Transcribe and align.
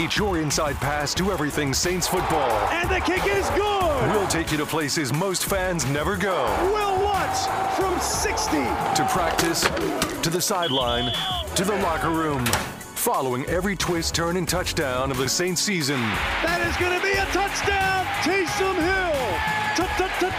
Each 0.00 0.16
your 0.16 0.38
inside 0.38 0.76
pass 0.76 1.12
to 1.12 1.30
everything 1.30 1.74
Saints 1.74 2.08
football. 2.08 2.50
And 2.70 2.88
the 2.88 3.00
kick 3.00 3.26
is 3.26 3.46
good. 3.50 4.10
We'll 4.14 4.26
take 4.28 4.50
you 4.50 4.56
to 4.56 4.64
places 4.64 5.12
most 5.12 5.44
fans 5.44 5.84
never 5.84 6.16
go. 6.16 6.46
We'll 6.72 7.04
Watts 7.04 7.46
from 7.76 8.00
60. 8.00 8.56
To 8.56 9.06
practice, 9.10 9.60
to 10.22 10.30
the 10.30 10.40
sideline, 10.40 11.12
to 11.54 11.64
the 11.66 11.76
locker 11.82 12.08
room. 12.08 12.46
Following 12.46 13.44
every 13.44 13.76
twist, 13.76 14.14
turn, 14.14 14.38
and 14.38 14.48
touchdown 14.48 15.10
of 15.10 15.18
the 15.18 15.28
Saints 15.28 15.60
season. 15.60 16.00
That 16.44 16.66
is 16.66 16.74
going 16.78 16.98
to 16.98 17.04
be 17.04 17.12
a 17.12 17.26
touchdown. 17.26 18.06
Taysom 18.24 18.76
Hill. 18.80 19.20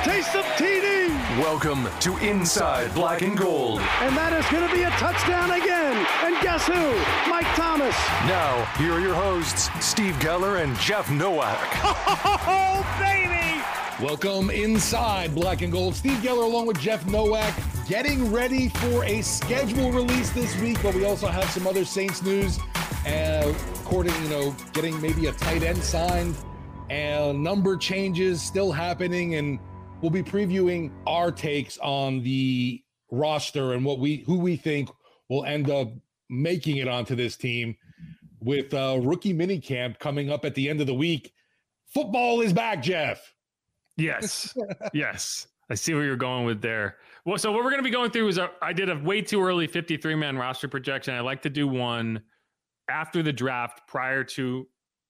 Taysom 0.04 0.44
TD. 0.58 1.01
Welcome 1.42 1.88
to 2.02 2.16
Inside 2.18 2.94
Black 2.94 3.24
and 3.24 3.36
Gold. 3.36 3.80
And 3.80 4.16
that 4.16 4.32
is 4.32 4.46
going 4.52 4.70
to 4.70 4.72
be 4.76 4.84
a 4.84 4.92
touchdown 4.92 5.50
again. 5.50 6.06
And 6.24 6.40
guess 6.44 6.68
who? 6.68 7.32
Mike 7.32 7.48
Thomas. 7.56 7.96
Now, 8.28 8.64
here 8.78 8.94
are 8.94 9.00
your 9.00 9.16
hosts, 9.16 9.72
Steve 9.84 10.14
Geller 10.20 10.64
and 10.64 10.78
Jeff 10.78 11.10
Nowak. 11.10 11.58
Oh, 12.48 12.86
baby. 13.00 13.60
Welcome 14.06 14.52
inside 14.52 15.34
Black 15.34 15.64
and 15.64 15.72
Gold. 15.72 15.96
Steve 15.96 16.20
Geller 16.20 16.44
along 16.44 16.68
with 16.68 16.80
Jeff 16.80 17.08
Nowak 17.08 17.56
getting 17.88 18.32
ready 18.32 18.70
for 18.70 19.04
a 19.06 19.24
schedule 19.24 19.92
release 19.92 20.30
this 20.30 20.56
week, 20.62 20.78
but 20.84 20.94
we 20.94 21.06
also 21.06 21.26
have 21.26 21.50
some 21.50 21.66
other 21.66 21.86
Saints 21.86 22.22
news. 22.22 22.60
Uh, 23.08 23.52
according, 23.82 24.14
you 24.22 24.30
know, 24.30 24.56
getting 24.74 25.02
maybe 25.02 25.26
a 25.26 25.32
tight 25.32 25.64
end 25.64 25.84
signed 25.84 26.36
and 26.92 27.42
number 27.42 27.78
changes 27.78 28.44
still 28.44 28.72
happening. 28.72 29.36
And 29.36 29.58
we'll 30.02 30.12
be 30.12 30.24
previewing 30.24 30.92
our 31.06 31.32
takes 31.32 31.78
on 31.80 32.22
the 32.24 32.84
roster 33.12 33.74
and 33.74 33.86
what 33.86 34.00
we 34.00 34.18
who 34.26 34.40
we 34.40 34.56
think 34.56 34.90
will 35.30 35.46
end 35.46 35.70
up 35.70 35.90
making 36.30 36.78
it 36.78 36.88
onto 36.88 37.16
this 37.16 37.36
team 37.36 37.76
with 38.40 38.74
uh, 38.74 39.00
rookie 39.02 39.34
minicamp 39.34 40.00
coming 40.00 40.32
up 40.32 40.46
at 40.46 40.56
the 40.56 40.68
end 40.68 40.82
of 40.82 40.88
the 40.88 40.94
week. 40.94 41.34
Football 41.94 42.42
is 42.42 42.54
back, 42.54 42.82
Jeff. 42.82 43.34
Yes. 43.98 44.54
yes. 44.94 45.48
I 45.70 45.76
see 45.76 45.94
where 45.94 46.04
you're 46.04 46.16
going 46.16 46.46
with 46.46 46.62
there. 46.62 46.98
Well, 47.26 47.38
so 47.38 47.52
what 47.52 47.64
we're 47.64 47.70
going 47.70 47.84
to 47.84 47.84
be 47.84 47.92
going 47.92 48.12
through 48.12 48.30
is 48.30 48.38
a, 48.38 48.50
I 48.62 48.74
did 48.74 48.90
a 48.90 48.98
way 48.98 49.22
too 49.22 49.44
early 49.44 49.68
53 49.68 50.16
man 50.16 50.38
roster 50.38 50.68
projection. 50.68 51.14
I 51.14 51.20
like 51.20 51.42
to 51.44 51.50
do 51.50 51.68
one 51.68 52.22
after 52.90 53.22
the 53.22 53.32
draft 53.32 53.88
prior 53.88 54.24
to 54.24 54.68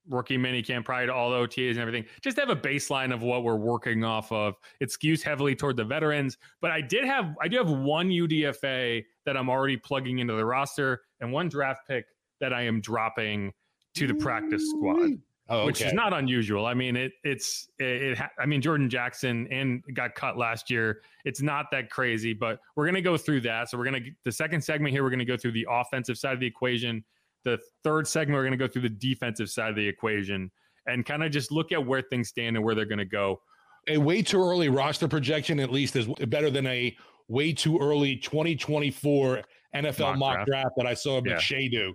rookie 0.10 0.38
minicamp, 0.38 0.86
prior 0.86 1.08
to 1.08 1.14
all 1.14 1.30
the 1.30 1.38
OTAs 1.38 1.72
and 1.72 1.80
everything, 1.80 2.06
just 2.22 2.38
to 2.38 2.42
have 2.42 2.50
a 2.50 2.56
baseline 2.56 3.14
of 3.14 3.22
what 3.22 3.44
we're 3.44 3.56
working 3.56 4.04
off 4.04 4.32
of. 4.32 4.56
It 4.80 4.90
skews 4.90 5.22
heavily 5.22 5.56
toward 5.56 5.78
the 5.78 5.86
veterans, 5.86 6.38
but 6.60 6.72
I 6.72 6.82
did 6.82 7.06
have, 7.06 7.36
I 7.42 7.48
do 7.48 7.58
have 7.58 7.70
one 7.70 8.10
UDFA 8.10 9.04
that 9.26 9.38
I'm 9.38 9.50
already 9.50 9.78
plugging 9.78 10.20
into 10.20 10.34
the 10.34 10.46
roster 10.46 11.02
and 11.20 11.32
one 11.32 11.50
draft 11.50 11.88
pick 11.88 12.06
that 12.40 12.54
I 12.54 12.64
am 12.64 12.82
dropping 12.82 13.54
to 13.96 14.08
the 14.08 14.16
practice 14.16 14.70
squad 14.70 15.20
Oh, 15.52 15.66
which 15.66 15.82
is 15.82 15.92
not 15.92 16.14
unusual. 16.14 16.66
I 16.66 16.74
mean, 16.74 16.96
it 16.96 17.12
it's 17.26 17.68
it, 17.78 18.02
it 18.02 18.20
I 18.40 18.46
mean, 18.46 18.62
Jordan 18.62 18.90
Jackson 18.90 19.50
and 19.52 19.84
got 19.94 20.16
cut 20.16 20.38
last 20.38 20.70
year. 20.70 21.02
It's 21.26 21.42
not 21.42 21.66
that 21.72 21.90
crazy, 21.90 22.32
but 22.32 22.62
we're 22.78 22.86
gonna 22.86 23.02
go 23.02 23.18
through 23.18 23.42
that. 23.42 23.70
So 23.70 23.78
we're 23.78 23.84
gonna 23.84 24.00
the 24.24 24.32
second 24.32 24.64
segment 24.64 24.94
here. 24.94 25.04
We're 25.04 25.10
gonna 25.10 25.26
go 25.26 25.36
through 25.36 25.52
the 25.52 25.68
offensive 25.70 26.18
side 26.18 26.34
of 26.34 26.40
the 26.40 26.48
equation. 26.48 27.04
The 27.44 27.60
third 27.84 28.08
segment, 28.08 28.38
we're 28.38 28.44
gonna 28.44 28.58
go 28.58 28.68
through 28.68 28.84
the 28.84 28.90
defensive 28.90 29.50
side 29.50 29.70
of 29.70 29.76
the 29.76 29.88
equation 29.88 30.52
and 30.88 31.06
kind 31.06 31.24
of 31.24 31.32
just 31.32 31.52
look 31.52 31.72
at 31.72 31.86
where 31.86 32.02
things 32.02 32.30
stand 32.30 32.56
and 32.56 32.66
where 32.66 32.76
they're 32.76 32.86
gonna 32.86 33.06
go. 33.06 33.42
a 33.88 33.98
way 33.98 34.22
too 34.22 34.40
early 34.42 34.70
roster 34.70 35.08
projection 35.08 35.60
at 35.60 35.72
least 35.72 35.96
is 35.96 36.08
better 36.28 36.52
than 36.52 36.68
a 36.68 36.96
way 37.28 37.52
too 37.52 37.80
early 37.80 38.16
2024 38.18 39.42
NFL 39.76 40.00
Mock 40.00 40.18
mock, 40.18 40.36
draft. 40.36 40.48
draft. 40.48 40.70
that 40.78 40.86
I 40.86 40.94
saw 40.94 41.22
Yeah. 41.26 41.34
McShay 41.38 41.72
do. 41.72 41.94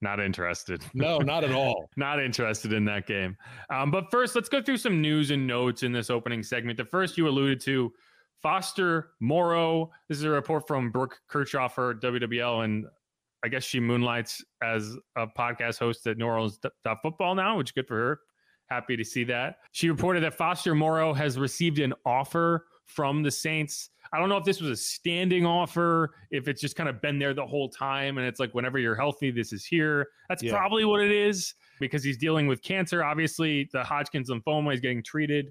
Not 0.00 0.20
interested. 0.20 0.82
No, 0.94 1.18
not 1.18 1.44
at 1.44 1.52
all. 1.52 1.88
not 1.96 2.22
interested 2.22 2.72
in 2.72 2.84
that 2.86 3.06
game. 3.06 3.36
Um, 3.70 3.90
but 3.90 4.10
first, 4.10 4.34
let's 4.34 4.48
go 4.48 4.62
through 4.62 4.76
some 4.78 5.02
news 5.02 5.30
and 5.30 5.46
notes 5.46 5.82
in 5.82 5.92
this 5.92 6.08
opening 6.10 6.42
segment. 6.42 6.76
The 6.78 6.84
first 6.84 7.18
you 7.18 7.28
alluded 7.28 7.60
to, 7.62 7.92
Foster 8.42 9.10
Moreau. 9.20 9.90
This 10.08 10.18
is 10.18 10.24
a 10.24 10.30
report 10.30 10.66
from 10.68 10.90
Brooke 10.90 11.18
Kirchhofer, 11.30 12.00
WWL, 12.00 12.64
and 12.64 12.86
I 13.44 13.48
guess 13.48 13.62
she 13.64 13.80
moonlights 13.80 14.44
as 14.62 14.96
a 15.16 15.26
podcast 15.26 15.78
host 15.78 16.06
at 16.06 16.18
New 16.18 16.26
Orleans 16.26 16.58
Football 17.02 17.34
now, 17.34 17.58
which 17.58 17.68
is 17.68 17.72
good 17.72 17.86
for 17.86 17.96
her. 17.96 18.20
Happy 18.68 18.96
to 18.96 19.04
see 19.04 19.22
that. 19.24 19.56
She 19.72 19.88
reported 19.88 20.22
that 20.24 20.34
Foster 20.34 20.74
Moreau 20.74 21.12
has 21.14 21.38
received 21.38 21.78
an 21.78 21.94
offer 22.04 22.66
from 22.86 23.22
the 23.22 23.30
Saints. 23.30 23.90
I 24.12 24.18
don't 24.18 24.28
know 24.28 24.36
if 24.36 24.44
this 24.44 24.60
was 24.60 24.70
a 24.70 24.76
standing 24.76 25.46
offer, 25.46 26.14
if 26.30 26.48
it's 26.48 26.60
just 26.60 26.74
kind 26.76 26.88
of 26.88 27.00
been 27.00 27.18
there 27.18 27.34
the 27.34 27.46
whole 27.46 27.68
time. 27.68 28.18
And 28.18 28.26
it's 28.26 28.40
like, 28.40 28.54
whenever 28.54 28.78
you're 28.78 28.94
healthy, 28.96 29.30
this 29.30 29.52
is 29.52 29.64
here. 29.64 30.08
That's 30.28 30.42
Yeah. 30.42 30.52
probably 30.56 30.84
what 30.84 31.00
it 31.00 31.12
is 31.12 31.54
because 31.78 32.02
he's 32.02 32.16
dealing 32.18 32.46
with 32.48 32.62
cancer. 32.62 33.04
Obviously, 33.04 33.68
the 33.72 33.84
Hodgkin's 33.84 34.30
lymphoma 34.30 34.74
is 34.74 34.80
getting 34.80 35.02
treated. 35.02 35.50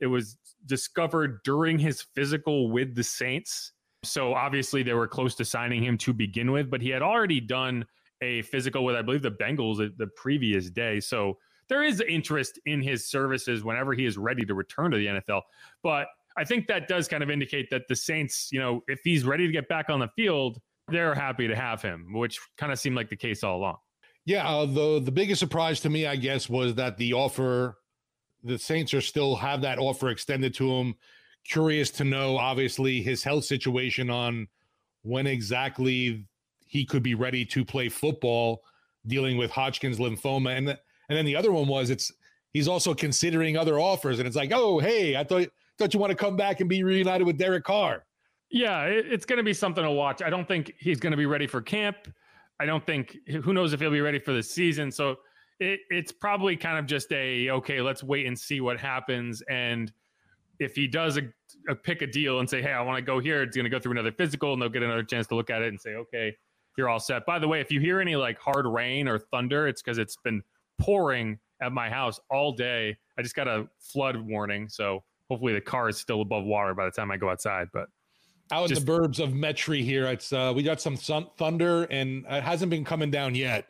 It 0.00 0.06
was 0.06 0.38
discovered 0.66 1.40
during 1.44 1.78
his 1.78 2.00
physical 2.14 2.70
with 2.70 2.94
the 2.94 3.04
Saints. 3.04 3.72
So 4.04 4.34
obviously, 4.34 4.82
they 4.82 4.94
were 4.94 5.08
close 5.08 5.34
to 5.36 5.44
signing 5.44 5.82
him 5.82 5.98
to 5.98 6.12
begin 6.12 6.52
with, 6.52 6.70
but 6.70 6.80
he 6.80 6.90
had 6.90 7.02
already 7.02 7.40
done 7.40 7.84
a 8.22 8.42
physical 8.42 8.84
with, 8.84 8.96
I 8.96 9.02
believe, 9.02 9.22
the 9.22 9.30
Bengals 9.30 9.78
the- 9.96 10.06
previous 10.16 10.70
day. 10.70 11.00
So 11.00 11.38
there 11.68 11.82
is 11.82 12.00
interest 12.00 12.58
in 12.66 12.82
his 12.82 13.08
services 13.08 13.64
whenever 13.64 13.94
he 13.94 14.04
is 14.04 14.16
ready 14.16 14.44
to 14.44 14.54
return 14.54 14.90
to 14.90 14.96
the 14.96 15.06
NFL. 15.06 15.42
But 15.82 16.08
I 16.36 16.44
think 16.44 16.66
that 16.66 16.88
does 16.88 17.08
kind 17.08 17.22
of 17.22 17.30
indicate 17.30 17.70
that 17.70 17.82
the 17.88 17.96
Saints, 17.96 18.48
you 18.52 18.60
know, 18.60 18.82
if 18.88 19.00
he's 19.04 19.24
ready 19.24 19.46
to 19.46 19.52
get 19.52 19.68
back 19.68 19.88
on 19.88 20.00
the 20.00 20.08
field, 20.16 20.60
they're 20.88 21.14
happy 21.14 21.48
to 21.48 21.56
have 21.56 21.80
him, 21.80 22.12
which 22.12 22.40
kind 22.58 22.72
of 22.72 22.78
seemed 22.78 22.96
like 22.96 23.08
the 23.08 23.16
case 23.16 23.42
all 23.42 23.56
along. 23.56 23.76
Yeah, 24.26 24.64
the 24.66 25.00
the 25.00 25.12
biggest 25.12 25.38
surprise 25.38 25.80
to 25.80 25.90
me, 25.90 26.06
I 26.06 26.16
guess, 26.16 26.48
was 26.48 26.74
that 26.76 26.96
the 26.96 27.12
offer, 27.12 27.78
the 28.42 28.58
Saints 28.58 28.94
are 28.94 29.00
still 29.00 29.36
have 29.36 29.60
that 29.62 29.78
offer 29.78 30.08
extended 30.08 30.54
to 30.54 30.70
him. 30.70 30.94
Curious 31.44 31.90
to 31.92 32.04
know, 32.04 32.38
obviously, 32.38 33.02
his 33.02 33.22
health 33.22 33.44
situation 33.44 34.10
on 34.10 34.48
when 35.02 35.26
exactly 35.26 36.26
he 36.66 36.84
could 36.84 37.02
be 37.02 37.14
ready 37.14 37.44
to 37.44 37.64
play 37.64 37.88
football, 37.88 38.62
dealing 39.06 39.36
with 39.36 39.50
Hodgkin's 39.50 39.98
lymphoma, 39.98 40.56
and 40.56 40.68
and 40.68 41.18
then 41.18 41.26
the 41.26 41.36
other 41.36 41.52
one 41.52 41.68
was 41.68 41.90
it's 41.90 42.10
he's 42.52 42.68
also 42.68 42.94
considering 42.94 43.56
other 43.56 43.78
offers, 43.78 44.18
and 44.18 44.26
it's 44.26 44.36
like, 44.36 44.52
oh, 44.52 44.78
hey, 44.78 45.16
I 45.16 45.24
thought 45.24 45.48
thought 45.78 45.92
you 45.92 46.00
want 46.00 46.10
to 46.10 46.16
come 46.16 46.36
back 46.36 46.60
and 46.60 46.68
be 46.68 46.82
reunited 46.82 47.26
with 47.26 47.36
Derek 47.36 47.64
Carr. 47.64 48.04
Yeah, 48.50 48.84
it, 48.84 49.06
it's 49.10 49.26
going 49.26 49.36
to 49.38 49.42
be 49.42 49.52
something 49.52 49.84
to 49.84 49.90
watch. 49.90 50.22
I 50.22 50.30
don't 50.30 50.46
think 50.46 50.72
he's 50.78 51.00
going 51.00 51.10
to 51.10 51.16
be 51.16 51.26
ready 51.26 51.46
for 51.46 51.60
camp. 51.60 51.96
I 52.60 52.66
don't 52.66 52.86
think 52.86 53.18
who 53.28 53.52
knows 53.52 53.72
if 53.72 53.80
he'll 53.80 53.90
be 53.90 54.00
ready 54.00 54.20
for 54.20 54.32
the 54.32 54.42
season. 54.42 54.90
So 54.92 55.16
it, 55.58 55.80
it's 55.90 56.12
probably 56.12 56.56
kind 56.56 56.78
of 56.78 56.86
just 56.86 57.12
a 57.12 57.50
okay, 57.50 57.80
let's 57.80 58.02
wait 58.02 58.26
and 58.26 58.38
see 58.38 58.60
what 58.60 58.78
happens. 58.78 59.42
And 59.42 59.92
if 60.58 60.74
he 60.74 60.86
does 60.86 61.16
a, 61.16 61.22
a 61.68 61.74
pick 61.74 62.02
a 62.02 62.06
deal 62.06 62.40
and 62.40 62.48
say, 62.48 62.62
hey, 62.62 62.72
I 62.72 62.80
want 62.82 62.96
to 62.98 63.02
go 63.02 63.18
here, 63.18 63.42
it's 63.42 63.56
going 63.56 63.64
to 63.64 63.70
go 63.70 63.78
through 63.78 63.92
another 63.92 64.12
physical, 64.12 64.52
and 64.52 64.62
they'll 64.62 64.68
get 64.68 64.82
another 64.82 65.02
chance 65.02 65.26
to 65.28 65.34
look 65.34 65.50
at 65.50 65.62
it 65.62 65.68
and 65.68 65.80
say, 65.80 65.94
okay, 65.94 66.36
you're 66.76 66.88
all 66.88 67.00
set. 67.00 67.26
By 67.26 67.38
the 67.38 67.48
way, 67.48 67.60
if 67.60 67.70
you 67.70 67.80
hear 67.80 68.00
any 68.00 68.16
like 68.16 68.38
hard 68.38 68.66
rain 68.66 69.08
or 69.08 69.18
thunder, 69.18 69.66
it's 69.68 69.82
because 69.82 69.98
it's 69.98 70.16
been 70.24 70.42
pouring 70.78 71.38
at 71.60 71.72
my 71.72 71.88
house 71.88 72.20
all 72.30 72.52
day. 72.52 72.96
I 73.18 73.22
just 73.22 73.34
got 73.34 73.48
a 73.48 73.68
flood 73.78 74.16
warning, 74.16 74.68
so 74.68 75.04
hopefully 75.28 75.52
the 75.52 75.60
car 75.60 75.88
is 75.88 75.98
still 75.98 76.20
above 76.20 76.44
water 76.44 76.74
by 76.74 76.84
the 76.84 76.90
time 76.90 77.10
I 77.10 77.16
go 77.16 77.30
outside. 77.30 77.68
But 77.72 77.88
out 78.52 78.68
just, 78.68 78.80
in 78.80 78.86
the 78.86 78.92
burbs 78.92 79.20
of 79.20 79.30
Metairie 79.30 79.84
here, 79.84 80.06
it's 80.06 80.32
uh, 80.32 80.52
we 80.54 80.62
got 80.62 80.80
some 80.80 80.96
sun, 80.96 81.26
thunder 81.36 81.84
and 81.84 82.24
it 82.28 82.42
hasn't 82.42 82.70
been 82.70 82.84
coming 82.84 83.10
down 83.10 83.34
yet. 83.34 83.66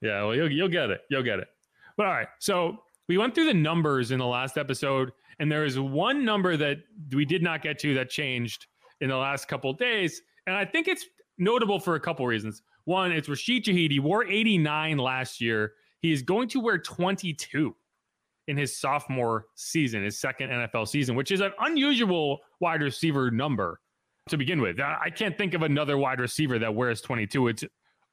Yeah, 0.00 0.24
well, 0.24 0.34
you'll 0.34 0.52
you'll 0.52 0.68
get 0.68 0.90
it. 0.90 1.02
You'll 1.08 1.22
get 1.22 1.38
it. 1.38 1.48
But 1.96 2.06
all 2.06 2.12
right, 2.12 2.28
so 2.40 2.78
we 3.08 3.18
went 3.18 3.34
through 3.34 3.46
the 3.46 3.54
numbers 3.54 4.10
in 4.10 4.18
the 4.18 4.26
last 4.26 4.58
episode, 4.58 5.12
and 5.38 5.50
there 5.50 5.64
is 5.64 5.78
one 5.78 6.24
number 6.24 6.56
that 6.56 6.78
we 7.12 7.24
did 7.24 7.42
not 7.42 7.62
get 7.62 7.78
to 7.80 7.94
that 7.94 8.10
changed 8.10 8.66
in 9.00 9.08
the 9.08 9.16
last 9.16 9.48
couple 9.48 9.72
days, 9.72 10.22
and 10.46 10.56
I 10.56 10.64
think 10.64 10.88
it's 10.88 11.06
notable 11.38 11.80
for 11.80 11.94
a 11.94 12.00
couple 12.00 12.26
reasons. 12.26 12.62
One, 12.84 13.12
it's 13.12 13.28
Rashid. 13.28 13.66
He 13.66 13.98
wore 13.98 14.26
89 14.26 14.98
last 14.98 15.40
year. 15.40 15.72
He 16.00 16.12
is 16.12 16.22
going 16.22 16.48
to 16.50 16.60
wear 16.60 16.78
22 16.78 17.74
in 18.46 18.56
his 18.56 18.76
sophomore 18.76 19.46
season, 19.54 20.04
his 20.04 20.18
second 20.18 20.50
NFL 20.50 20.86
season, 20.88 21.16
which 21.16 21.30
is 21.30 21.40
an 21.40 21.52
unusual 21.60 22.40
wide 22.60 22.82
receiver 22.82 23.30
number 23.30 23.80
to 24.28 24.36
begin 24.36 24.60
with. 24.60 24.78
I 24.80 25.10
can't 25.10 25.36
think 25.36 25.54
of 25.54 25.62
another 25.62 25.96
wide 25.96 26.20
receiver 26.20 26.58
that 26.58 26.74
wears 26.74 27.00
22. 27.00 27.48
It's 27.48 27.64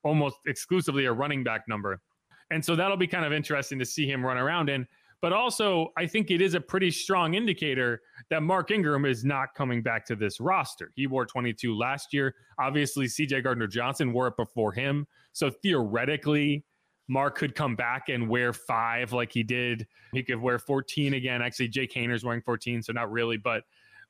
almost 0.04 0.38
exclusively 0.48 1.06
a 1.06 1.14
running 1.14 1.44
back 1.44 1.68
number. 1.68 2.02
And 2.50 2.64
so 2.64 2.76
that'll 2.76 2.98
be 2.98 3.08
kind 3.08 3.26
of 3.26 3.34
interesting 3.34 3.80
to 3.80 3.86
see 3.86 4.10
him 4.10 4.26
run 4.26 4.38
around 4.38 4.70
in. 4.70 4.88
But 5.22 5.34
also, 5.34 5.94
I 5.98 6.08
think 6.08 6.32
it 6.32 6.42
is 6.42 6.56
a 6.56 6.62
pretty 6.62 6.90
strong 6.90 7.36
indicator 7.36 8.02
that 8.30 8.42
Mark 8.42 8.72
Ingram 8.72 9.06
is 9.06 9.24
not 9.24 9.54
coming 9.56 9.84
back 9.84 10.04
to 10.08 10.16
this 10.16 10.40
roster. 10.40 10.92
He 10.96 11.06
wore 11.06 11.28
22 11.28 11.78
last 11.78 12.12
year. 12.12 12.34
Obviously, 12.60 13.06
CJ 13.06 13.44
Gardner 13.44 13.68
Johnson 13.68 14.14
wore 14.14 14.28
it 14.28 14.36
before 14.36 14.72
him. 14.72 15.06
So 15.34 15.52
theoretically, 15.52 16.66
Mark 17.08 17.38
could 17.38 17.54
come 17.54 17.76
back 17.76 18.10
and 18.10 18.28
wear 18.30 18.52
five 18.52 19.14
like 19.14 19.32
he 19.32 19.44
did. 19.44 19.86
He 20.12 20.24
could 20.24 20.42
wear 20.42 20.58
14 20.58 21.14
again. 21.14 21.42
Actually, 21.42 21.68
Jake 21.68 21.94
Haener's 21.94 22.24
wearing 22.24 22.42
14, 22.42 22.82
so 22.82 22.94
not 22.94 23.12
really. 23.12 23.38
But 23.38 23.64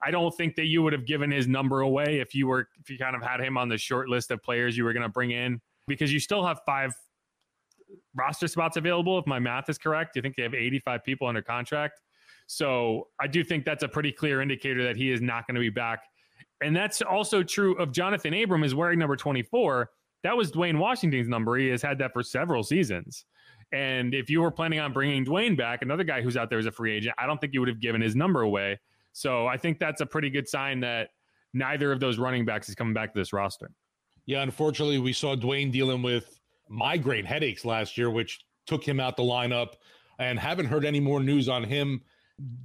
I 0.03 0.11
don't 0.11 0.35
think 0.35 0.55
that 0.55 0.65
you 0.65 0.81
would 0.81 0.93
have 0.93 1.05
given 1.05 1.29
his 1.29 1.47
number 1.47 1.81
away 1.81 2.19
if 2.19 2.33
you 2.33 2.47
were 2.47 2.67
if 2.79 2.89
you 2.89 2.97
kind 2.97 3.15
of 3.15 3.21
had 3.21 3.41
him 3.41 3.57
on 3.57 3.69
the 3.69 3.77
short 3.77 4.09
list 4.09 4.31
of 4.31 4.41
players 4.41 4.75
you 4.75 4.83
were 4.83 4.93
going 4.93 5.03
to 5.03 5.09
bring 5.09 5.31
in 5.31 5.61
because 5.87 6.11
you 6.11 6.19
still 6.19 6.45
have 6.45 6.61
five 6.65 6.93
roster 8.15 8.47
spots 8.47 8.77
available, 8.77 9.17
if 9.19 9.27
my 9.27 9.39
math 9.39 9.69
is 9.69 9.77
correct. 9.77 10.15
You 10.15 10.21
think 10.21 10.35
they 10.35 10.43
have 10.43 10.53
85 10.53 11.03
people 11.03 11.27
under 11.27 11.41
contract. 11.41 12.01
So 12.47 13.07
I 13.19 13.27
do 13.27 13.43
think 13.43 13.65
that's 13.65 13.83
a 13.83 13.87
pretty 13.87 14.11
clear 14.11 14.41
indicator 14.41 14.83
that 14.83 14.97
he 14.97 15.11
is 15.11 15.21
not 15.21 15.47
going 15.47 15.55
to 15.55 15.61
be 15.61 15.69
back. 15.69 16.03
And 16.61 16.75
that's 16.75 17.01
also 17.01 17.43
true 17.43 17.75
of 17.77 17.91
Jonathan 17.91 18.33
Abram 18.33 18.63
is 18.63 18.75
wearing 18.75 18.99
number 18.99 19.15
24. 19.15 19.89
That 20.23 20.35
was 20.35 20.51
Dwayne 20.51 20.77
Washington's 20.77 21.27
number. 21.27 21.55
He 21.57 21.67
has 21.69 21.81
had 21.81 21.97
that 21.99 22.13
for 22.13 22.21
several 22.23 22.63
seasons. 22.63 23.25
And 23.71 24.13
if 24.13 24.29
you 24.29 24.41
were 24.41 24.51
planning 24.51 24.79
on 24.79 24.91
bringing 24.91 25.25
Dwayne 25.25 25.57
back, 25.57 25.81
another 25.81 26.03
guy 26.03 26.21
who's 26.21 26.37
out 26.37 26.49
there 26.49 26.59
as 26.59 26.65
a 26.65 26.71
free 26.71 26.93
agent, 26.93 27.15
I 27.17 27.25
don't 27.25 27.39
think 27.39 27.53
you 27.53 27.61
would 27.61 27.69
have 27.69 27.79
given 27.79 28.01
his 28.01 28.15
number 28.15 28.41
away. 28.41 28.79
So 29.13 29.47
I 29.47 29.57
think 29.57 29.79
that's 29.79 30.01
a 30.01 30.05
pretty 30.05 30.29
good 30.29 30.47
sign 30.47 30.81
that 30.81 31.09
neither 31.53 31.91
of 31.91 31.99
those 31.99 32.19
running 32.19 32.45
backs 32.45 32.69
is 32.69 32.75
coming 32.75 32.93
back 32.93 33.13
to 33.13 33.19
this 33.19 33.33
roster. 33.33 33.71
Yeah, 34.25 34.41
unfortunately, 34.41 34.99
we 34.99 35.13
saw 35.13 35.35
Dwayne 35.35 35.71
dealing 35.71 36.01
with 36.01 36.39
migraine 36.71 37.25
headaches 37.25 37.65
last 37.65 37.97
year, 37.97 38.09
which 38.09 38.45
took 38.65 38.83
him 38.83 38.99
out 38.99 39.17
the 39.17 39.23
lineup, 39.23 39.73
and 40.19 40.39
haven't 40.39 40.67
heard 40.67 40.85
any 40.85 40.99
more 40.99 41.19
news 41.19 41.49
on 41.49 41.63
him. 41.63 42.01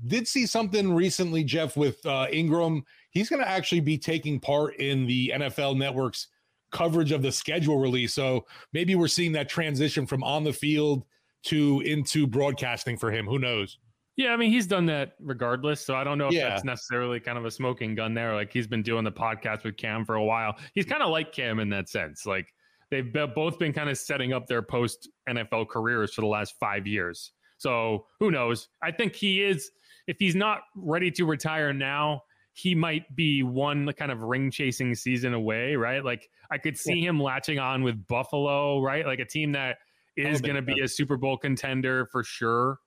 Did 0.06 0.26
see 0.26 0.47
something 0.47 0.93
recently, 0.93 1.44
Jeff, 1.44 1.76
with 1.76 2.05
uh, 2.06 2.26
Ingram. 2.31 2.85
He's 3.11 3.29
going 3.29 3.43
to 3.43 3.49
actually 3.49 3.81
be 3.81 3.99
taking 3.99 4.41
part 4.41 4.76
in 4.76 5.06
the 5.06 5.32
NFL 5.35 5.76
Network's 5.76 6.29
coverage 6.70 7.12
of 7.12 7.23
the 7.23 7.32
schedule 7.32 7.79
release. 7.79 8.14
So 8.14 8.47
maybe 8.73 8.94
we're 8.94 9.08
seeing 9.08 9.32
that 9.32 9.49
transition 9.49 10.06
from 10.06 10.23
on 10.23 10.44
the 10.44 10.52
field 10.52 11.05
to 11.44 11.81
into 11.85 12.26
broadcasting 12.26 12.97
for 12.97 13.11
him. 13.11 13.26
Who 13.26 13.38
knows? 13.38 13.79
Yeah, 14.17 14.32
I 14.32 14.37
mean 14.37 14.50
he's 14.50 14.67
done 14.67 14.87
that 14.87 15.12
regardless. 15.20 15.85
So 15.85 15.94
I 15.94 16.02
don't 16.02 16.17
know 16.17 16.29
if 16.29 16.32
yeah. 16.32 16.49
that's 16.49 16.64
necessarily 16.64 17.20
kind 17.20 17.37
of 17.37 17.44
a 17.44 17.50
smoking 17.50 17.94
gun 17.94 18.14
there. 18.14 18.35
Like 18.35 18.50
he's 18.50 18.67
been 18.67 18.82
doing 18.82 19.05
the 19.05 19.12
podcast 19.12 19.62
with 19.64 19.76
Cam 19.76 20.05
for 20.05 20.14
a 20.14 20.25
while. 20.25 20.56
He's 20.75 20.87
kind 20.87 21.02
of 21.02 21.11
like 21.11 21.32
Cam 21.32 21.61
in 21.61 21.69
that 21.70 21.88
sense. 21.88 22.25
Like 22.25 22.52
they've 22.91 23.12
both 23.35 23.59
been 23.59 23.73
kind 23.73 23.91
of 23.91 23.99
setting 23.99 24.33
up 24.33 24.47
their 24.47 24.62
post 24.62 25.09
NFL 25.29 25.69
careers 25.69 26.15
for 26.15 26.21
the 26.21 26.27
last 26.27 26.55
five 26.59 26.87
years. 26.87 27.33
So 27.59 28.06
who 28.21 28.31
knows? 28.31 28.69
I 28.83 28.93
think 28.93 29.15
he 29.15 29.43
is, 29.43 29.71
if 30.06 30.17
he's 30.19 30.35
not 30.35 30.61
ready 30.75 31.11
to 31.12 31.25
retire 31.25 31.73
now, 31.73 32.23
he 32.53 32.75
might 32.75 33.15
be 33.15 33.43
one 33.43 33.93
kind 33.93 34.11
of 34.11 34.23
ring 34.23 34.50
chasing 34.50 34.94
season 34.94 35.35
away, 35.35 35.77
right? 35.77 36.05
Like 36.05 36.29
I 36.50 36.59
could 36.59 36.79
see 36.79 37.00
yeah. 37.00 37.11
him 37.11 37.21
latching 37.21 37.59
on 37.59 37.83
with 37.83 38.06
Buffalo, 38.06 38.81
right? 38.81 39.05
Like 39.05 39.19
a 39.19 39.27
team 39.27 39.53
that 39.53 39.77
is 40.17 40.41
going 40.41 40.56
to 40.56 40.62
be 40.62 40.81
a 40.81 40.88
Super 40.88 41.19
Bowl 41.19 41.37
contender 41.37 42.06
for 42.06 42.25
sure 42.25 42.79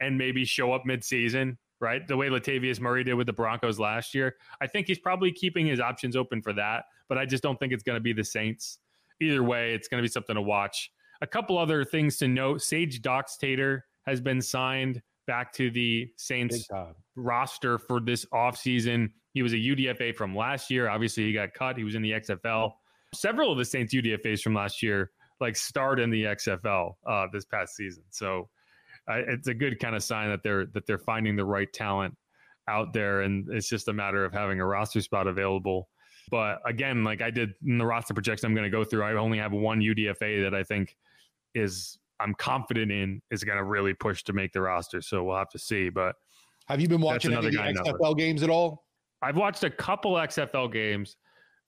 and 0.00 0.18
maybe 0.18 0.44
show 0.44 0.72
up 0.72 0.82
midseason, 0.88 1.56
right? 1.80 2.06
The 2.08 2.16
way 2.16 2.28
Latavius 2.28 2.80
Murray 2.80 3.04
did 3.04 3.14
with 3.14 3.28
the 3.28 3.32
Broncos 3.32 3.78
last 3.78 4.12
year. 4.14 4.34
I 4.60 4.66
think 4.66 4.88
he's 4.88 4.98
probably 4.98 5.30
keeping 5.30 5.66
his 5.66 5.78
options 5.78 6.16
open 6.16 6.42
for 6.42 6.52
that, 6.54 6.84
but 7.08 7.16
I 7.16 7.24
just 7.24 7.44
don't 7.44 7.58
think 7.60 7.72
it's 7.72 7.84
going 7.84 7.96
to 7.96 8.00
be 8.00 8.12
the 8.12 8.24
Saints 8.24 8.78
either 9.20 9.42
way, 9.42 9.74
it's 9.74 9.88
going 9.88 10.02
to 10.02 10.06
be 10.06 10.10
something 10.10 10.34
to 10.34 10.42
watch. 10.42 10.90
A 11.20 11.26
couple 11.26 11.58
other 11.58 11.84
things 11.84 12.16
to 12.18 12.28
note: 12.28 12.62
Sage 12.62 13.02
Doxtater 13.02 13.80
has 14.06 14.20
been 14.20 14.40
signed 14.40 15.00
back 15.26 15.52
to 15.52 15.70
the 15.70 16.10
Saints 16.16 16.68
roster 17.16 17.78
for 17.78 18.00
this 18.00 18.24
offseason. 18.32 19.10
He 19.34 19.42
was 19.42 19.52
a 19.52 19.56
UDFA 19.56 20.14
from 20.14 20.36
last 20.36 20.70
year. 20.70 20.88
Obviously, 20.88 21.24
he 21.24 21.32
got 21.32 21.54
cut. 21.54 21.76
He 21.76 21.84
was 21.84 21.94
in 21.94 22.02
the 22.02 22.12
XFL. 22.12 22.72
Several 23.14 23.52
of 23.52 23.58
the 23.58 23.64
Saints 23.64 23.94
UDFAs 23.94 24.40
from 24.42 24.54
last 24.54 24.82
year 24.82 25.10
like 25.42 25.56
starred 25.56 26.00
in 26.00 26.08
the 26.08 26.24
XFL 26.24 26.94
uh, 27.06 27.26
this 27.32 27.44
past 27.44 27.76
season. 27.76 28.04
So 28.10 28.48
uh, 29.10 29.18
it's 29.26 29.48
a 29.48 29.54
good 29.54 29.78
kind 29.80 29.94
of 29.94 30.02
sign 30.02 30.30
that 30.30 30.42
they're 30.42 30.66
that 30.66 30.86
they're 30.86 30.98
finding 30.98 31.36
the 31.36 31.44
right 31.44 31.70
talent 31.72 32.16
out 32.68 32.94
there, 32.94 33.22
and 33.22 33.46
it's 33.50 33.68
just 33.68 33.88
a 33.88 33.92
matter 33.92 34.24
of 34.24 34.32
having 34.32 34.60
a 34.60 34.66
roster 34.66 35.00
spot 35.02 35.26
available 35.26 35.88
but 36.30 36.60
again, 36.66 37.04
like 37.04 37.22
I 37.22 37.30
did 37.30 37.54
in 37.66 37.78
the 37.78 37.86
roster 37.86 38.14
projection 38.14 38.46
I'm 38.46 38.54
going 38.54 38.64
to 38.64 38.70
go 38.70 38.84
through, 38.84 39.02
I 39.02 39.14
only 39.14 39.38
have 39.38 39.52
one 39.52 39.80
UDFA 39.80 40.42
that 40.42 40.54
I 40.54 40.62
think 40.62 40.96
is 41.54 41.98
I'm 42.20 42.34
confident 42.34 42.92
in 42.92 43.20
is 43.30 43.42
going 43.44 43.58
to 43.58 43.64
really 43.64 43.94
push 43.94 44.22
to 44.24 44.32
make 44.32 44.52
the 44.52 44.60
roster. 44.60 45.02
So 45.02 45.24
we'll 45.24 45.36
have 45.36 45.50
to 45.50 45.58
see. 45.58 45.88
But 45.88 46.14
have 46.66 46.80
you 46.80 46.88
been 46.88 47.00
watching 47.00 47.34
any 47.34 47.50
XFL 47.50 48.16
games 48.16 48.42
at 48.42 48.50
all? 48.50 48.84
I've 49.20 49.36
watched 49.36 49.64
a 49.64 49.70
couple 49.70 50.14
XFL 50.14 50.72
games. 50.72 51.16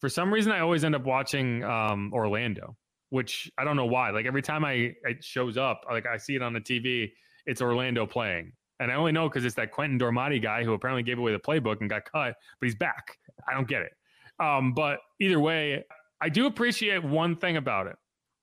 For 0.00 0.08
some 0.08 0.32
reason, 0.32 0.52
I 0.52 0.60
always 0.60 0.84
end 0.84 0.94
up 0.94 1.04
watching 1.04 1.64
um, 1.64 2.10
Orlando, 2.12 2.76
which 3.10 3.50
I 3.58 3.64
don't 3.64 3.76
know 3.76 3.86
why. 3.86 4.10
Like 4.10 4.26
every 4.26 4.42
time 4.42 4.64
I 4.64 4.94
it 5.04 5.22
shows 5.22 5.56
up, 5.56 5.84
like 5.90 6.06
I 6.06 6.16
see 6.16 6.34
it 6.34 6.42
on 6.42 6.52
the 6.52 6.60
TV, 6.60 7.12
it's 7.46 7.60
Orlando 7.60 8.06
playing. 8.06 8.52
And 8.80 8.90
I 8.90 8.96
only 8.96 9.12
know 9.12 9.28
because 9.28 9.44
it's 9.44 9.54
that 9.54 9.72
Quinten 9.72 10.00
Dormady 10.00 10.42
guy 10.42 10.64
who 10.64 10.72
apparently 10.72 11.02
gave 11.02 11.18
away 11.18 11.32
the 11.32 11.38
playbook 11.38 11.80
and 11.80 11.88
got 11.88 12.04
cut, 12.04 12.34
but 12.60 12.66
he's 12.66 12.74
back. 12.74 13.18
I 13.48 13.54
don't 13.54 13.68
get 13.68 13.82
it. 13.82 13.92
Um, 14.40 14.72
but 14.72 15.00
either 15.20 15.40
way, 15.40 15.84
I 16.20 16.28
do 16.28 16.46
appreciate 16.46 17.04
one 17.04 17.36
thing 17.36 17.56
about 17.56 17.86
it. 17.86 17.96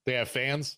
They 0.05 0.13
have 0.13 0.29
fans? 0.29 0.77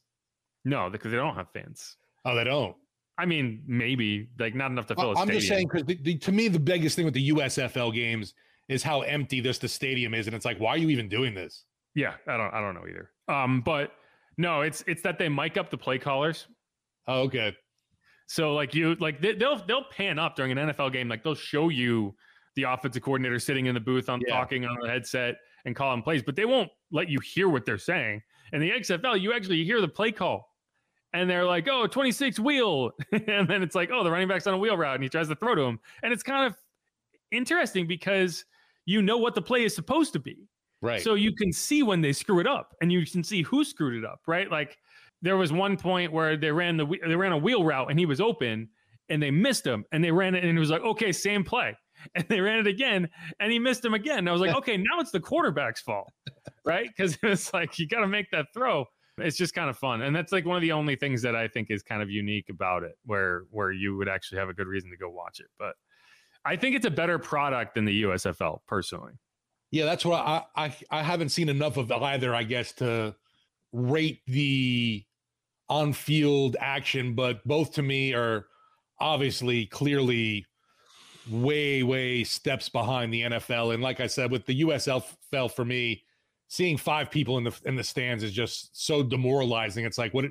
No, 0.65 0.89
because 0.89 1.11
they 1.11 1.17
don't 1.17 1.35
have 1.35 1.49
fans. 1.51 1.97
Oh, 2.25 2.35
they 2.35 2.43
don't. 2.43 2.75
I 3.17 3.25
mean, 3.25 3.61
maybe 3.67 4.29
like 4.39 4.55
not 4.55 4.71
enough 4.71 4.87
to 4.87 4.95
fill. 4.95 5.11
It. 5.11 5.17
I'm 5.19 5.29
just 5.29 5.47
saying 5.47 5.67
because 5.71 6.19
to 6.19 6.31
me, 6.31 6.47
the 6.47 6.59
biggest 6.59 6.95
thing 6.95 7.05
with 7.05 7.13
the 7.13 7.29
USFL 7.29 7.93
games 7.93 8.33
is 8.69 8.81
how 8.81 9.01
empty 9.01 9.39
this 9.39 9.57
the 9.59 9.67
stadium 9.67 10.13
is, 10.13 10.27
and 10.27 10.35
it's 10.35 10.45
like, 10.45 10.59
why 10.59 10.71
are 10.71 10.77
you 10.77 10.89
even 10.89 11.07
doing 11.09 11.35
this? 11.35 11.65
Yeah, 11.95 12.13
I 12.27 12.37
don't, 12.37 12.53
I 12.53 12.59
don't 12.59 12.73
know 12.73 12.87
either. 12.89 13.11
Um, 13.27 13.61
but 13.61 13.91
no, 14.37 14.61
it's 14.61 14.83
it's 14.87 15.03
that 15.03 15.19
they 15.19 15.29
mic 15.29 15.57
up 15.57 15.69
the 15.69 15.77
play 15.77 15.99
callers. 15.99 16.47
Oh, 17.07 17.21
okay. 17.23 17.55
So 18.27 18.53
like 18.53 18.73
you 18.73 18.95
like 18.95 19.21
they, 19.21 19.35
they'll 19.35 19.63
they'll 19.65 19.85
pan 19.91 20.17
up 20.17 20.35
during 20.35 20.57
an 20.57 20.69
NFL 20.69 20.91
game, 20.91 21.07
like 21.07 21.23
they'll 21.23 21.35
show 21.35 21.69
you 21.69 22.15
the 22.55 22.63
offensive 22.63 23.01
coordinator 23.01 23.39
sitting 23.39 23.65
in 23.65 23.73
the 23.73 23.79
booth 23.79 24.09
on 24.09 24.21
yeah. 24.25 24.35
talking 24.35 24.65
on 24.65 24.77
the 24.81 24.89
headset 24.89 25.35
and 25.65 25.75
calling 25.75 26.01
plays, 26.01 26.21
but 26.23 26.35
they 26.35 26.45
won't 26.45 26.69
let 26.91 27.09
you 27.09 27.19
hear 27.19 27.49
what 27.49 27.65
they're 27.65 27.77
saying. 27.77 28.21
In 28.51 28.61
the 28.61 28.69
XFL, 28.69 29.19
you 29.19 29.33
actually 29.33 29.63
hear 29.63 29.81
the 29.81 29.87
play 29.87 30.11
call. 30.11 30.49
And 31.13 31.29
they're 31.29 31.45
like, 31.45 31.67
oh, 31.69 31.85
26 31.85 32.39
wheel. 32.39 32.91
and 33.11 33.47
then 33.47 33.61
it's 33.61 33.75
like, 33.75 33.89
oh, 33.91 34.03
the 34.03 34.11
running 34.11 34.27
back's 34.27 34.47
on 34.47 34.53
a 34.53 34.57
wheel 34.57 34.75
route 34.75 34.95
and 34.95 35.03
he 35.03 35.09
tries 35.09 35.27
to 35.27 35.35
throw 35.35 35.55
to 35.55 35.61
him. 35.61 35.79
And 36.01 36.11
it's 36.11 36.23
kind 36.23 36.45
of 36.47 36.55
interesting 37.31 37.87
because 37.87 38.45
you 38.85 39.01
know 39.01 39.17
what 39.17 39.35
the 39.35 39.41
play 39.41 39.63
is 39.63 39.75
supposed 39.75 40.13
to 40.13 40.19
be. 40.19 40.47
Right. 40.81 41.01
So 41.01 41.13
you 41.13 41.33
can 41.33 41.53
see 41.53 41.81
when 41.81 42.01
they 42.01 42.11
screw 42.11 42.39
it 42.39 42.47
up 42.47 42.75
and 42.81 42.91
you 42.91 43.05
can 43.05 43.23
see 43.23 43.41
who 43.41 43.63
screwed 43.63 44.03
it 44.03 44.05
up, 44.05 44.21
right? 44.27 44.51
Like 44.51 44.77
there 45.21 45.37
was 45.37 45.53
one 45.53 45.77
point 45.77 46.11
where 46.11 46.35
they 46.35 46.51
ran 46.51 46.75
the 46.75 46.85
they 46.85 47.15
ran 47.15 47.31
a 47.31 47.37
wheel 47.37 47.63
route 47.63 47.89
and 47.89 47.97
he 47.97 48.05
was 48.05 48.19
open 48.19 48.67
and 49.07 49.23
they 49.23 49.31
missed 49.31 49.65
him 49.65 49.85
and 49.91 50.03
they 50.03 50.11
ran 50.11 50.35
it 50.35 50.43
and 50.43 50.57
it 50.57 50.59
was 50.59 50.69
like, 50.69 50.81
okay, 50.81 51.11
same 51.11 51.43
play. 51.43 51.77
and 52.15 52.25
they 52.27 52.41
ran 52.41 52.59
it 52.59 52.67
again 52.67 53.09
and 53.39 53.51
he 53.51 53.59
missed 53.59 53.83
him 53.83 53.93
again. 53.93 54.19
And 54.19 54.29
I 54.29 54.31
was 54.31 54.41
like, 54.41 54.55
okay, 54.55 54.77
now 54.77 54.99
it's 54.99 55.11
the 55.11 55.19
quarterback's 55.19 55.81
fault, 55.81 56.11
right? 56.65 56.89
Because 56.95 57.17
it's 57.23 57.53
like 57.53 57.77
you 57.79 57.87
got 57.87 58.01
to 58.01 58.07
make 58.07 58.31
that 58.31 58.47
throw. 58.53 58.85
It's 59.19 59.37
just 59.37 59.53
kind 59.53 59.69
of 59.69 59.77
fun, 59.77 60.01
and 60.01 60.15
that's 60.15 60.31
like 60.31 60.43
one 60.43 60.55
of 60.55 60.63
the 60.63 60.71
only 60.71 60.95
things 60.95 61.21
that 61.21 61.35
I 61.35 61.47
think 61.47 61.69
is 61.69 61.83
kind 61.83 62.01
of 62.01 62.09
unique 62.09 62.49
about 62.49 62.81
it, 62.81 62.97
where 63.05 63.43
where 63.51 63.71
you 63.71 63.95
would 63.95 64.09
actually 64.09 64.39
have 64.39 64.49
a 64.49 64.55
good 64.55 64.65
reason 64.65 64.89
to 64.89 64.97
go 64.97 65.07
watch 65.07 65.39
it. 65.39 65.45
But 65.59 65.75
I 66.43 66.55
think 66.55 66.75
it's 66.75 66.87
a 66.87 66.91
better 66.91 67.19
product 67.19 67.75
than 67.75 67.85
the 67.85 68.03
USFL, 68.03 68.61
personally. 68.67 69.13
Yeah, 69.69 69.85
that's 69.85 70.03
what 70.03 70.19
I 70.25 70.43
I, 70.55 70.75
I 70.89 71.03
haven't 71.03 71.29
seen 71.29 71.47
enough 71.47 71.77
of 71.77 71.91
either. 71.91 72.33
I 72.33 72.41
guess 72.41 72.71
to 72.73 73.15
rate 73.71 74.21
the 74.25 75.03
on 75.69 75.93
field 75.93 76.55
action, 76.59 77.13
but 77.13 77.47
both 77.47 77.73
to 77.73 77.83
me 77.83 78.13
are 78.13 78.47
obviously 78.99 79.65
clearly 79.67 80.45
way, 81.29 81.83
way 81.83 82.23
steps 82.23 82.69
behind 82.69 83.13
the 83.13 83.21
NFL. 83.21 83.73
And 83.73 83.83
like 83.83 83.99
I 83.99 84.07
said, 84.07 84.31
with 84.31 84.45
the 84.45 84.61
USL 84.61 85.03
fell 85.31 85.49
for 85.49 85.65
me, 85.65 86.03
seeing 86.47 86.77
five 86.77 87.09
people 87.09 87.37
in 87.37 87.43
the 87.43 87.59
in 87.65 87.75
the 87.75 87.83
stands 87.83 88.23
is 88.23 88.31
just 88.31 88.69
so 88.85 89.03
demoralizing. 89.03 89.85
It's 89.85 89.97
like, 89.97 90.13
what 90.13 90.25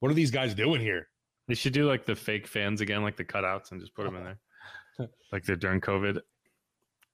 what 0.00 0.10
are 0.10 0.14
these 0.14 0.30
guys 0.30 0.54
doing 0.54 0.80
here? 0.80 1.08
They 1.46 1.54
should 1.54 1.72
do 1.72 1.88
like 1.88 2.04
the 2.04 2.14
fake 2.14 2.46
fans 2.46 2.80
again, 2.80 3.02
like 3.02 3.16
the 3.16 3.24
cutouts, 3.24 3.72
and 3.72 3.80
just 3.80 3.94
put 3.94 4.04
them 4.04 4.16
in 4.16 4.24
there, 4.24 5.08
like 5.32 5.44
they're 5.44 5.56
during 5.56 5.80
COVID. 5.80 6.20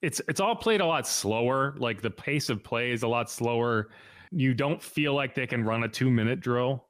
It's 0.01 0.21
it's 0.27 0.39
all 0.39 0.55
played 0.55 0.81
a 0.81 0.85
lot 0.85 1.07
slower. 1.07 1.75
Like 1.77 2.01
the 2.01 2.11
pace 2.11 2.49
of 2.49 2.63
play 2.63 2.91
is 2.91 3.03
a 3.03 3.07
lot 3.07 3.29
slower. 3.29 3.89
You 4.31 4.53
don't 4.53 4.81
feel 4.81 5.13
like 5.13 5.33
they 5.33 5.47
can 5.47 5.63
run 5.63 5.83
a 5.83 5.87
two 5.87 6.11
minute 6.11 6.41
drill 6.41 6.84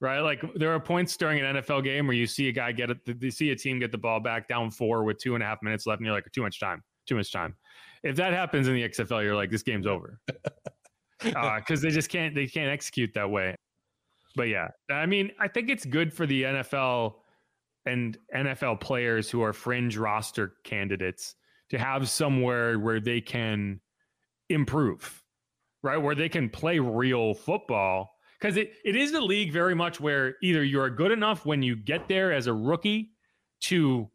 right? 0.00 0.20
Like 0.20 0.42
there 0.54 0.72
are 0.72 0.80
points 0.80 1.16
during 1.16 1.40
an 1.40 1.56
NFL 1.56 1.84
game 1.84 2.06
where 2.06 2.16
you 2.16 2.26
see 2.26 2.48
a 2.48 2.52
guy 2.52 2.72
get 2.72 2.90
it, 2.90 2.98
you 3.20 3.30
see 3.30 3.50
a 3.50 3.56
team 3.56 3.78
get 3.78 3.92
the 3.92 3.98
ball 3.98 4.20
back 4.20 4.48
down 4.48 4.70
four 4.70 5.04
with 5.04 5.18
two 5.18 5.34
and 5.34 5.42
a 5.42 5.46
half 5.46 5.62
minutes 5.62 5.86
left, 5.86 6.00
and 6.00 6.06
you're 6.06 6.14
like, 6.14 6.30
too 6.32 6.42
much 6.42 6.60
time, 6.60 6.82
too 7.06 7.16
much 7.16 7.32
time. 7.32 7.56
If 8.02 8.16
that 8.16 8.32
happens 8.32 8.68
in 8.68 8.74
the 8.74 8.88
XFL, 8.88 9.22
you're 9.22 9.36
like, 9.36 9.50
this 9.50 9.62
game's 9.62 9.86
over, 9.86 10.18
because 11.22 11.34
uh, 11.36 11.76
they 11.82 11.90
just 11.90 12.08
can't 12.08 12.34
they 12.34 12.46
can't 12.46 12.70
execute 12.70 13.12
that 13.14 13.30
way. 13.30 13.54
But 14.34 14.44
yeah, 14.44 14.68
I 14.90 15.06
mean, 15.06 15.30
I 15.38 15.48
think 15.48 15.68
it's 15.68 15.84
good 15.84 16.12
for 16.12 16.26
the 16.26 16.42
NFL 16.42 17.14
and 17.86 18.16
NFL 18.34 18.80
players 18.80 19.30
who 19.30 19.42
are 19.42 19.52
fringe 19.52 19.96
roster 19.96 20.54
candidates 20.64 21.34
to 21.70 21.78
have 21.78 22.08
somewhere 22.08 22.78
where 22.78 23.00
they 23.00 23.20
can 23.20 23.80
improve, 24.48 25.22
right? 25.82 25.96
Where 25.96 26.14
they 26.14 26.28
can 26.28 26.48
play 26.48 26.78
real 26.78 27.34
football 27.34 28.11
because 28.42 28.56
it, 28.56 28.72
it 28.84 28.96
is 28.96 29.12
a 29.12 29.20
league 29.20 29.52
very 29.52 29.74
much 29.74 30.00
where 30.00 30.34
either 30.42 30.64
you're 30.64 30.90
good 30.90 31.12
enough 31.12 31.46
when 31.46 31.62
you 31.62 31.76
get 31.76 32.08
there 32.08 32.32
as 32.32 32.48
a 32.48 32.52
rookie 32.52 33.12
to 33.60 34.10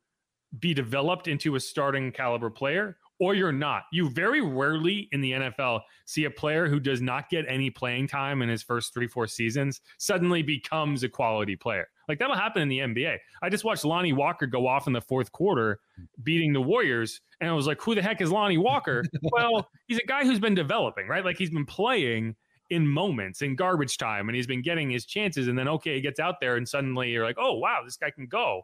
be 0.59 0.73
developed 0.73 1.29
into 1.29 1.55
a 1.55 1.59
starting 1.61 2.11
caliber 2.11 2.49
player 2.49 2.97
or 3.19 3.35
you're 3.35 3.53
not. 3.53 3.83
You 3.93 4.09
very 4.09 4.41
rarely 4.41 5.07
in 5.13 5.21
the 5.21 5.31
NFL 5.31 5.79
see 6.05 6.25
a 6.25 6.29
player 6.29 6.67
who 6.67 6.79
does 6.79 7.01
not 7.01 7.29
get 7.29 7.45
any 7.47 7.69
playing 7.69 8.09
time 8.09 8.41
in 8.41 8.49
his 8.49 8.61
first 8.61 8.93
three, 8.93 9.07
four 9.07 9.27
seasons 9.27 9.79
suddenly 9.97 10.43
becomes 10.43 11.03
a 11.03 11.09
quality 11.09 11.55
player. 11.55 11.87
Like 12.09 12.19
that'll 12.19 12.35
happen 12.35 12.61
in 12.61 12.67
the 12.67 12.79
NBA. 12.79 13.17
I 13.41 13.49
just 13.49 13.63
watched 13.63 13.85
Lonnie 13.85 14.13
Walker 14.13 14.45
go 14.45 14.67
off 14.67 14.87
in 14.87 14.93
the 14.93 15.01
fourth 15.01 15.31
quarter 15.31 15.79
beating 16.21 16.51
the 16.51 16.61
Warriors, 16.61 17.21
and 17.39 17.49
I 17.49 17.53
was 17.53 17.65
like, 17.65 17.81
who 17.81 17.95
the 17.95 18.01
heck 18.01 18.21
is 18.21 18.29
Lonnie 18.29 18.57
Walker? 18.57 19.03
well, 19.31 19.69
he's 19.87 19.99
a 19.99 20.05
guy 20.05 20.25
who's 20.25 20.39
been 20.39 20.55
developing, 20.55 21.07
right? 21.07 21.23
Like 21.23 21.37
he's 21.37 21.49
been 21.49 21.65
playing 21.65 22.35
in 22.69 22.87
moments 22.87 23.41
in 23.41 23.55
garbage 23.55 23.97
time 23.97 24.27
and 24.27 24.35
he's 24.35 24.47
been 24.47 24.61
getting 24.61 24.89
his 24.89 25.05
chances 25.05 25.47
and 25.47 25.57
then 25.57 25.67
okay 25.67 25.95
he 25.95 26.01
gets 26.01 26.19
out 26.19 26.35
there 26.41 26.57
and 26.57 26.67
suddenly 26.67 27.09
you're 27.09 27.25
like 27.25 27.37
oh 27.39 27.53
wow 27.53 27.81
this 27.83 27.97
guy 27.97 28.09
can 28.09 28.27
go. 28.27 28.61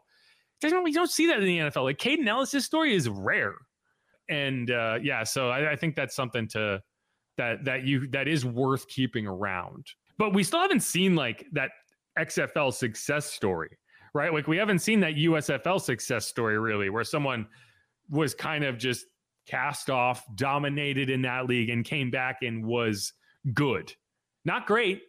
Doesn't 0.60 0.82
we 0.82 0.92
don't 0.92 1.10
see 1.10 1.26
that 1.28 1.38
in 1.38 1.44
the 1.44 1.58
NFL 1.58 1.84
like 1.84 1.98
Kaden 1.98 2.26
Elliss's 2.26 2.64
story 2.64 2.94
is 2.94 3.08
rare. 3.08 3.54
And 4.28 4.70
uh, 4.70 4.98
yeah 5.02 5.24
so 5.24 5.50
I, 5.50 5.72
I 5.72 5.76
think 5.76 5.96
that's 5.96 6.14
something 6.14 6.48
to 6.48 6.82
that 7.36 7.64
that 7.64 7.84
you 7.84 8.06
that 8.08 8.28
is 8.28 8.44
worth 8.44 8.86
keeping 8.88 9.26
around. 9.26 9.86
But 10.18 10.32
we 10.32 10.44
still 10.44 10.60
haven't 10.60 10.80
seen 10.80 11.16
like 11.16 11.46
that 11.52 11.70
XFL 12.18 12.72
success 12.72 13.32
story 13.32 13.78
right? 14.14 14.32
Like 14.32 14.46
we 14.46 14.56
haven't 14.56 14.78
seen 14.78 15.00
that 15.00 15.14
USFL 15.14 15.80
success 15.80 16.24
story 16.24 16.58
really 16.58 16.88
where 16.88 17.04
someone 17.04 17.46
was 18.08 18.34
kind 18.34 18.64
of 18.64 18.78
just 18.78 19.06
cast 19.46 19.90
off 19.90 20.24
dominated 20.36 21.10
in 21.10 21.22
that 21.22 21.46
league 21.46 21.68
and 21.68 21.84
came 21.84 22.10
back 22.10 22.38
and 22.42 22.64
was 22.64 23.12
good, 23.52 23.92
not 24.44 24.66
great, 24.66 25.02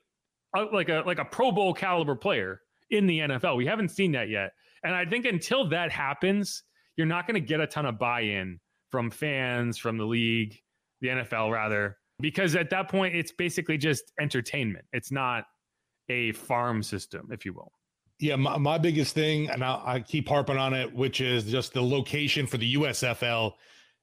uh, 0.57 0.65
like 0.71 0.89
a 0.89 1.03
like 1.05 1.19
a 1.19 1.25
Pro 1.25 1.51
Bowl 1.51 1.73
caliber 1.73 2.15
player 2.15 2.61
in 2.89 3.07
the 3.07 3.19
NFL. 3.19 3.57
We 3.57 3.65
haven't 3.65 3.89
seen 3.89 4.11
that 4.13 4.29
yet, 4.29 4.51
and 4.83 4.93
I 4.93 5.05
think 5.05 5.25
until 5.25 5.67
that 5.69 5.91
happens, 5.91 6.63
you're 6.97 7.07
not 7.07 7.27
going 7.27 7.41
to 7.41 7.45
get 7.45 7.59
a 7.59 7.67
ton 7.67 7.85
of 7.85 7.99
buy-in 7.99 8.59
from 8.91 9.11
fans, 9.11 9.77
from 9.77 9.97
the 9.97 10.05
league, 10.05 10.59
the 11.01 11.09
NFL 11.09 11.51
rather, 11.51 11.97
because 12.19 12.55
at 12.55 12.69
that 12.69 12.89
point 12.89 13.15
it's 13.15 13.31
basically 13.31 13.77
just 13.77 14.11
entertainment. 14.19 14.85
It's 14.93 15.11
not 15.11 15.45
a 16.09 16.31
farm 16.33 16.83
system, 16.83 17.29
if 17.31 17.45
you 17.45 17.53
will. 17.53 17.71
Yeah, 18.19 18.37
my, 18.37 18.57
my 18.57 18.77
biggest 18.77 19.13
thing, 19.13 19.49
and 19.49 19.63
I, 19.63 19.81
I 19.85 19.99
keep 19.99 20.29
harping 20.29 20.57
on 20.57 20.73
it, 20.73 20.93
which 20.93 21.19
is 21.19 21.43
just 21.43 21.73
the 21.73 21.81
location 21.81 22.47
for 22.47 22.57
the 22.57 22.75
USFL 22.75 23.53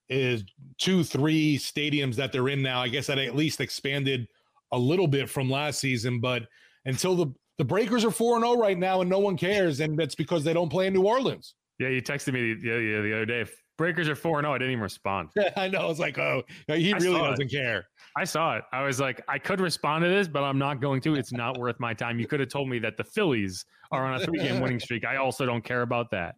is 0.08 0.44
two, 0.78 1.04
three 1.04 1.58
stadiums 1.58 2.16
that 2.16 2.32
they're 2.32 2.48
in 2.48 2.62
now. 2.62 2.80
I 2.80 2.88
guess 2.88 3.06
that 3.06 3.18
at 3.18 3.36
least 3.36 3.60
expanded 3.60 4.26
a 4.72 4.78
little 4.78 5.06
bit 5.06 5.28
from 5.28 5.50
last 5.50 5.80
season, 5.80 6.20
but 6.20 6.42
until 6.84 7.14
the 7.14 7.32
the 7.58 7.64
Breakers 7.64 8.04
are 8.04 8.10
four 8.10 8.36
and 8.36 8.44
zero 8.44 8.56
oh 8.56 8.60
right 8.60 8.78
now, 8.78 9.02
and 9.02 9.10
no 9.10 9.18
one 9.18 9.36
cares, 9.36 9.80
and 9.80 9.96
that's 9.98 10.14
because 10.14 10.42
they 10.42 10.52
don't 10.52 10.70
play 10.70 10.86
in 10.86 10.94
New 10.94 11.06
Orleans. 11.06 11.54
Yeah, 11.78 11.88
you 11.88 12.02
texted 12.02 12.32
me 12.32 12.54
the, 12.54 12.66
yeah, 12.66 13.00
the 13.02 13.14
other 13.14 13.26
day. 13.26 13.44
Breakers 13.78 14.08
are 14.08 14.16
four 14.16 14.38
and 14.38 14.44
zero. 14.44 14.52
Oh, 14.52 14.54
I 14.54 14.58
didn't 14.58 14.72
even 14.72 14.82
respond. 14.82 15.28
I 15.56 15.68
know. 15.68 15.80
I 15.80 15.86
was 15.86 15.98
like, 15.98 16.18
oh, 16.18 16.42
he 16.66 16.92
really 16.94 17.20
doesn't 17.20 17.46
it. 17.46 17.50
care. 17.52 17.84
I 18.16 18.24
saw 18.24 18.56
it. 18.56 18.64
I 18.72 18.82
was 18.82 19.00
like, 19.00 19.22
I 19.28 19.38
could 19.38 19.60
respond 19.60 20.02
to 20.04 20.08
this, 20.08 20.28
but 20.28 20.42
I'm 20.42 20.58
not 20.58 20.80
going 20.80 21.00
to. 21.02 21.14
It's 21.14 21.32
not 21.32 21.58
worth 21.58 21.78
my 21.78 21.94
time. 21.94 22.18
You 22.18 22.26
could 22.26 22.40
have 22.40 22.48
told 22.48 22.68
me 22.68 22.78
that 22.80 22.96
the 22.96 23.04
Phillies 23.04 23.64
are 23.90 24.04
on 24.06 24.20
a 24.20 24.24
three 24.24 24.38
game 24.38 24.60
winning 24.62 24.80
streak. 24.80 25.04
I 25.04 25.16
also 25.16 25.46
don't 25.46 25.62
care 25.64 25.82
about 25.82 26.10
that. 26.10 26.36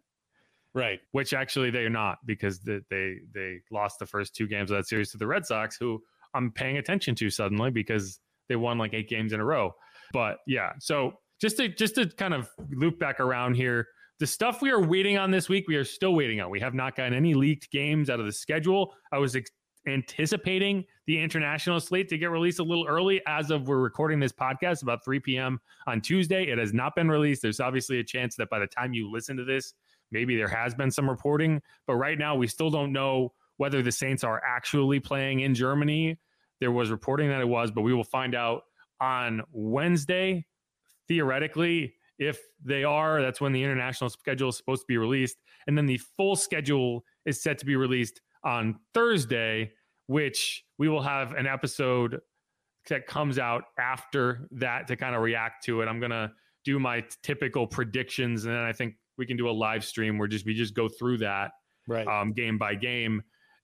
Right. 0.75 0.99
Which 1.13 1.33
actually 1.33 1.71
they're 1.71 1.89
not 1.89 2.17
because 2.25 2.59
they, 2.59 2.81
they 2.89 3.15
they 3.33 3.59
lost 3.71 3.97
the 3.97 4.05
first 4.05 4.35
two 4.35 4.45
games 4.45 4.69
of 4.69 4.77
that 4.77 4.87
series 4.87 5.09
to 5.11 5.17
the 5.17 5.25
Red 5.25 5.45
Sox, 5.45 5.77
who 5.77 6.03
I'm 6.33 6.51
paying 6.51 6.77
attention 6.77 7.15
to 7.15 7.29
suddenly 7.29 7.71
because 7.71 8.19
they 8.49 8.57
won 8.57 8.77
like 8.77 8.93
eight 8.93 9.07
games 9.07 9.31
in 9.31 9.39
a 9.39 9.45
row. 9.45 9.73
But 10.11 10.39
yeah, 10.45 10.73
so 10.79 11.13
just 11.39 11.55
to 11.57 11.69
just 11.69 11.95
to 11.95 12.07
kind 12.07 12.33
of 12.33 12.49
loop 12.71 12.99
back 12.99 13.21
around 13.21 13.55
here, 13.55 13.87
the 14.19 14.27
stuff 14.27 14.61
we 14.61 14.69
are 14.69 14.85
waiting 14.85 15.17
on 15.17 15.31
this 15.31 15.47
week, 15.47 15.65
we 15.69 15.77
are 15.77 15.85
still 15.85 16.13
waiting 16.13 16.41
on. 16.41 16.49
We 16.49 16.59
have 16.59 16.73
not 16.73 16.97
gotten 16.97 17.13
any 17.13 17.33
leaked 17.33 17.71
games 17.71 18.09
out 18.09 18.19
of 18.19 18.25
the 18.25 18.33
schedule. 18.33 18.93
I 19.13 19.17
was 19.17 19.37
ex- 19.37 19.51
anticipating 19.87 20.83
the 21.07 21.21
international 21.21 21.79
slate 21.79 22.09
to 22.09 22.17
get 22.17 22.31
released 22.31 22.59
a 22.59 22.63
little 22.63 22.85
early 22.85 23.21
as 23.27 23.49
of 23.49 23.67
we're 23.67 23.77
recording 23.77 24.19
this 24.19 24.33
podcast 24.33 24.81
about 24.83 25.05
3 25.05 25.19
p.m. 25.21 25.59
on 25.87 26.01
Tuesday. 26.01 26.45
It 26.45 26.57
has 26.57 26.73
not 26.73 26.95
been 26.95 27.09
released. 27.09 27.41
There's 27.41 27.59
obviously 27.59 27.99
a 27.99 28.03
chance 28.03 28.35
that 28.35 28.49
by 28.49 28.59
the 28.59 28.67
time 28.67 28.93
you 28.93 29.09
listen 29.11 29.37
to 29.37 29.45
this, 29.45 29.73
Maybe 30.15 30.37
there 30.37 30.47
has 30.47 30.73
been 30.73 30.91
some 30.91 31.09
reporting, 31.09 31.61
but 31.87 31.95
right 31.95 32.17
now 32.17 32.35
we 32.35 32.47
still 32.47 32.69
don't 32.69 32.93
know 32.93 33.33
whether 33.57 33.81
the 33.81 33.91
Saints 33.91 34.23
are 34.23 34.41
actually 34.47 35.01
playing 35.01 35.41
in 35.41 35.53
Germany. 35.53 36.17
There 36.61 36.71
was 36.71 36.89
reporting 36.89 37.27
that 37.27 37.41
it 37.41 37.47
was, 37.49 37.69
but 37.69 37.81
we 37.81 37.93
will 37.93 38.05
find 38.05 38.33
out 38.33 38.61
on 39.01 39.41
Wednesday. 39.51 40.45
Theoretically, 41.09 41.95
if 42.17 42.39
they 42.63 42.85
are, 42.85 43.21
that's 43.21 43.41
when 43.41 43.51
the 43.51 43.61
international 43.61 44.09
schedule 44.09 44.47
is 44.47 44.55
supposed 44.55 44.83
to 44.83 44.87
be 44.87 44.97
released. 44.97 45.35
And 45.67 45.77
then 45.77 45.85
the 45.85 45.97
full 45.97 46.37
schedule 46.37 47.03
is 47.25 47.43
set 47.43 47.57
to 47.57 47.65
be 47.65 47.75
released 47.75 48.21
on 48.45 48.79
Thursday, 48.93 49.73
which 50.07 50.63
we 50.77 50.87
will 50.87 51.01
have 51.01 51.33
an 51.33 51.45
episode 51.45 52.21
that 52.87 53.05
comes 53.05 53.37
out 53.37 53.63
after 53.77 54.47
that 54.51 54.87
to 54.87 54.95
kind 54.95 55.13
of 55.13 55.21
react 55.21 55.65
to 55.65 55.81
it. 55.81 55.87
I'm 55.87 55.99
going 55.99 56.11
to 56.11 56.31
do 56.63 56.79
my 56.79 57.03
typical 57.21 57.67
predictions. 57.67 58.45
And 58.45 58.53
then 58.53 58.63
I 58.63 58.71
think 58.71 58.95
we 59.17 59.25
can 59.25 59.37
do 59.37 59.49
a 59.49 59.51
live 59.51 59.83
stream 59.83 60.17
where 60.17 60.27
just 60.27 60.45
we 60.45 60.53
just 60.53 60.73
go 60.73 60.87
through 60.87 61.17
that 61.19 61.51
right. 61.87 62.07
um, 62.07 62.33
game 62.33 62.57
by 62.57 62.75
game. 62.75 63.21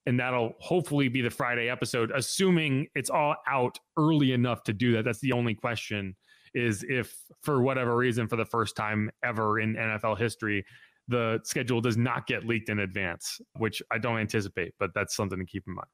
And 0.08 0.20
that'll 0.20 0.53
hopefully 0.60 1.10
be 1.10 1.22
the 1.22 1.29
friday 1.29 1.70
episode 1.70 2.12
assuming 2.15 2.88
it's 2.96 3.12
all 3.12 3.36
out 3.48 3.77
early 3.98 4.31
enough 4.31 4.63
to 4.63 4.74
do 4.74 4.93
that. 4.93 5.05
That's 5.05 5.20
the 5.20 5.31
only 5.31 5.53
question 5.53 6.15
is 6.53 6.86
if 6.88 7.15
for 7.41 7.62
whatever 7.62 7.96
reason 7.96 8.27
for 8.27 8.36
the 8.36 8.46
first 8.46 8.75
time 8.75 9.10
ever 9.24 9.60
in 9.60 9.75
nfl 9.75 10.17
history 10.17 10.65
the 11.08 11.39
schedule 11.43 11.81
does 11.81 11.98
not 11.98 12.27
get 12.27 12.46
leaked 12.46 12.70
in 12.70 12.79
advance 12.79 13.39
which 13.58 13.81
i 13.91 13.98
don't 13.98 14.17
anticipate 14.17 14.74
but 14.79 14.91
that's 14.93 15.15
something 15.15 15.39
to 15.39 15.46
keep 15.46 15.63
in 15.67 15.75
mind. 15.75 15.88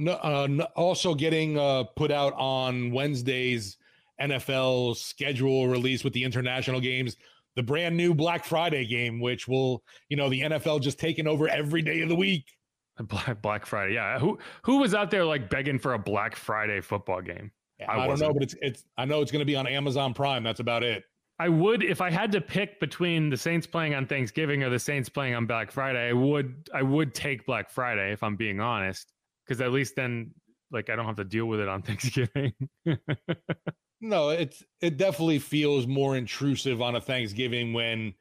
No, 0.00 0.12
uh, 0.12 0.66
also 0.76 1.12
getting 1.14 1.58
uh, 1.58 1.84
put 1.96 2.10
out 2.10 2.32
on 2.36 2.90
wednesday's 2.90 3.76
nfl 4.20 4.96
schedule 4.96 5.68
release 5.68 6.04
with 6.04 6.12
the 6.12 6.24
international 6.24 6.80
games 6.80 7.16
the 7.58 7.62
brand 7.64 7.96
new 7.96 8.14
Black 8.14 8.44
Friday 8.44 8.86
game, 8.86 9.18
which 9.18 9.48
will, 9.48 9.82
you 10.08 10.16
know, 10.16 10.28
the 10.28 10.42
NFL 10.42 10.80
just 10.80 10.96
taking 10.96 11.26
over 11.26 11.48
every 11.48 11.82
day 11.82 12.02
of 12.02 12.08
the 12.08 12.14
week. 12.14 12.44
Black 13.00 13.42
Black 13.42 13.66
Friday, 13.66 13.94
yeah. 13.94 14.16
Who 14.20 14.38
who 14.62 14.78
was 14.78 14.94
out 14.94 15.10
there 15.10 15.24
like 15.24 15.50
begging 15.50 15.80
for 15.80 15.94
a 15.94 15.98
Black 15.98 16.36
Friday 16.36 16.80
football 16.80 17.20
game? 17.20 17.50
Yeah, 17.80 17.90
I, 17.90 18.04
I 18.04 18.06
don't 18.06 18.20
know, 18.20 18.32
but 18.32 18.44
it's 18.44 18.54
it's. 18.62 18.84
I 18.96 19.06
know 19.06 19.22
it's 19.22 19.32
going 19.32 19.40
to 19.40 19.46
be 19.46 19.56
on 19.56 19.66
Amazon 19.66 20.14
Prime. 20.14 20.44
That's 20.44 20.60
about 20.60 20.84
it. 20.84 21.02
I 21.40 21.48
would, 21.48 21.82
if 21.82 22.00
I 22.00 22.10
had 22.10 22.30
to 22.32 22.40
pick 22.40 22.78
between 22.78 23.28
the 23.28 23.36
Saints 23.36 23.66
playing 23.66 23.94
on 23.94 24.06
Thanksgiving 24.06 24.62
or 24.62 24.70
the 24.70 24.78
Saints 24.78 25.08
playing 25.08 25.34
on 25.34 25.46
Black 25.46 25.72
Friday, 25.72 26.10
I 26.10 26.12
would 26.12 26.68
I 26.72 26.82
would 26.82 27.12
take 27.12 27.44
Black 27.44 27.70
Friday 27.70 28.12
if 28.12 28.22
I'm 28.22 28.36
being 28.36 28.60
honest, 28.60 29.12
because 29.44 29.60
at 29.60 29.72
least 29.72 29.96
then 29.96 30.32
like 30.70 30.90
I 30.90 30.96
don't 30.96 31.06
have 31.06 31.16
to 31.16 31.24
deal 31.24 31.46
with 31.46 31.58
it 31.58 31.68
on 31.68 31.82
Thanksgiving. 31.88 32.52
No, 34.00 34.28
it's 34.30 34.64
it 34.80 34.96
definitely 34.96 35.38
feels 35.38 35.86
more 35.86 36.16
intrusive 36.16 36.80
on 36.80 36.94
a 36.94 37.00
Thanksgiving 37.00 37.72
when 37.72 38.14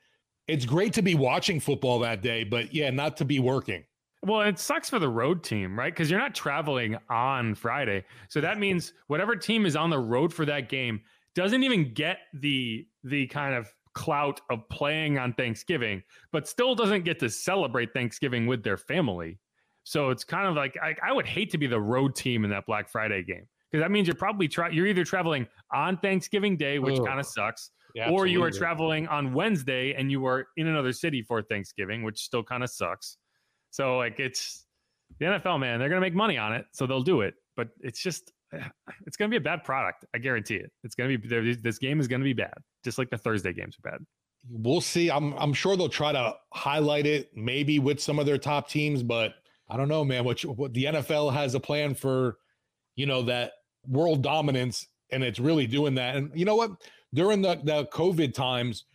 it's 0.47 0.65
great 0.65 0.93
to 0.93 1.01
be 1.01 1.13
watching 1.13 1.59
football 1.59 1.99
that 1.99 2.21
day, 2.21 2.43
but 2.43 2.73
yeah, 2.73 2.89
not 2.89 3.17
to 3.17 3.25
be 3.25 3.39
working. 3.39 3.83
Well, 4.23 4.41
it 4.41 4.57
sucks 4.57 4.89
for 4.89 4.97
the 4.97 5.09
road 5.09 5.43
team, 5.43 5.77
right? 5.77 5.93
Because 5.93 6.09
you're 6.09 6.19
not 6.19 6.33
traveling 6.33 6.97
on 7.09 7.53
Friday. 7.53 8.05
So 8.29 8.41
that 8.41 8.57
means 8.57 8.93
whatever 9.07 9.35
team 9.35 9.65
is 9.65 9.75
on 9.75 9.89
the 9.89 9.99
road 9.99 10.33
for 10.33 10.45
that 10.45 10.69
game 10.69 11.01
doesn't 11.35 11.63
even 11.63 11.93
get 11.93 12.19
the 12.33 12.87
the 13.03 13.27
kind 13.27 13.53
of 13.53 13.71
clout 13.93 14.41
of 14.49 14.67
playing 14.69 15.19
on 15.19 15.33
Thanksgiving, 15.33 16.01
but 16.31 16.47
still 16.47 16.73
doesn't 16.73 17.03
get 17.03 17.19
to 17.19 17.29
celebrate 17.29 17.93
Thanksgiving 17.93 18.47
with 18.47 18.63
their 18.63 18.77
family. 18.77 19.39
So 19.83 20.09
it's 20.09 20.23
kind 20.23 20.47
of 20.47 20.55
like 20.55 20.75
I, 20.81 20.95
I 21.03 21.11
would 21.13 21.27
hate 21.27 21.51
to 21.51 21.57
be 21.57 21.67
the 21.67 21.79
road 21.79 22.15
team 22.15 22.43
in 22.43 22.49
that 22.49 22.65
Black 22.65 22.89
Friday 22.89 23.23
game 23.23 23.47
because 23.71 23.83
that 23.83 23.91
means 23.91 24.07
you're 24.07 24.15
probably 24.15 24.47
tra- 24.47 24.73
you're 24.73 24.87
either 24.87 25.03
traveling 25.03 25.47
on 25.73 25.97
Thanksgiving 25.97 26.57
Day, 26.57 26.79
which 26.79 26.95
kind 27.05 27.19
of 27.19 27.25
sucks, 27.25 27.71
Yeah, 27.95 28.09
or 28.09 28.25
you 28.27 28.41
are 28.43 28.49
traveling 28.57 29.07
on 29.07 29.33
Wednesday 29.33 29.93
and 29.93 30.11
you 30.11 30.25
are 30.25 30.47
in 30.57 30.67
another 30.67 30.93
city 30.93 31.21
for 31.21 31.41
Thanksgiving, 31.41 32.03
which 32.03 32.19
still 32.19 32.43
kind 32.43 32.63
of 32.63 32.69
sucks. 32.69 33.17
So 33.71 33.97
like 33.97 34.19
it's 34.19 34.65
the 35.19 35.25
NFL, 35.25 35.59
man. 35.59 35.79
They're 35.79 35.89
gonna 35.89 36.01
make 36.01 36.13
money 36.15 36.37
on 36.37 36.53
it, 36.53 36.65
so 36.71 36.85
they'll 36.87 37.01
do 37.03 37.21
it. 37.21 37.33
But 37.55 37.69
it's 37.81 37.99
just 38.01 38.31
it's 39.05 39.17
gonna 39.17 39.29
be 39.29 39.37
a 39.37 39.41
bad 39.41 39.63
product. 39.63 40.05
I 40.15 40.19
guarantee 40.19 40.55
it. 40.55 40.71
It's 40.83 40.95
gonna 40.95 41.17
be 41.17 41.53
this 41.55 41.77
game 41.77 41.99
is 41.99 42.07
gonna 42.07 42.23
be 42.23 42.33
bad, 42.33 42.53
just 42.83 42.97
like 42.97 43.09
the 43.09 43.17
Thursday 43.17 43.53
games 43.53 43.75
are 43.83 43.91
bad. 43.91 43.99
We'll 44.49 44.79
see. 44.81 45.11
I'm 45.11 45.33
I'm 45.33 45.51
sure 45.53 45.75
they'll 45.75 45.89
try 45.89 46.13
to 46.13 46.33
highlight 46.53 47.05
it 47.05 47.31
maybe 47.35 47.79
with 47.79 47.99
some 47.99 48.17
of 48.19 48.25
their 48.25 48.37
top 48.37 48.69
teams, 48.69 49.03
but 49.03 49.33
I 49.69 49.75
don't 49.75 49.89
know, 49.89 50.05
man. 50.05 50.23
What, 50.23 50.43
you- 50.43 50.51
what 50.51 50.73
the 50.73 50.85
NFL 50.85 51.33
has 51.33 51.53
a 51.53 51.59
plan 51.59 51.93
for, 51.93 52.37
you 52.95 53.05
know, 53.05 53.23
that 53.23 53.51
world 53.89 54.21
dominance, 54.23 54.87
and 55.11 55.23
it's 55.23 55.39
really 55.39 55.67
doing 55.67 55.95
that. 55.95 56.15
And 56.15 56.31
you 56.33 56.45
know 56.45 56.55
what? 56.55 56.71
During 57.13 57.41
the 57.41 57.59
the 57.63 57.85
COVID 57.87 58.33
times, 58.33 58.85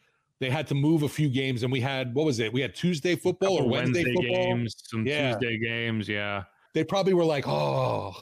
they 0.41 0.51
had 0.51 0.67
to 0.69 0.75
move 0.75 1.03
a 1.03 1.09
few 1.09 1.29
games, 1.29 1.63
and 1.63 1.73
we 1.73 1.81
had 1.81 2.15
what 2.15 2.27
was 2.27 2.41
it? 2.41 2.53
We 2.53 2.61
had 2.61 2.75
Tuesday 2.75 3.17
football 3.17 3.55
or 3.55 3.59
Couple 3.59 3.71
Wednesday, 3.71 4.05
football. 4.05 4.23
games, 4.25 4.75
some 4.85 5.07
Yeah. 5.07 5.33
Tuesday 5.33 5.59
games, 5.59 6.09
yeah. 6.09 6.45
They 6.75 6.85
probably 6.85 7.13
were 7.13 7.25
like, 7.25 7.47
oh, 7.47 8.15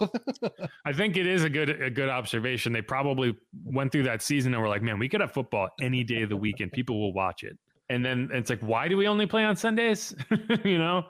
I 0.84 0.92
think 0.92 1.16
it 1.16 1.24
is 1.26 1.44
a 1.44 1.48
good 1.50 1.70
a 1.82 1.88
good 1.90 2.08
observation. 2.08 2.72
They 2.72 2.82
probably 2.82 3.36
went 3.64 3.92
through 3.92 4.02
that 4.04 4.22
season 4.22 4.52
and 4.54 4.62
were 4.62 4.68
like, 4.68 4.82
"Man, 4.82 4.98
we 4.98 5.08
could 5.08 5.20
have 5.20 5.32
football 5.32 5.68
any 5.80 6.02
day 6.02 6.22
of 6.22 6.30
the 6.30 6.36
week 6.36 6.58
and 6.60 6.70
people 6.72 6.98
will 7.00 7.12
watch 7.12 7.44
it." 7.44 7.56
And 7.90 8.04
then 8.04 8.28
it's 8.32 8.50
like, 8.50 8.60
"Why 8.60 8.88
do 8.88 8.96
we 8.96 9.06
only 9.06 9.26
play 9.26 9.44
on 9.44 9.54
Sundays?" 9.54 10.14
you 10.64 10.78
know? 10.78 11.04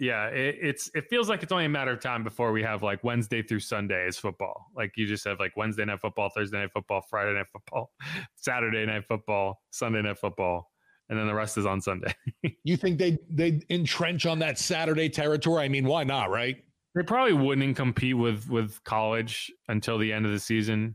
Yeah, 0.00 0.28
it, 0.28 0.56
it's 0.62 0.90
it 0.94 1.10
feels 1.10 1.28
like 1.28 1.42
it's 1.42 1.52
only 1.52 1.66
a 1.66 1.68
matter 1.68 1.92
of 1.92 2.00
time 2.00 2.24
before 2.24 2.52
we 2.52 2.62
have 2.62 2.82
like 2.82 3.04
Wednesday 3.04 3.42
through 3.42 3.60
Sunday 3.60 4.06
is 4.08 4.18
football. 4.18 4.68
Like 4.74 4.92
you 4.96 5.06
just 5.06 5.26
have 5.26 5.38
like 5.38 5.54
Wednesday 5.58 5.84
night 5.84 6.00
football, 6.00 6.30
Thursday 6.34 6.58
night 6.58 6.72
football, 6.72 7.02
Friday 7.10 7.34
night 7.34 7.48
football, 7.52 7.90
Saturday 8.34 8.86
night 8.86 9.04
football, 9.06 9.60
Sunday 9.70 10.00
night 10.00 10.18
football, 10.18 10.70
and 11.10 11.18
then 11.18 11.26
the 11.26 11.34
rest 11.34 11.58
is 11.58 11.66
on 11.66 11.82
Sunday. 11.82 12.14
you 12.64 12.78
think 12.78 12.98
they 12.98 13.18
they 13.28 13.60
entrench 13.68 14.24
on 14.24 14.38
that 14.38 14.58
Saturday 14.58 15.10
territory? 15.10 15.64
I 15.64 15.68
mean, 15.68 15.84
why 15.84 16.04
not, 16.04 16.30
right? 16.30 16.56
They 16.94 17.02
probably 17.02 17.34
wouldn't 17.34 17.76
compete 17.76 18.16
with 18.16 18.48
with 18.48 18.82
college 18.84 19.52
until 19.68 19.98
the 19.98 20.14
end 20.14 20.24
of 20.24 20.32
the 20.32 20.40
season, 20.40 20.94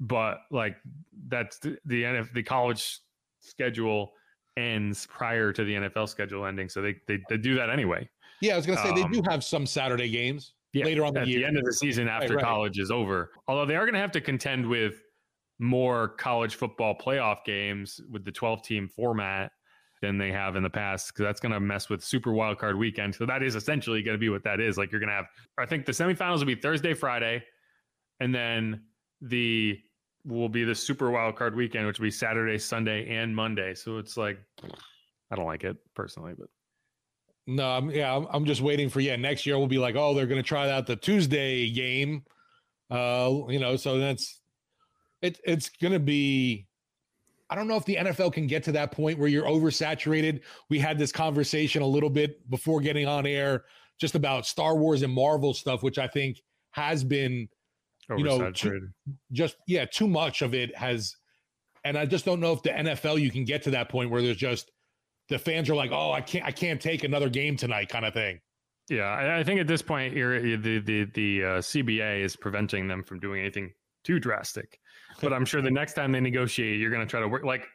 but 0.00 0.38
like 0.50 0.78
that's 1.28 1.60
the, 1.60 1.78
the 1.84 2.02
NF 2.02 2.32
the 2.32 2.42
college 2.42 2.98
schedule 3.38 4.14
ends 4.56 5.06
prior 5.06 5.52
to 5.52 5.62
the 5.62 5.74
NFL 5.74 6.08
schedule 6.08 6.44
ending, 6.44 6.68
so 6.68 6.82
they 6.82 6.96
they, 7.06 7.20
they 7.28 7.36
do 7.36 7.54
that 7.54 7.70
anyway. 7.70 8.08
Yeah, 8.42 8.54
I 8.54 8.56
was 8.56 8.66
gonna 8.66 8.82
say 8.82 8.92
they 8.92 9.02
Um, 9.02 9.12
do 9.12 9.22
have 9.30 9.42
some 9.44 9.64
Saturday 9.66 10.10
games 10.10 10.54
Yeah, 10.72 10.84
later 10.84 11.04
on 11.04 11.16
at 11.16 11.24
the 11.24 11.30
year. 11.30 11.38
the 11.40 11.46
end 11.46 11.56
of 11.56 11.64
the 11.64 11.72
season 11.72 12.08
after 12.08 12.34
right. 12.34 12.44
college 12.44 12.78
is 12.78 12.90
over. 12.90 13.30
Although 13.46 13.64
they 13.66 13.76
are 13.76 13.84
going 13.84 13.94
to 13.94 14.00
have 14.00 14.12
to 14.12 14.20
contend 14.20 14.66
with 14.68 15.02
more 15.58 16.08
college 16.08 16.56
football 16.56 16.96
playoff 16.98 17.44
games 17.44 18.00
with 18.10 18.24
the 18.24 18.32
12 18.32 18.62
team 18.62 18.88
format 18.88 19.52
than 20.00 20.18
they 20.18 20.32
have 20.32 20.56
in 20.56 20.62
the 20.64 20.70
past 20.70 21.08
because 21.08 21.22
that's 21.22 21.38
going 21.38 21.52
to 21.52 21.60
mess 21.60 21.88
with 21.88 22.02
super 22.02 22.32
wild 22.32 22.58
card 22.58 22.76
weekend. 22.76 23.14
So 23.14 23.24
that 23.26 23.42
is 23.44 23.54
essentially 23.54 24.02
going 24.02 24.16
to 24.16 24.18
be 24.18 24.28
what 24.28 24.42
that 24.42 24.58
is. 24.60 24.76
Like 24.76 24.90
you're 24.90 24.98
going 24.98 25.10
to 25.10 25.14
have, 25.14 25.26
I 25.56 25.66
think 25.66 25.86
the 25.86 25.92
semifinals 25.92 26.38
will 26.38 26.46
be 26.46 26.56
Thursday, 26.56 26.94
Friday, 26.94 27.44
and 28.18 28.34
then 28.34 28.82
the 29.20 29.78
will 30.24 30.48
be 30.48 30.64
the 30.64 30.74
super 30.74 31.10
wild 31.12 31.36
card 31.36 31.54
weekend, 31.54 31.86
which 31.86 32.00
will 32.00 32.06
be 32.06 32.10
Saturday, 32.10 32.58
Sunday, 32.58 33.08
and 33.14 33.36
Monday. 33.36 33.74
So 33.74 33.98
it's 33.98 34.16
like, 34.16 34.38
I 35.30 35.36
don't 35.36 35.46
like 35.46 35.62
it 35.62 35.76
personally, 35.94 36.32
but 36.36 36.48
No, 37.46 37.68
I'm, 37.68 37.90
yeah, 37.90 38.14
I'm, 38.14 38.26
I'm 38.30 38.44
just 38.44 38.60
waiting 38.60 38.88
for 38.88 39.00
yeah. 39.00 39.16
Next 39.16 39.46
year 39.46 39.58
we'll 39.58 39.66
be 39.66 39.78
like, 39.78 39.96
oh, 39.96 40.14
they're 40.14 40.26
going 40.26 40.42
to 40.42 40.46
try 40.46 40.70
out 40.70 40.86
the 40.86 40.96
Tuesday 40.96 41.70
game. 41.70 42.22
Uh, 42.90 43.40
you 43.48 43.58
know, 43.58 43.76
so 43.76 43.98
that's 43.98 44.40
it. 45.22 45.40
It's 45.44 45.68
going 45.68 45.92
to 45.92 46.00
be. 46.00 46.66
I 47.50 47.54
don't 47.54 47.68
know 47.68 47.76
if 47.76 47.84
the 47.84 47.96
NFL 47.96 48.32
can 48.32 48.46
get 48.46 48.62
to 48.64 48.72
that 48.72 48.92
point 48.92 49.18
where 49.18 49.28
you're 49.28 49.44
oversaturated. 49.44 50.40
We 50.70 50.78
had 50.78 50.98
this 50.98 51.12
conversation 51.12 51.82
a 51.82 51.86
little 51.86 52.08
bit 52.08 52.48
before 52.48 52.80
getting 52.80 53.06
on 53.06 53.26
air, 53.26 53.64
just 54.00 54.14
about 54.14 54.46
Star 54.46 54.74
Wars 54.76 55.02
and 55.02 55.12
Marvel 55.12 55.52
stuff, 55.52 55.82
which 55.82 55.98
I 55.98 56.06
think 56.06 56.40
has 56.70 57.04
been, 57.04 57.48
you 58.18 58.24
know, 58.24 58.38
too- 58.54 58.70
just 59.32 59.56
yeah, 59.66 59.84
too 59.84 60.08
much 60.08 60.40
of 60.42 60.54
it 60.54 60.74
has. 60.76 61.16
And 61.84 61.98
I 61.98 62.06
just 62.06 62.24
don't 62.24 62.40
know 62.40 62.52
if 62.52 62.62
the 62.62 62.70
NFL 62.70 63.20
you 63.20 63.30
can 63.30 63.44
get 63.44 63.62
to 63.64 63.70
that 63.72 63.88
point 63.88 64.10
where 64.10 64.22
there's 64.22 64.36
just 64.36 64.70
the 65.32 65.38
fans 65.38 65.70
are 65.70 65.74
like, 65.74 65.90
oh, 65.90 66.12
I 66.12 66.20
can't, 66.20 66.44
I 66.44 66.52
can't 66.52 66.80
take 66.80 67.04
another 67.04 67.28
game 67.28 67.56
tonight, 67.56 67.88
kind 67.88 68.04
of 68.04 68.12
thing. 68.12 68.38
Yeah, 68.88 69.04
I, 69.04 69.38
I 69.38 69.44
think 69.44 69.60
at 69.60 69.66
this 69.66 69.82
point, 69.82 70.14
you're, 70.14 70.40
the 70.40 70.78
the 70.78 71.04
the 71.14 71.44
uh, 71.44 71.46
CBA 71.58 72.20
is 72.20 72.36
preventing 72.36 72.86
them 72.86 73.02
from 73.02 73.18
doing 73.18 73.40
anything 73.40 73.72
too 74.04 74.20
drastic. 74.20 74.78
But 75.20 75.32
I'm 75.32 75.44
sure 75.44 75.62
the 75.62 75.70
next 75.82 75.94
time 75.94 76.12
they 76.12 76.20
negotiate, 76.20 76.78
you're 76.78 76.90
going 76.90 77.04
to 77.04 77.10
try 77.10 77.20
to 77.20 77.28
work 77.28 77.44
like 77.44 77.66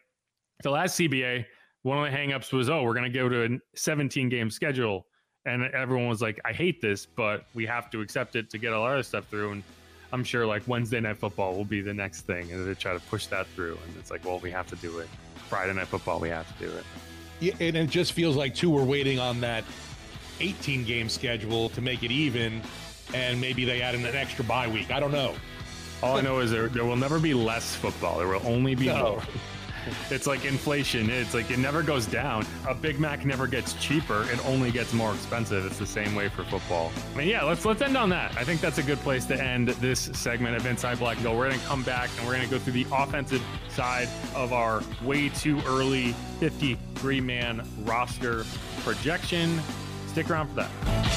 the 0.63 0.69
last 0.69 0.99
CBA. 0.99 1.45
One 1.83 2.05
of 2.05 2.11
the 2.11 2.17
hangups 2.17 2.51
was, 2.53 2.69
oh, 2.69 2.83
we're 2.83 2.93
going 2.93 3.11
to 3.11 3.17
go 3.17 3.29
to 3.29 3.45
a 3.45 3.59
17 3.75 4.29
game 4.29 4.49
schedule, 4.49 5.07
and 5.45 5.63
everyone 5.63 6.07
was 6.07 6.21
like, 6.21 6.39
I 6.45 6.53
hate 6.53 6.81
this, 6.81 7.05
but 7.05 7.45
we 7.53 7.65
have 7.65 7.89
to 7.91 8.01
accept 8.01 8.35
it 8.35 8.49
to 8.51 8.57
get 8.57 8.73
all 8.73 8.83
our 8.83 9.01
stuff 9.03 9.27
through. 9.29 9.53
And 9.53 9.63
I'm 10.11 10.23
sure 10.23 10.45
like 10.45 10.67
Wednesday 10.67 10.99
night 10.99 11.17
football 11.17 11.55
will 11.55 11.65
be 11.65 11.81
the 11.81 11.93
next 11.93 12.21
thing, 12.21 12.51
and 12.51 12.67
they 12.67 12.75
try 12.75 12.93
to 12.93 12.99
push 12.99 13.27
that 13.27 13.47
through. 13.47 13.79
And 13.87 13.97
it's 13.97 14.11
like, 14.11 14.25
well, 14.25 14.39
we 14.39 14.51
have 14.51 14.67
to 14.67 14.75
do 14.75 14.99
it. 14.99 15.07
Friday 15.49 15.73
night 15.73 15.87
football, 15.87 16.19
we 16.19 16.29
have 16.29 16.45
to 16.57 16.65
do 16.65 16.69
it. 16.69 16.83
And 17.41 17.75
it 17.77 17.89
just 17.89 18.13
feels 18.13 18.35
like 18.35 18.55
two 18.55 18.69
we're 18.69 18.83
waiting 18.83 19.19
on 19.19 19.41
that 19.41 19.63
18 20.39 20.83
game 20.85 21.09
schedule 21.09 21.69
to 21.69 21.81
make 21.81 22.03
it 22.03 22.11
even, 22.11 22.61
and 23.13 23.39
maybe 23.39 23.65
they 23.65 23.81
add 23.81 23.95
in 23.95 24.05
an 24.05 24.15
extra 24.15 24.43
bye 24.45 24.67
week. 24.67 24.91
I 24.91 24.99
don't 24.99 25.11
know. 25.11 25.35
All 26.03 26.17
I 26.17 26.21
know 26.21 26.39
is 26.39 26.51
there, 26.51 26.67
there 26.67 26.85
will 26.85 26.95
never 26.95 27.19
be 27.19 27.33
less 27.33 27.75
football. 27.75 28.19
There 28.19 28.27
will 28.27 28.45
only 28.45 28.75
be 28.75 28.87
No. 28.87 29.11
more. 29.13 29.23
It's 30.09 30.27
like 30.27 30.45
inflation. 30.45 31.09
It's 31.09 31.33
like 31.33 31.51
it 31.51 31.59
never 31.59 31.81
goes 31.83 32.05
down. 32.05 32.45
A 32.67 32.73
Big 32.73 32.99
Mac 32.99 33.25
never 33.25 33.47
gets 33.47 33.73
cheaper. 33.73 34.23
It 34.31 34.45
only 34.45 34.71
gets 34.71 34.93
more 34.93 35.13
expensive. 35.13 35.65
It's 35.65 35.79
the 35.79 35.85
same 35.85 36.15
way 36.15 36.29
for 36.29 36.43
football. 36.43 36.91
I 37.13 37.17
mean, 37.17 37.27
yeah, 37.27 37.43
let's 37.43 37.65
let's 37.65 37.81
end 37.81 37.97
on 37.97 38.09
that. 38.09 38.35
I 38.37 38.43
think 38.43 38.61
that's 38.61 38.77
a 38.77 38.83
good 38.83 38.99
place 38.99 39.25
to 39.25 39.41
end 39.41 39.69
this 39.69 40.09
segment 40.13 40.55
of 40.55 40.65
Inside 40.65 40.99
Black 40.99 41.17
and 41.17 41.25
Gold. 41.25 41.37
We're 41.37 41.49
gonna 41.49 41.61
come 41.63 41.83
back 41.83 42.09
and 42.17 42.27
we're 42.27 42.35
gonna 42.35 42.47
go 42.47 42.59
through 42.59 42.73
the 42.73 42.87
offensive 42.91 43.41
side 43.69 44.09
of 44.35 44.53
our 44.53 44.81
way 45.03 45.29
too 45.29 45.61
early 45.65 46.13
53 46.39 47.21
man 47.21 47.67
roster 47.83 48.45
projection. 48.83 49.59
Stick 50.07 50.29
around 50.29 50.49
for 50.49 50.55
that. 50.55 51.16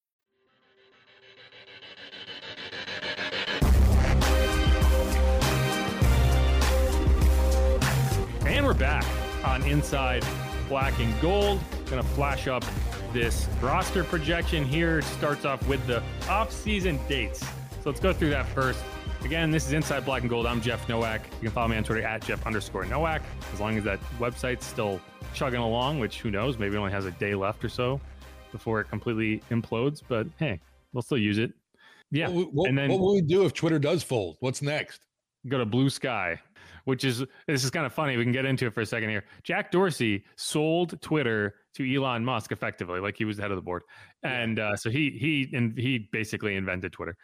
Back 8.81 9.05
on 9.45 9.61
Inside 9.67 10.25
Black 10.67 10.97
and 10.97 11.21
Gold. 11.21 11.59
Gonna 11.85 12.01
flash 12.01 12.47
up 12.47 12.65
this 13.13 13.47
roster 13.61 14.03
projection 14.03 14.65
here. 14.65 15.03
Starts 15.03 15.45
off 15.45 15.65
with 15.67 15.85
the 15.85 16.01
off-season 16.27 16.99
dates. 17.07 17.41
So 17.41 17.81
let's 17.85 17.99
go 17.99 18.11
through 18.11 18.31
that 18.31 18.47
first. 18.47 18.83
Again, 19.23 19.51
this 19.51 19.67
is 19.67 19.73
Inside 19.73 20.03
Black 20.03 20.21
and 20.21 20.31
Gold. 20.31 20.47
I'm 20.47 20.61
Jeff 20.61 20.89
Nowak. 20.89 21.21
You 21.33 21.41
can 21.41 21.51
follow 21.51 21.67
me 21.67 21.77
on 21.77 21.83
Twitter 21.83 22.01
at 22.01 22.25
Jeff 22.25 22.43
underscore 22.47 22.85
Nowak. 22.85 23.21
As 23.53 23.59
long 23.59 23.77
as 23.77 23.83
that 23.83 23.99
website's 24.17 24.65
still 24.65 24.99
chugging 25.35 25.59
along, 25.59 25.99
which 25.99 26.19
who 26.19 26.31
knows, 26.31 26.57
maybe 26.57 26.75
it 26.75 26.79
only 26.79 26.91
has 26.91 27.05
a 27.05 27.11
day 27.11 27.35
left 27.35 27.63
or 27.63 27.69
so 27.69 28.01
before 28.51 28.81
it 28.81 28.85
completely 28.85 29.43
implodes. 29.51 30.01
But 30.07 30.25
hey, 30.39 30.59
we'll 30.91 31.03
still 31.03 31.19
use 31.19 31.37
it. 31.37 31.53
Yeah. 32.09 32.29
What, 32.29 32.51
what, 32.51 32.67
and 32.67 32.75
then 32.75 32.89
what 32.89 32.99
will 32.99 33.13
we 33.13 33.21
do 33.21 33.45
if 33.45 33.53
Twitter 33.53 33.77
does 33.77 34.01
fold? 34.01 34.37
What's 34.39 34.63
next? 34.63 35.01
go 35.47 35.57
to 35.57 35.65
Blue 35.65 35.89
Sky, 35.89 36.39
which 36.85 37.03
is 37.03 37.23
this 37.47 37.63
is 37.63 37.69
kind 37.69 37.85
of 37.85 37.93
funny. 37.93 38.17
We 38.17 38.23
can 38.23 38.31
get 38.31 38.45
into 38.45 38.65
it 38.67 38.73
for 38.73 38.81
a 38.81 38.85
second 38.85 39.09
here. 39.09 39.23
Jack 39.43 39.71
Dorsey 39.71 40.23
sold 40.35 41.01
Twitter 41.01 41.55
to 41.75 41.95
Elon 41.95 42.23
Musk 42.25 42.51
effectively, 42.51 42.99
like 42.99 43.17
he 43.17 43.25
was 43.25 43.37
the 43.37 43.43
head 43.43 43.51
of 43.51 43.57
the 43.57 43.61
board, 43.61 43.83
and 44.23 44.59
uh, 44.59 44.75
so 44.75 44.89
he 44.89 45.11
he 45.11 45.49
and 45.55 45.77
he 45.77 46.09
basically 46.11 46.55
invented 46.55 46.91
Twitter, 46.91 47.15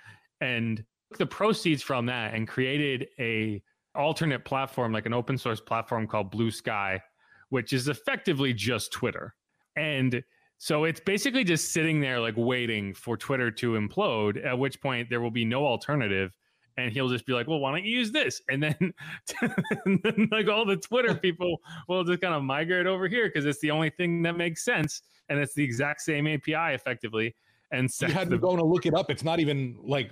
and 0.41 0.83
took 1.11 1.19
the 1.19 1.25
proceeds 1.25 1.81
from 1.81 2.05
that 2.07 2.33
and 2.33 2.47
created 2.47 3.07
a 3.19 3.61
alternate 3.95 4.45
platform, 4.45 4.93
like 4.93 5.05
an 5.05 5.13
open 5.13 5.37
source 5.37 5.59
platform 5.59 6.07
called 6.07 6.31
Blue 6.31 6.51
Sky, 6.51 7.01
which 7.49 7.73
is 7.73 7.87
effectively 7.87 8.53
just 8.53 8.91
Twitter, 8.91 9.33
and 9.75 10.23
so 10.59 10.85
it's 10.85 10.99
basically 10.99 11.43
just 11.43 11.71
sitting 11.71 11.99
there 11.99 12.19
like 12.19 12.33
waiting 12.35 12.93
for 12.93 13.15
Twitter 13.15 13.51
to 13.51 13.73
implode, 13.73 14.43
at 14.43 14.57
which 14.57 14.81
point 14.81 15.09
there 15.09 15.21
will 15.21 15.31
be 15.31 15.45
no 15.45 15.65
alternative. 15.65 16.31
And 16.77 16.91
he'll 16.91 17.09
just 17.09 17.25
be 17.25 17.33
like, 17.33 17.47
well, 17.47 17.59
why 17.59 17.71
don't 17.71 17.83
you 17.83 17.97
use 17.97 18.11
this? 18.11 18.41
And 18.49 18.61
then, 18.61 18.93
and 19.85 19.99
then 20.03 20.29
like 20.31 20.47
all 20.47 20.65
the 20.65 20.77
Twitter 20.77 21.15
people 21.27 21.59
will 21.87 22.03
just 22.03 22.21
kind 22.21 22.35
of 22.35 22.43
migrate 22.43 22.85
over 22.85 23.07
here 23.07 23.27
because 23.27 23.45
it's 23.45 23.59
the 23.59 23.71
only 23.71 23.89
thing 23.89 24.21
that 24.23 24.37
makes 24.37 24.63
sense. 24.63 25.01
And 25.29 25.39
it's 25.39 25.53
the 25.53 25.63
exact 25.63 26.01
same 26.01 26.27
API 26.27 26.75
effectively. 26.75 27.35
And 27.71 27.89
you 27.99 28.07
had 28.07 28.29
to 28.29 28.37
go 28.37 28.51
and 28.51 28.61
look 28.61 28.85
it 28.85 28.93
up. 28.93 29.09
It's 29.09 29.23
not 29.23 29.39
even 29.39 29.77
like 29.83 30.11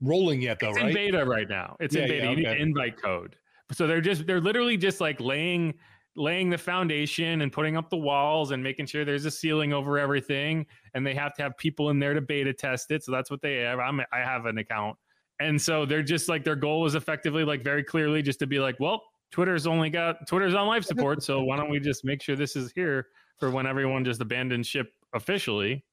rolling 0.00 0.42
yet 0.42 0.58
though, 0.60 0.68
it's 0.70 0.78
right? 0.78 0.88
in 0.88 0.94
beta 0.94 1.24
right 1.24 1.48
now. 1.48 1.76
It's 1.80 1.94
Yeah, 1.94 2.02
in 2.02 2.08
beta. 2.08 2.24
yeah, 2.24 2.30
you 2.30 2.36
need 2.36 2.46
okay. 2.46 2.60
invite 2.60 3.02
code. 3.02 3.36
So 3.72 3.86
they're 3.86 4.00
just 4.00 4.26
they're 4.26 4.40
literally 4.40 4.76
just 4.76 5.00
like 5.00 5.20
laying 5.20 5.74
laying 6.16 6.50
the 6.50 6.58
foundation 6.58 7.40
and 7.40 7.52
putting 7.52 7.76
up 7.76 7.90
the 7.90 7.96
walls 7.96 8.52
and 8.52 8.62
making 8.62 8.86
sure 8.86 9.04
there's 9.04 9.24
a 9.24 9.30
ceiling 9.30 9.72
over 9.72 9.98
everything. 9.98 10.66
And 10.94 11.04
they 11.04 11.14
have 11.14 11.34
to 11.34 11.42
have 11.42 11.56
people 11.56 11.90
in 11.90 11.98
there 11.98 12.14
to 12.14 12.20
beta 12.20 12.52
test 12.52 12.90
it. 12.90 13.02
So 13.02 13.10
that's 13.10 13.30
what 13.30 13.42
they 13.42 13.56
have. 13.56 13.80
I'm 13.80 14.00
I 14.12 14.18
have 14.18 14.46
an 14.46 14.58
account. 14.58 14.96
And 15.40 15.60
so 15.60 15.84
they're 15.84 16.02
just 16.02 16.28
like 16.28 16.44
their 16.44 16.56
goal 16.56 16.80
was 16.80 16.94
effectively 16.94 17.44
like 17.44 17.64
very 17.64 17.82
clearly 17.82 18.22
just 18.22 18.38
to 18.38 18.46
be 18.46 18.58
like, 18.58 18.78
well, 18.78 19.02
Twitter's 19.30 19.66
only 19.66 19.90
got 19.90 20.26
Twitter's 20.28 20.54
on 20.54 20.68
life 20.68 20.84
support. 20.84 21.22
So 21.22 21.42
why 21.42 21.56
don't 21.56 21.70
we 21.70 21.80
just 21.80 22.04
make 22.04 22.22
sure 22.22 22.36
this 22.36 22.54
is 22.54 22.70
here 22.72 23.08
for 23.38 23.50
when 23.50 23.66
everyone 23.66 24.04
just 24.04 24.20
abandons 24.20 24.66
ship 24.66 24.92
officially? 25.12 25.84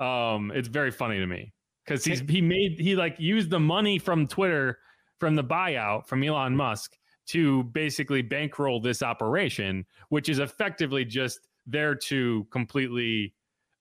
Um, 0.00 0.52
it's 0.54 0.68
very 0.68 0.90
funny 0.90 1.18
to 1.18 1.26
me 1.26 1.52
because 1.84 2.04
he's 2.04 2.20
he 2.28 2.40
made 2.40 2.78
he 2.78 2.94
like 2.94 3.18
used 3.18 3.50
the 3.50 3.58
money 3.58 3.98
from 3.98 4.26
Twitter 4.26 4.78
from 5.18 5.34
the 5.34 5.42
buyout 5.42 6.06
from 6.06 6.22
Elon 6.22 6.54
Musk 6.54 6.96
to 7.28 7.64
basically 7.64 8.22
bankroll 8.22 8.80
this 8.80 9.02
operation, 9.02 9.84
which 10.10 10.28
is 10.28 10.38
effectively 10.38 11.04
just 11.04 11.48
there 11.66 11.94
to 11.94 12.46
completely 12.50 13.34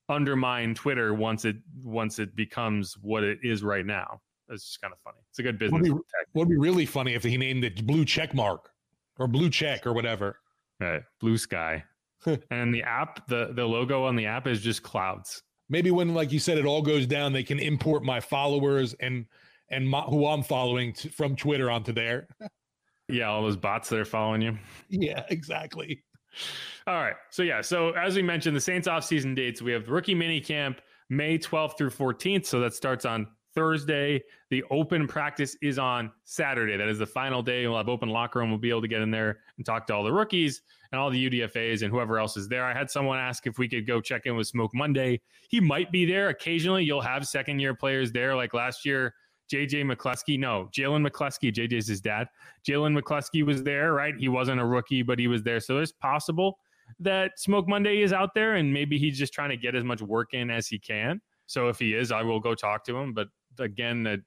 undermine 0.10 0.74
Twitter 0.74 1.14
once 1.14 1.46
it 1.46 1.58
once 1.84 2.20
it 2.20 2.36
becomes 2.36 2.98
what 3.02 3.24
it 3.24 3.40
is 3.44 3.64
right 3.64 3.86
now. 3.86 4.22
It's 4.50 4.66
just 4.66 4.82
kind 4.82 4.94
of 4.94 5.00
funny. 5.04 5.18
It's 5.30 5.40
a 5.40 5.44
good 5.44 5.60
Would 5.62 5.82
business. 5.82 6.00
be, 6.00 6.40
would 6.40 6.50
be 6.50 6.58
really 6.58 6.86
funny 6.86 7.14
if 7.14 7.24
he 7.24 7.38
named 7.38 7.64
it 7.64 7.86
blue 7.86 8.06
check 8.06 8.34
mark 8.34 8.70
or 9.20 9.28
blue 9.28 9.50
check 9.50 9.86
or 9.86 9.94
whatever. 9.94 10.40
Right. 10.80 11.02
Blue 11.20 11.38
sky. 11.38 11.84
and 12.52 12.74
the 12.74 12.84
app, 12.84 13.28
the 13.28 13.52
the 13.54 13.66
logo 13.66 14.04
on 14.06 14.16
the 14.16 14.26
app 14.26 14.48
is 14.48 14.62
just 14.62 14.84
clouds. 14.84 15.44
Maybe 15.70 15.92
when, 15.92 16.14
like 16.14 16.32
you 16.32 16.40
said, 16.40 16.58
it 16.58 16.66
all 16.66 16.82
goes 16.82 17.06
down, 17.06 17.34
they 17.34 17.44
can 17.44 17.60
import 17.60 18.04
my 18.04 18.20
followers 18.20 18.94
and 19.00 19.26
and 19.70 19.88
my, 19.88 20.02
who 20.02 20.26
I'm 20.26 20.44
following 20.44 20.94
t- 20.94 21.10
from 21.10 21.36
Twitter 21.36 21.70
onto 21.70 21.92
there. 21.94 22.28
Yeah, 23.10 23.30
all 23.30 23.42
those 23.42 23.56
bots 23.56 23.88
that 23.88 24.00
are 24.00 24.04
following 24.04 24.42
you. 24.42 24.58
yeah, 24.90 25.24
exactly. 25.30 26.04
All 26.86 26.96
right. 26.96 27.16
So 27.30 27.42
yeah, 27.42 27.62
so 27.62 27.92
as 27.92 28.18
we 28.18 28.22
mentioned, 28.22 28.54
the 28.54 28.60
Saints 28.60 28.86
off-season 28.86 29.34
dates, 29.34 29.62
we 29.62 29.72
have 29.72 29.88
rookie 29.88 30.14
mini 30.14 30.42
camp 30.42 30.82
May 31.10 31.38
12th 31.38 31.78
through 31.78 31.92
14th. 31.92 32.46
So 32.46 32.60
that 32.60 32.74
starts 32.74 33.06
on 33.06 33.28
Thursday. 33.58 34.22
The 34.52 34.64
open 34.70 35.08
practice 35.08 35.58
is 35.64 35.80
on 35.80 36.12
Saturday. 36.26 36.78
That 36.78 36.88
is 36.90 37.00
the 37.00 37.08
final 37.08 37.42
day. 37.42 37.66
We'll 37.66 37.78
have 37.78 37.90
open 37.90 38.08
locker 38.08 38.38
room. 38.38 38.52
We'll 38.52 38.60
be 38.60 38.70
able 38.70 38.84
to 38.84 38.88
get 38.88 39.02
in 39.02 39.10
there 39.10 39.40
and 39.58 39.66
talk 39.66 39.88
to 39.88 39.96
all 39.96 40.04
the 40.04 40.14
rookies 40.14 40.62
and 40.92 41.02
all 41.02 41.10
the 41.10 41.28
UDFAs 41.28 41.82
and 41.82 41.92
whoever 41.92 42.20
else 42.20 42.38
is 42.38 42.48
there. 42.48 42.64
I 42.64 42.72
had 42.72 42.92
someone 42.92 43.18
ask 43.18 43.48
if 43.48 43.58
we 43.58 43.68
could 43.68 43.88
go 43.88 44.00
check 44.00 44.28
in 44.28 44.36
with 44.36 44.46
Smoke 44.46 44.76
Monday. 44.76 45.22
He 45.50 45.60
might 45.60 45.92
be 45.92 46.06
there. 46.06 46.30
Occasionally, 46.30 46.84
you'll 46.84 47.02
have 47.02 47.28
second 47.28 47.60
year 47.60 47.74
players 47.74 48.12
there. 48.12 48.36
Like 48.36 48.54
last 48.54 48.86
year, 48.86 49.16
JJ 49.52 49.92
McCleskey, 49.92 50.38
no, 50.38 50.70
Jalen 50.72 51.08
McCleskey, 51.08 51.52
JJ's 51.52 51.88
his 51.88 52.00
dad. 52.00 52.28
Jalen 52.64 52.96
McCleskey 52.96 53.44
was 53.44 53.64
there, 53.64 53.94
right? 53.94 54.14
He 54.16 54.28
wasn't 54.28 54.62
a 54.62 54.66
rookie, 54.66 55.02
but 55.02 55.18
he 55.18 55.28
was 55.28 55.42
there. 55.42 55.60
So 55.60 55.80
it's 55.80 55.94
possible 55.94 56.60
that 57.00 57.40
Smoke 57.40 57.68
Monday 57.68 58.04
is 58.04 58.14
out 58.14 58.36
there 58.36 58.54
and 58.54 58.72
maybe 58.72 59.00
he's 59.00 59.18
just 59.18 59.34
trying 59.34 59.50
to 59.50 59.58
get 59.58 59.74
as 59.74 59.84
much 59.84 60.04
work 60.04 60.36
in 60.36 60.52
as 60.52 60.68
he 60.68 60.78
can. 60.78 61.20
So 61.48 61.70
if 61.70 61.80
he 61.80 61.94
is, 61.94 62.12
I 62.12 62.22
will 62.22 62.40
go 62.40 62.54
talk 62.54 62.84
to 62.86 62.96
him. 62.96 63.14
But 63.14 63.30
again, 63.60 64.04
that 64.04 64.20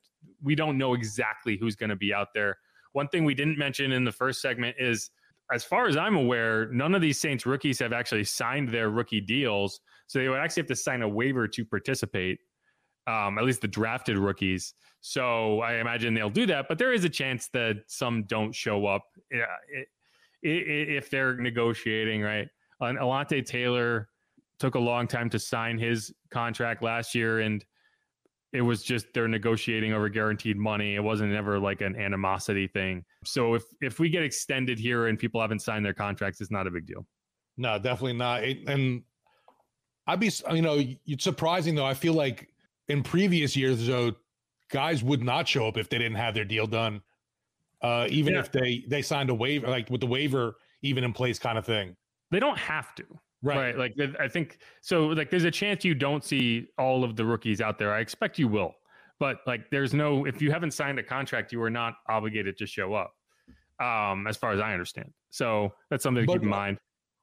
we 0.42 0.54
don't 0.54 0.78
know 0.78 0.94
exactly 0.94 1.56
who's 1.56 1.76
going 1.76 1.90
to 1.90 1.96
be 1.96 2.12
out 2.12 2.28
there. 2.34 2.56
One 2.92 3.08
thing 3.08 3.24
we 3.24 3.34
didn't 3.34 3.58
mention 3.58 3.92
in 3.92 4.04
the 4.04 4.12
first 4.12 4.42
segment 4.42 4.76
is, 4.78 5.10
as 5.52 5.64
far 5.64 5.86
as 5.86 5.96
I'm 5.96 6.16
aware, 6.16 6.68
none 6.72 6.94
of 6.94 7.02
these 7.02 7.20
Saints 7.20 7.44
rookies 7.44 7.78
have 7.80 7.92
actually 7.92 8.24
signed 8.24 8.68
their 8.68 8.90
rookie 8.90 9.20
deals. 9.20 9.80
So 10.06 10.18
they 10.18 10.28
would 10.28 10.38
actually 10.38 10.62
have 10.62 10.68
to 10.68 10.76
sign 10.76 11.02
a 11.02 11.08
waiver 11.08 11.48
to 11.48 11.64
participate, 11.64 12.38
um, 13.06 13.38
at 13.38 13.44
least 13.44 13.60
the 13.60 13.68
drafted 13.68 14.16
rookies. 14.18 14.74
So 15.00 15.60
I 15.60 15.74
imagine 15.80 16.14
they'll 16.14 16.30
do 16.30 16.46
that. 16.46 16.66
But 16.68 16.78
there 16.78 16.92
is 16.92 17.04
a 17.04 17.08
chance 17.08 17.48
that 17.52 17.76
some 17.88 18.24
don't 18.24 18.54
show 18.54 18.86
up 18.86 19.04
yeah, 19.32 19.46
if 20.42 21.10
they're 21.10 21.36
negotiating, 21.36 22.22
right? 22.22 22.48
And 22.80 22.98
Alontae 22.98 23.44
Taylor 23.44 24.08
took 24.58 24.74
a 24.74 24.78
long 24.78 25.06
time 25.06 25.30
to 25.30 25.38
sign 25.38 25.78
his 25.78 26.12
contract 26.30 26.82
last 26.82 27.14
year 27.14 27.40
and 27.40 27.64
it 28.52 28.62
was 28.62 28.82
just 28.82 29.06
they're 29.14 29.28
negotiating 29.28 29.92
over 29.92 30.08
guaranteed 30.08 30.56
money. 30.56 30.96
It 30.96 31.02
wasn't 31.02 31.32
ever 31.32 31.58
like 31.58 31.80
an 31.82 31.96
animosity 31.96 32.66
thing. 32.66 33.04
So 33.24 33.54
if 33.54 33.62
if 33.80 33.98
we 34.00 34.08
get 34.08 34.22
extended 34.24 34.78
here 34.78 35.06
and 35.06 35.18
people 35.18 35.40
haven't 35.40 35.60
signed 35.60 35.84
their 35.84 35.94
contracts, 35.94 36.40
it's 36.40 36.50
not 36.50 36.66
a 36.66 36.70
big 36.70 36.86
deal. 36.86 37.06
No, 37.56 37.78
definitely 37.78 38.14
not. 38.14 38.42
And 38.42 39.02
I'd 40.06 40.18
be, 40.20 40.30
you 40.52 40.62
know, 40.62 40.82
it's 41.06 41.24
surprising 41.24 41.74
though. 41.74 41.86
I 41.86 41.94
feel 41.94 42.14
like 42.14 42.48
in 42.88 43.02
previous 43.02 43.56
years, 43.56 43.86
though, 43.86 44.12
guys 44.70 45.02
would 45.04 45.22
not 45.22 45.46
show 45.46 45.68
up 45.68 45.76
if 45.76 45.88
they 45.88 45.98
didn't 45.98 46.16
have 46.16 46.34
their 46.34 46.44
deal 46.44 46.66
done, 46.66 47.02
uh, 47.82 48.06
even 48.10 48.34
Yeah. 48.34 48.40
if 48.40 48.50
they 48.50 48.84
they 48.88 49.02
signed 49.02 49.30
a 49.30 49.34
waiver, 49.34 49.68
like 49.68 49.88
with 49.90 50.00
the 50.00 50.06
waiver 50.06 50.56
even 50.82 51.04
in 51.04 51.12
place, 51.12 51.38
kind 51.38 51.58
of 51.58 51.64
thing. 51.66 51.94
They 52.30 52.40
don't 52.40 52.58
have 52.58 52.94
to. 52.96 53.04
Right. 53.42 53.76
Like 53.76 53.94
I 54.18 54.28
think 54.28 54.58
so. 54.82 55.06
Like 55.06 55.30
there's 55.30 55.44
a 55.44 55.50
chance 55.50 55.84
you 55.84 55.94
don't 55.94 56.22
see 56.24 56.66
all 56.78 57.04
of 57.04 57.16
the 57.16 57.24
rookies 57.24 57.60
out 57.60 57.78
there. 57.78 57.92
I 57.92 58.00
expect 58.00 58.38
you 58.38 58.48
will, 58.48 58.74
but 59.18 59.38
like 59.46 59.70
there's 59.70 59.94
no 59.94 60.26
if 60.26 60.42
you 60.42 60.50
haven't 60.50 60.72
signed 60.72 60.98
a 60.98 61.02
contract, 61.02 61.50
you 61.52 61.62
are 61.62 61.70
not 61.70 61.94
obligated 62.08 62.58
to 62.58 62.66
show 62.66 62.94
up. 62.94 63.12
Um, 63.78 64.26
as 64.26 64.36
far 64.36 64.52
as 64.52 64.60
I 64.60 64.74
understand. 64.74 65.10
So 65.30 65.72
that's 65.88 66.02
something 66.02 66.24
to 66.24 66.26
But- 66.26 66.34
keep 66.34 66.42
in 66.42 66.48
mind. 66.48 66.78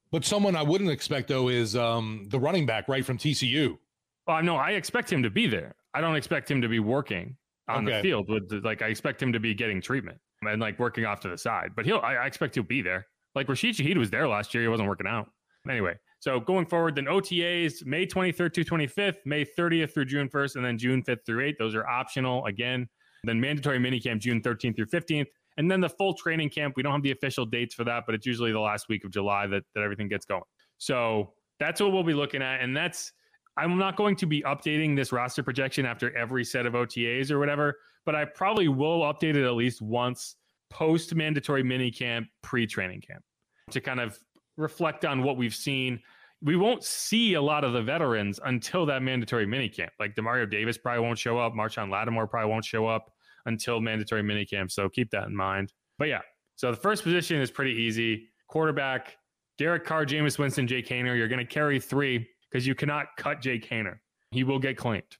But 0.10 0.24
someone 0.26 0.56
I 0.56 0.64
wouldn't 0.64 0.90
expect 0.90 1.28
though 1.28 1.50
is 1.50 1.76
um, 1.76 2.26
the 2.30 2.40
running 2.40 2.66
back 2.66 2.88
right 2.88 3.06
from 3.06 3.18
TCU. 3.18 3.78
Well, 4.26 4.42
no, 4.42 4.56
I 4.56 4.72
expect 4.72 5.12
him 5.12 5.22
to 5.24 5.30
be 5.30 5.48
there. 5.48 5.76
I 5.94 6.02
don't 6.02 6.16
expect 6.16 6.50
him 6.50 6.62
to 6.62 6.70
be 6.70 6.80
working 6.80 7.36
on 7.68 7.84
the 7.86 8.02
field 8.02 8.30
with 8.30 8.50
like 8.64 8.82
I 8.82 8.88
expect 8.88 9.22
him 9.22 9.34
to 9.34 9.40
be 9.40 9.54
getting 9.54 9.82
treatment 9.82 10.18
and 10.42 10.62
like 10.62 10.80
working 10.80 11.06
off 11.06 11.20
to 11.22 11.30
the 11.30 11.38
side. 11.38 11.72
But 11.76 11.86
he'll 11.86 12.00
I, 12.00 12.16
I 12.16 12.26
expect 12.26 12.56
he'll 12.56 12.64
be 12.64 12.82
there. 12.82 13.06
Like 13.36 13.50
Rashid 13.50 13.76
Shaheed 13.76 13.98
was 13.98 14.10
there 14.10 14.28
last 14.28 14.54
year. 14.54 14.64
He 14.64 14.70
wasn't 14.70 14.88
working 14.90 15.08
out. 15.08 15.30
Anyway, 15.70 15.96
so 16.20 16.40
going 16.40 16.66
forward, 16.66 16.96
then 16.96 17.06
OTAs 17.06 17.86
May 17.86 18.06
23rd 18.06 18.54
to 18.54 18.66
25th, 18.66 19.18
May 19.26 19.46
30th 19.46 19.94
through 19.94 20.06
June 20.06 20.30
1st, 20.30 20.56
and 20.56 20.66
then 20.66 20.78
June 20.78 21.04
5th 21.04 21.26
through 21.26 21.52
8th. 21.52 21.58
Those 21.60 21.76
are 21.76 21.88
optional 21.88 22.46
again. 22.46 22.88
Then 23.24 23.40
mandatory 23.40 23.80
minicamp 23.80 24.20
June 24.20 24.42
13th 24.42 24.76
through 24.76 24.88
15th. 24.88 25.28
And 25.58 25.70
then 25.70 25.82
the 25.82 25.90
full 25.90 26.14
training 26.14 26.50
camp. 26.50 26.74
We 26.76 26.84
don't 26.84 26.94
have 26.94 27.02
the 27.04 27.12
official 27.12 27.46
dates 27.46 27.74
for 27.74 27.84
that, 27.84 28.04
but 28.06 28.14
it's 28.16 28.26
usually 28.26 28.52
the 28.52 28.60
last 28.60 28.90
week 28.90 29.04
of 29.06 29.12
July 29.12 29.48
that, 29.48 29.64
that 29.74 29.82
everything 29.82 30.08
gets 30.08 30.26
going. 30.26 30.44
So 30.78 31.34
that's 31.60 31.82
what 31.82 31.92
we'll 31.92 32.04
be 32.04 32.14
looking 32.14 32.42
at. 32.42 32.62
And 32.62 32.76
that's 32.76 33.12
I'm 33.58 33.78
not 33.78 33.96
going 33.96 34.16
to 34.18 34.28
be 34.28 34.42
updating 34.44 34.96
this 34.96 35.12
roster 35.12 35.42
projection 35.42 35.86
after 35.86 36.16
every 36.16 36.46
set 36.46 36.68
of 36.68 36.74
OTAs 36.74 37.32
or 37.32 37.40
whatever, 37.40 37.76
but 38.06 38.14
I 38.14 38.26
probably 38.26 38.68
will 38.68 39.02
update 39.02 39.36
it 39.36 39.46
at 39.46 39.54
least 39.54 39.82
once 39.82 40.36
post 40.70 41.16
mandatory 41.16 41.64
minicamp, 41.64 42.26
pre 42.44 42.68
training 42.68 43.02
camp 43.02 43.24
to 43.72 43.82
kind 43.82 44.00
of 44.00 44.18
reflect 44.58 45.06
on 45.06 45.24
what 45.24 45.38
we've 45.38 45.56
seen. 45.56 46.00
We 46.42 46.56
won't 46.56 46.84
see 46.84 47.34
a 47.36 47.42
lot 47.42 47.64
of 47.64 47.74
the 47.74 47.82
veterans 47.82 48.40
until 48.44 48.86
that 48.88 49.02
mandatory 49.02 49.48
minicamp. 49.48 49.90
Like 50.00 50.16
Demario 50.16 50.50
Davis 50.50 50.78
probably 50.78 51.04
won't 51.04 51.18
show 51.18 51.40
up. 51.40 51.54
Marshon 51.54 51.90
Lattimore 51.90 52.28
probably 52.28 52.52
won't 52.52 52.66
show 52.66 52.86
up 52.88 53.12
until 53.46 53.80
mandatory 53.80 54.22
minicamp. 54.22 54.72
So 54.72 54.90
keep 54.90 55.10
that 55.12 55.28
in 55.28 55.36
mind. 55.36 55.74
But 55.98 56.10
yeah, 56.10 56.22
so 56.56 56.70
the 56.72 56.78
first 56.78 57.04
position 57.04 57.42
is 57.42 57.50
pretty 57.50 57.72
easy. 57.74 58.28
Quarterback, 58.48 59.18
Derek 59.58 59.86
Carr, 59.86 60.06
Jameis 60.06 60.38
Winston, 60.38 60.68
Jake 60.68 60.88
Haener. 60.88 61.18
You're 61.18 61.28
going 61.28 61.40
to 61.40 61.46
carry 61.46 61.80
three. 61.80 62.28
because 62.50 62.66
you 62.66 62.76
cannot 62.76 63.08
cut 63.18 63.42
Jake 63.42 63.68
Haener. 63.70 64.00
He 64.32 64.44
will 64.44 64.60
get 64.60 64.78
claimed. 64.78 65.18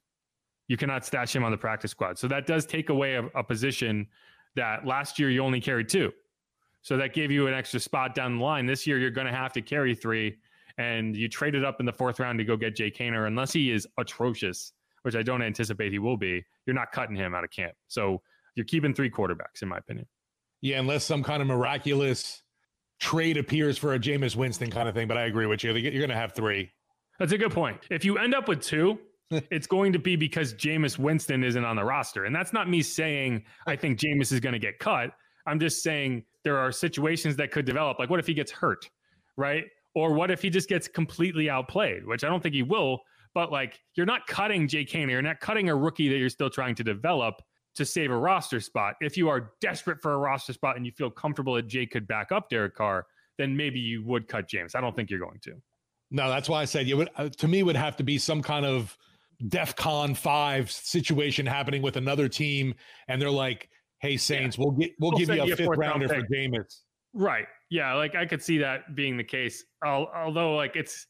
You 0.68 0.76
cannot 0.76 1.04
stash 1.04 1.34
him 1.34 1.44
on 1.44 1.50
the 1.50 1.56
practice 1.58 1.90
squad. 1.90 2.18
So 2.18 2.28
that 2.28 2.46
does 2.46 2.66
take 2.66 2.90
away 2.90 3.14
a, 3.14 3.24
a 3.34 3.42
position 3.42 4.06
that 4.56 4.86
last 4.86 5.18
year 5.18 5.30
you 5.30 5.42
only 5.42 5.60
carried 5.60 5.88
two. 5.88 6.12
So 6.82 6.96
that 6.96 7.12
gave 7.12 7.30
you 7.30 7.46
an 7.46 7.54
extra 7.54 7.80
spot 7.80 8.14
down 8.14 8.38
the 8.38 8.44
line. 8.44 8.66
This 8.66 8.86
year 8.86 8.98
you're 8.98 9.10
going 9.10 9.26
to 9.26 9.32
have 9.32 9.52
to 9.54 9.62
carry 9.62 9.94
three, 9.94 10.36
and 10.78 11.16
you 11.16 11.28
traded 11.28 11.64
up 11.64 11.80
in 11.80 11.86
the 11.86 11.92
fourth 11.92 12.20
round 12.20 12.38
to 12.38 12.44
go 12.44 12.56
get 12.56 12.76
Jake 12.76 12.96
Haener. 12.96 13.26
Unless 13.26 13.52
he 13.52 13.70
is 13.70 13.86
atrocious, 13.98 14.72
which 15.02 15.16
I 15.16 15.22
don't 15.22 15.42
anticipate 15.42 15.92
he 15.92 15.98
will 15.98 16.16
be, 16.16 16.44
you're 16.66 16.74
not 16.74 16.92
cutting 16.92 17.16
him 17.16 17.34
out 17.34 17.44
of 17.44 17.50
camp. 17.50 17.74
So 17.88 18.22
you're 18.54 18.64
keeping 18.64 18.94
three 18.94 19.10
quarterbacks, 19.10 19.62
in 19.62 19.68
my 19.68 19.78
opinion. 19.78 20.06
Yeah, 20.60 20.78
unless 20.78 21.04
some 21.04 21.22
kind 21.22 21.40
of 21.42 21.48
miraculous 21.48 22.42
trade 23.00 23.36
appears 23.36 23.78
for 23.78 23.94
a 23.94 23.98
Jameis 23.98 24.34
Winston 24.34 24.70
kind 24.70 24.88
of 24.88 24.94
thing. 24.94 25.08
But 25.08 25.16
I 25.16 25.22
agree 25.22 25.46
with 25.46 25.62
you. 25.62 25.72
You're 25.72 25.92
going 25.92 26.08
to 26.10 26.16
have 26.16 26.32
three. 26.32 26.70
That's 27.18 27.32
a 27.32 27.38
good 27.38 27.52
point. 27.52 27.78
If 27.90 28.04
you 28.04 28.18
end 28.18 28.34
up 28.34 28.48
with 28.48 28.60
two, 28.60 28.98
it's 29.30 29.66
going 29.66 29.92
to 29.92 29.98
be 29.98 30.16
because 30.16 30.54
Jameis 30.54 30.98
Winston 30.98 31.44
isn't 31.44 31.64
on 31.64 31.76
the 31.76 31.84
roster. 31.84 32.24
And 32.24 32.34
that's 32.34 32.52
not 32.52 32.68
me 32.68 32.82
saying 32.82 33.44
I 33.66 33.76
think 33.76 33.98
Jameis 33.98 34.32
is 34.32 34.40
going 34.40 34.54
to 34.54 34.58
get 34.58 34.78
cut. 34.78 35.10
I'm 35.46 35.60
just 35.60 35.82
saying 35.82 36.24
there 36.44 36.58
are 36.58 36.72
situations 36.72 37.36
that 37.36 37.50
could 37.50 37.64
develop. 37.64 37.98
Like, 37.98 38.10
what 38.10 38.20
if 38.20 38.26
he 38.26 38.34
gets 38.34 38.50
hurt, 38.50 38.88
right? 39.36 39.64
Or 39.94 40.12
what 40.12 40.30
if 40.30 40.42
he 40.42 40.50
just 40.50 40.68
gets 40.68 40.88
completely 40.88 41.50
outplayed, 41.50 42.06
which 42.06 42.24
I 42.24 42.28
don't 42.28 42.42
think 42.42 42.54
he 42.54 42.62
will. 42.62 43.00
But 43.34 43.52
like, 43.52 43.80
you're 43.94 44.06
not 44.06 44.26
cutting 44.26 44.68
Jay 44.68 44.84
Haener. 44.84 45.10
You're 45.10 45.22
not 45.22 45.40
cutting 45.40 45.68
a 45.68 45.76
rookie 45.76 46.08
that 46.08 46.16
you're 46.16 46.28
still 46.28 46.50
trying 46.50 46.74
to 46.76 46.84
develop 46.84 47.42
to 47.74 47.84
save 47.84 48.10
a 48.10 48.16
roster 48.16 48.60
spot. 48.60 48.94
If 49.00 49.16
you 49.16 49.28
are 49.28 49.52
desperate 49.60 50.00
for 50.00 50.14
a 50.14 50.18
roster 50.18 50.52
spot 50.52 50.76
and 50.76 50.84
you 50.84 50.92
feel 50.92 51.10
comfortable 51.10 51.54
that 51.54 51.68
Jay 51.68 51.86
could 51.86 52.06
back 52.08 52.32
up 52.32 52.48
Derek 52.48 52.74
Carr, 52.74 53.06
then 53.36 53.56
maybe 53.56 53.78
you 53.78 54.04
would 54.04 54.26
cut 54.28 54.48
James. 54.48 54.74
I 54.74 54.80
don't 54.80 54.96
think 54.96 55.10
you're 55.10 55.20
going 55.20 55.38
to. 55.42 55.54
No, 56.10 56.28
that's 56.28 56.48
why 56.48 56.62
I 56.62 56.64
said 56.64 56.88
you 56.88 56.96
would. 56.96 57.10
Uh, 57.16 57.28
to 57.28 57.48
me, 57.48 57.62
would 57.62 57.76
have 57.76 57.96
to 57.96 58.02
be 58.02 58.18
some 58.18 58.42
kind 58.42 58.64
of 58.66 58.96
DefCon 59.44 60.16
five 60.16 60.70
situation 60.70 61.46
happening 61.46 61.82
with 61.82 61.96
another 61.96 62.28
team, 62.28 62.74
and 63.06 63.20
they're 63.20 63.30
like, 63.30 63.68
"Hey, 64.00 64.16
Saints, 64.16 64.56
yeah. 64.56 64.64
we'll 64.64 64.72
get 64.72 64.90
we'll, 64.98 65.10
we'll 65.10 65.18
give 65.18 65.34
you 65.34 65.42
a, 65.42 65.56
fifth 65.56 65.76
rounder 65.76 66.08
for 66.08 66.22
Jameis." 66.22 66.82
Right. 67.14 67.46
Yeah. 67.70 67.94
Like 67.94 68.14
I 68.14 68.26
could 68.26 68.42
see 68.42 68.58
that 68.58 68.94
being 68.94 69.16
the 69.16 69.24
case. 69.24 69.64
Although, 69.84 70.54
like 70.54 70.76
it's 70.76 71.06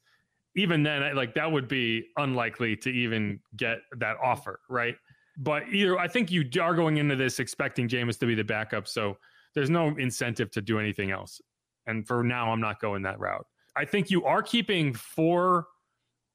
even 0.57 0.83
then, 0.83 1.15
like 1.15 1.35
that 1.35 1.51
would 1.51 1.69
be 1.69 2.07
unlikely 2.17 2.77
to 2.77 2.91
even 2.91 3.41
get 3.57 3.79
that 3.99 4.17
offer. 4.23 4.61
Right. 4.69 4.97
But 5.39 5.69
either 5.69 5.99
I 5.99 6.09
think 6.09 6.31
you 6.31 6.45
are 6.61 6.75
going 6.75 6.97
into 6.97 7.17
this 7.17 7.39
expecting 7.39 7.89
Jameis 7.89 8.19
to 8.19 8.27
be 8.27 8.35
the 8.35 8.45
backup, 8.45 8.89
so 8.89 9.17
there's 9.55 9.71
no 9.71 9.89
incentive 9.97 10.51
to 10.53 10.61
do 10.61 10.79
anything 10.79 11.11
else. 11.11 11.41
And 11.87 12.07
for 12.07 12.23
now, 12.23 12.53
I'm 12.53 12.61
not 12.61 12.81
going 12.81 13.03
that 13.03 13.19
route. 13.19 13.47
I 13.77 13.85
think 13.85 14.11
you 14.11 14.25
are 14.25 14.43
keeping 14.43 14.93
four 14.93 15.69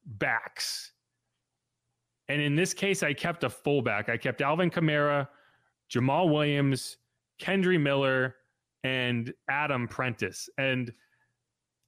backs 0.06 0.92
and 2.28 2.40
in 2.40 2.56
this 2.56 2.72
case, 2.72 3.02
I 3.02 3.12
kept 3.12 3.44
a 3.44 3.50
fullback. 3.50 4.08
I 4.08 4.16
kept 4.16 4.40
Alvin 4.40 4.70
Kamara, 4.70 5.28
Jamaal 5.92 6.32
Williams, 6.32 6.96
Kendre 7.40 7.80
Miller, 7.80 8.36
and 8.82 9.32
Adam 9.48 9.88
Prentice. 9.88 10.48
And 10.58 10.92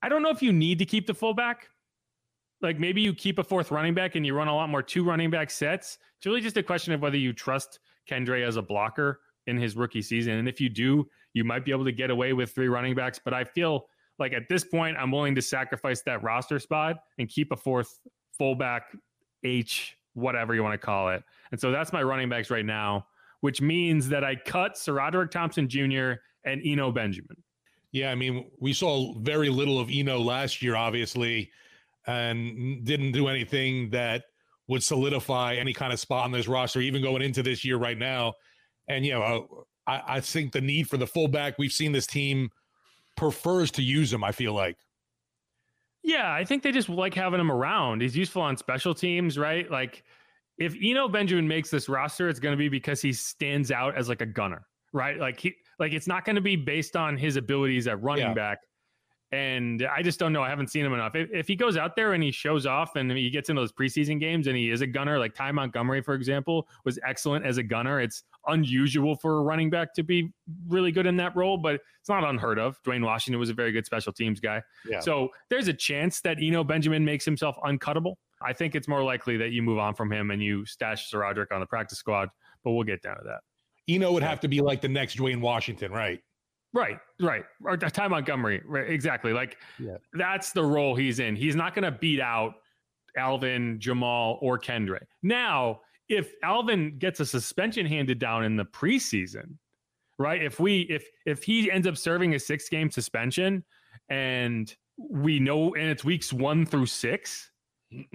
I 0.02 0.09
don't 0.09 0.22
know 0.22 0.30
if 0.30 0.42
you 0.42 0.52
need 0.52 0.78
to 0.78 0.87
keep 0.87 1.06
the 1.06 1.14
fullback. 1.14 1.68
Like 2.62 2.78
maybe 2.78 3.02
you 3.02 3.14
keep 3.14 3.38
a 3.38 3.44
fourth 3.44 3.70
running 3.70 3.94
back 3.94 4.14
and 4.14 4.24
you 4.24 4.35
run 4.35 4.48
a 4.48 4.54
lot 4.54 4.68
more 4.68 4.82
two 4.82 5.04
running 5.04 5.30
back 5.30 5.50
sets. 5.50 5.98
It's 6.18 6.26
really 6.26 6.40
just 6.40 6.56
a 6.56 6.62
question 6.62 6.92
of 6.92 7.02
whether 7.02 7.18
you 7.18 7.32
trust 7.32 7.80
Kendre 8.09 8.46
as 8.46 8.56
a 8.56 8.62
blocker 8.62 9.20
in 9.46 9.59
his 9.59 9.76
rookie 9.76 10.02
season. 10.02 10.35
And 10.35 10.48
if 10.48 10.61
you 10.61 10.68
do, 10.68 11.06
you 11.35 11.44
might 11.44 11.64
be 11.64 11.70
able 11.70 11.85
to 11.85 11.92
get 11.92 12.11
away 12.11 12.32
with 12.32 12.54
three 12.54 12.68
running 12.68 12.94
backs. 12.94 13.20
But 13.22 13.35
I 13.35 13.44
feel 13.44 13.87
like 14.18 14.32
at 14.32 14.48
this 14.48 14.64
point, 14.64 14.96
I'm 14.98 15.11
willing 15.11 15.35
to 15.35 15.42
sacrifice 15.42 16.02
that 16.02 16.22
roster 16.22 16.59
spot 16.59 16.96
and 17.18 17.28
keep 17.28 17.52
a 17.52 17.56
fourth 17.56 17.98
fullback 18.38 18.85
H 19.44 19.96
whatever 20.14 20.54
you 20.54 20.62
want 20.62 20.72
to 20.72 20.85
call 20.85 21.11
it. 21.11 21.22
And 21.52 21.61
so 21.61 21.70
that's 21.70 21.92
my 21.92 22.02
running 22.02 22.28
backs 22.28 22.50
right 22.50 22.64
now, 22.64 23.06
which 23.40 23.61
means 23.61 24.09
that 24.09 24.25
I 24.25 24.37
cut 24.37 24.77
Sa'Rodorick 24.77 25.31
Thompson 25.31 25.68
Jr. 25.68 26.12
and 26.44 26.61
Eno 26.64 26.90
Benjamin. 26.92 27.37
Yeah, 27.92 28.11
I 28.11 28.14
mean, 28.14 28.51
we 28.61 28.72
saw 28.72 29.14
very 29.18 29.49
little 29.49 29.79
of 29.79 29.88
Eno 29.90 30.18
last 30.18 30.61
year, 30.62 30.77
obviously, 30.77 31.51
and 32.07 32.85
didn't 32.85 33.12
do 33.12 33.29
anything 33.29 33.90
that 33.90 34.25
would 34.68 34.83
solidify 34.83 35.55
any 35.55 35.72
kind 35.72 35.92
of 35.92 36.01
spot 36.01 36.25
on 36.25 36.33
this 36.33 36.49
roster, 36.49 36.81
even 36.81 37.03
going 37.03 37.22
into 37.22 37.42
this 37.42 37.64
year 37.64 37.77
right 37.77 37.99
now. 37.99 38.35
And, 38.88 39.05
you 39.07 39.12
know, 39.12 39.22
uh, 39.87 39.90
I, 39.90 40.16
I 40.16 40.20
think 40.20 40.53
the 40.53 40.61
need 40.61 40.88
for 40.88 40.96
the 40.96 41.07
fullback, 41.07 41.59
we've 41.59 41.72
seen 41.72 41.92
this 41.92 42.07
team 42.07 42.51
prefers 43.16 43.70
to 43.72 43.83
use 43.83 44.12
him, 44.12 44.25
I 44.25 44.33
feel 44.33 44.53
like. 44.53 44.77
Yeah, 46.03 46.33
I 46.33 46.44
think 46.44 46.62
they 46.62 46.70
just 46.70 46.88
like 46.88 47.14
having 47.14 47.40
him 47.40 47.51
around. 47.51 48.01
He's 48.01 48.16
useful 48.16 48.42
on 48.42 48.57
special 48.57 48.94
teams, 48.94 49.38
right? 49.38 49.68
Like 49.70 50.05
if 50.58 50.74
Eno 50.82 51.08
Benjamin 51.08 51.46
makes 51.46 51.70
this 51.70 51.88
roster, 51.88 52.28
it's 52.28 52.40
going 52.40 52.52
to 52.52 52.58
be 52.58 52.68
because 52.68 53.00
he 53.02 53.12
stands 53.12 53.70
out 53.70 53.96
as 53.96 54.08
like 54.08 54.20
a 54.20 54.26
gunner, 54.26 54.66
right? 54.92 55.18
Like 55.18 55.38
he 55.40 55.54
like 55.78 55.92
it's 55.92 56.06
not 56.06 56.24
going 56.24 56.36
to 56.36 56.42
be 56.42 56.56
based 56.56 56.96
on 56.96 57.16
his 57.16 57.36
abilities 57.36 57.86
at 57.86 58.02
running 58.02 58.28
yeah. 58.28 58.34
back. 58.34 58.58
And 59.32 59.84
I 59.94 60.02
just 60.02 60.20
don't 60.20 60.32
know. 60.32 60.42
I 60.42 60.48
haven't 60.48 60.68
seen 60.68 60.86
him 60.86 60.94
enough. 60.94 61.16
If, 61.16 61.28
if 61.32 61.48
he 61.48 61.56
goes 61.56 61.76
out 61.76 61.96
there 61.96 62.12
and 62.12 62.22
he 62.22 62.30
shows 62.30 62.64
off 62.64 62.94
and 62.94 63.10
he 63.10 63.28
gets 63.28 63.48
into 63.50 63.60
those 63.60 63.72
preseason 63.72 64.20
games 64.20 64.46
and 64.46 64.56
he 64.56 64.70
is 64.70 64.82
a 64.82 64.86
gunner, 64.86 65.18
like 65.18 65.34
Ty 65.34 65.50
Montgomery, 65.50 66.00
for 66.00 66.14
example, 66.14 66.68
was 66.84 66.96
excellent 67.04 67.44
as 67.44 67.58
a 67.58 67.62
gunner. 67.62 68.00
It's 68.00 68.22
unusual 68.46 69.16
for 69.16 69.38
a 69.38 69.42
running 69.42 69.68
back 69.68 69.94
to 69.94 70.04
be 70.04 70.32
really 70.68 70.92
good 70.92 71.06
in 71.06 71.16
that 71.16 71.34
role, 71.34 71.58
but 71.58 71.80
it's 72.00 72.08
not 72.08 72.22
unheard 72.22 72.60
of. 72.60 72.80
Dwayne 72.84 73.04
Washington 73.04 73.40
was 73.40 73.50
a 73.50 73.54
very 73.54 73.72
good 73.72 73.84
special 73.84 74.12
teams 74.12 74.38
guy. 74.38 74.62
Yeah. 74.88 75.00
So 75.00 75.30
there's 75.50 75.66
a 75.66 75.74
chance 75.74 76.20
that 76.20 76.38
Eno 76.40 76.62
Benjamin 76.62 77.04
makes 77.04 77.24
himself 77.24 77.56
uncuttable. 77.64 78.14
I 78.46 78.52
think 78.52 78.74
it's 78.74 78.87
more 78.87 79.02
likely 79.02 79.37
that 79.38 79.50
you 79.50 79.62
move 79.62 79.78
on 79.78 79.94
from 79.94 80.12
him 80.12 80.30
and 80.30 80.42
you 80.42 80.64
stash 80.64 81.11
Sir 81.11 81.20
Roderick 81.20 81.52
on 81.52 81.61
the 81.61 81.66
practice 81.66 81.98
squad, 81.98 82.28
but 82.62 82.72
we'll 82.72 82.85
get 82.85 83.02
down 83.02 83.16
to 83.16 83.24
that. 83.24 83.40
Eno 83.88 84.12
would 84.12 84.22
have 84.22 84.40
to 84.40 84.48
be 84.48 84.61
like 84.61 84.80
the 84.80 84.88
next 84.88 85.16
Dwayne 85.16 85.40
Washington, 85.40 85.92
right? 85.92 86.20
Right, 86.72 86.98
right. 87.20 87.44
Or 87.64 87.72
uh, 87.72 87.76
Ty 87.76 88.09
Montgomery, 88.09 88.62
right? 88.66 88.88
Exactly. 88.88 89.32
Like 89.32 89.56
yeah. 89.78 89.96
that's 90.12 90.52
the 90.52 90.62
role 90.62 90.94
he's 90.94 91.20
in. 91.20 91.35
He's 91.35 91.56
not 91.56 91.74
going 91.74 91.85
to 91.85 91.92
beat 91.92 92.20
out 92.20 92.54
Alvin, 93.16 93.78
Jamaal, 93.78 94.38
or 94.42 94.59
Kendra. 94.59 95.00
Now, 95.22 95.80
if 96.09 96.32
Alvin 96.42 96.98
gets 96.98 97.20
a 97.20 97.26
suspension 97.26 97.87
handed 97.87 98.18
down 98.18 98.44
in 98.44 98.56
the 98.56 98.64
preseason, 98.64 99.56
right? 100.18 100.42
If 100.42 100.61
we 100.61 100.82
if 100.82 101.06
if 101.24 101.42
he 101.42 101.70
ends 101.70 101.87
up 101.87 101.96
serving 101.96 102.35
a 102.35 102.38
six 102.38 102.68
game 102.68 102.90
suspension 102.90 103.64
and 104.09 104.74
we 104.98 105.40
know 105.40 105.74
and 105.74 105.88
it's 105.88 106.04
weeks 106.04 106.32
one 106.32 106.64
through 106.66 106.87
six, 106.87 107.50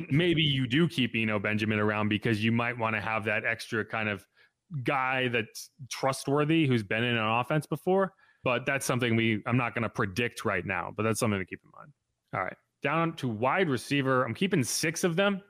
maybe 0.10 0.42
you 0.42 0.68
do 0.68 0.88
keep 0.88 1.14
Eno 1.16 1.40
Benjamin 1.40 1.80
around 1.80 2.10
because 2.10 2.44
you 2.44 2.52
might 2.52 2.78
want 2.78 2.96
to 2.96 3.02
have 3.02 3.24
that 3.26 3.46
extra 3.46 3.86
kind 3.86 4.10
of 4.10 4.26
guy 4.84 5.28
that's 5.28 5.70
trustworthy 5.90 6.68
who's 6.68 6.84
been 6.84 7.04
in 7.04 7.18
an 7.18 7.40
offense 7.40 7.66
before. 7.66 8.14
But 8.44 8.66
that's 8.66 8.86
something 8.86 9.16
we 9.16 9.44
I'm 9.46 9.58
not 9.58 9.76
going 9.76 9.84
to 9.84 9.90
predict 9.90 10.46
right 10.46 10.66
now, 10.66 10.94
but 10.96 11.04
that's 11.04 11.20
something 11.20 11.40
to 11.40 11.46
keep 11.46 11.62
in 11.64 11.72
mind. 11.78 11.92
All 12.34 12.42
right. 12.42 12.58
Down 12.82 13.14
to 13.18 13.28
wide 13.28 13.70
receiver. 13.70 14.24
I'm 14.24 14.34
keeping 14.34 14.64
six 14.64 15.04
of 15.04 15.16
them. 15.16 15.42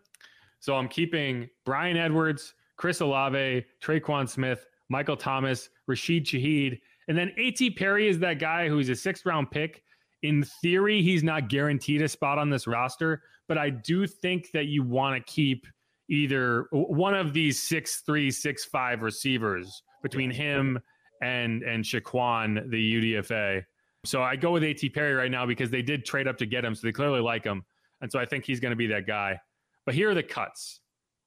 So 0.59 0.75
I'm 0.75 0.87
keeping 0.87 1.49
Bryan 1.65 1.97
Edwards, 1.97 2.53
Chris 2.77 2.99
Olave, 2.99 3.65
Tre'Quan 3.81 4.27
Smith, 4.27 4.65
Michael 4.89 5.15
Thomas, 5.15 5.69
Rashid 5.87 6.25
Shaheed, 6.25 6.79
and 7.07 7.17
then 7.17 7.31
A.T. 7.37 7.71
Perry 7.71 8.07
is 8.07 8.19
that 8.19 8.39
guy 8.39 8.67
who's 8.67 8.89
a 8.89 8.95
sixth 8.95 9.25
round 9.25 9.49
pick. 9.51 9.83
In 10.23 10.43
theory, 10.61 11.01
he's 11.01 11.23
not 11.23 11.49
guaranteed 11.49 12.01
a 12.01 12.07
spot 12.07 12.37
on 12.37 12.49
this 12.49 12.67
roster, 12.67 13.23
but 13.51 13.57
I 13.57 13.69
do 13.69 14.07
think 14.07 14.49
that 14.53 14.67
you 14.67 14.81
want 14.81 15.13
to 15.17 15.29
keep 15.29 15.67
either 16.09 16.67
one 16.71 17.13
of 17.13 17.33
these 17.33 17.61
six 17.61 17.97
three, 18.05 18.31
six 18.31 18.63
five 18.63 19.01
receivers 19.01 19.83
between 20.01 20.31
him 20.31 20.79
and 21.21 21.61
and 21.63 21.83
Shaquan, 21.83 22.69
the 22.69 23.13
UDFA. 23.17 23.61
So 24.05 24.23
I 24.23 24.37
go 24.37 24.51
with 24.53 24.63
A.T. 24.63 24.87
Perry 24.91 25.15
right 25.15 25.29
now 25.29 25.45
because 25.45 25.69
they 25.69 25.81
did 25.81 26.05
trade 26.05 26.29
up 26.29 26.37
to 26.37 26.45
get 26.45 26.63
him, 26.63 26.73
so 26.73 26.87
they 26.87 26.93
clearly 26.93 27.19
like 27.19 27.43
him, 27.43 27.65
and 27.99 28.09
so 28.09 28.19
I 28.19 28.25
think 28.25 28.45
he's 28.45 28.61
going 28.61 28.69
to 28.69 28.77
be 28.77 28.87
that 28.87 29.05
guy. 29.05 29.37
But 29.85 29.95
here 29.95 30.09
are 30.11 30.15
the 30.15 30.23
cuts. 30.23 30.79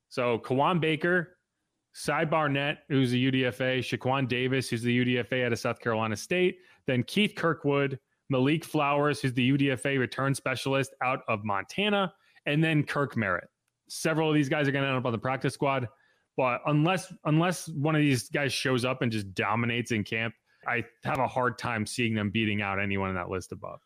So 0.09 0.39
Kawaan 0.39 0.81
Baker, 0.81 1.37
Cy 1.93 2.25
Barnett, 2.25 2.85
who's 2.89 3.13
a 3.13 3.17
UDFA, 3.17 3.81
Shaquan 3.81 4.27
Davis, 4.27 4.71
who's 4.71 4.81
the 4.81 5.05
UDFA 5.05 5.45
out 5.45 5.53
of 5.53 5.59
South 5.59 5.79
Carolina 5.79 6.17
State, 6.17 6.57
then 6.87 7.03
Keith 7.03 7.35
Kirkwood, 7.37 7.99
Malik 8.35 8.64
Flowers, 8.64 9.20
who's 9.20 9.33
the 9.33 9.53
UDFA 9.53 9.97
return 9.97 10.35
specialist 10.35 10.92
out 11.01 11.20
of 11.29 11.44
Montana, 11.44 12.12
and 12.47 12.62
then 12.62 12.83
Kirk 12.83 13.16
Merritt. 13.16 13.49
Several 13.88 14.29
of 14.29 14.35
these 14.35 14.49
guys 14.49 14.66
are 14.66 14.73
going 14.73 14.83
to 14.83 14.88
end 14.88 14.99
up 14.99 15.07
on 15.07 15.12
the 15.12 15.18
practice 15.18 15.55
squad. 15.55 15.88
But 16.37 16.61
unless 16.66 17.14
unless 17.27 17.68
one 17.68 17.94
of 17.94 18.01
these 18.01 18.29
guys 18.29 18.53
shows 18.53 18.85
up 18.85 19.03
and 19.03 19.12
just 19.12 19.33
dominates 19.35 19.92
in 19.92 20.03
camp, 20.03 20.35
I 20.66 20.85
have 21.05 21.20
a 21.20 21.29
hard 21.29 21.59
time 21.59 21.87
seeing 21.87 22.12
them 22.12 22.31
beating 22.31 22.61
out 22.61 22.81
anyone 22.81 23.09
in 23.09 23.14
that 23.14 23.29
list 23.29 23.53
above. 23.53 23.79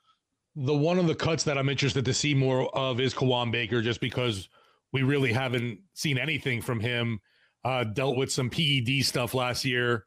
The 0.56 0.74
one 0.74 0.98
of 0.98 1.06
the 1.06 1.14
cuts 1.14 1.44
that 1.44 1.58
I'm 1.58 1.68
interested 1.68 2.06
to 2.06 2.14
see 2.14 2.34
more 2.34 2.74
of 2.74 3.00
is 3.00 3.12
Kawaan 3.12 3.52
Baker, 3.52 3.82
just 3.82 4.00
because 4.00 4.48
we 4.94 5.02
really 5.02 5.30
haven't 5.30 5.80
seen 5.92 6.16
anything 6.16 6.62
from 6.62 6.80
him. 6.80 7.20
Uh, 7.64 7.84
dealt 7.84 8.16
with 8.16 8.32
some 8.32 8.48
PED 8.48 9.04
stuff 9.04 9.34
last 9.34 9.66
year 9.66 10.06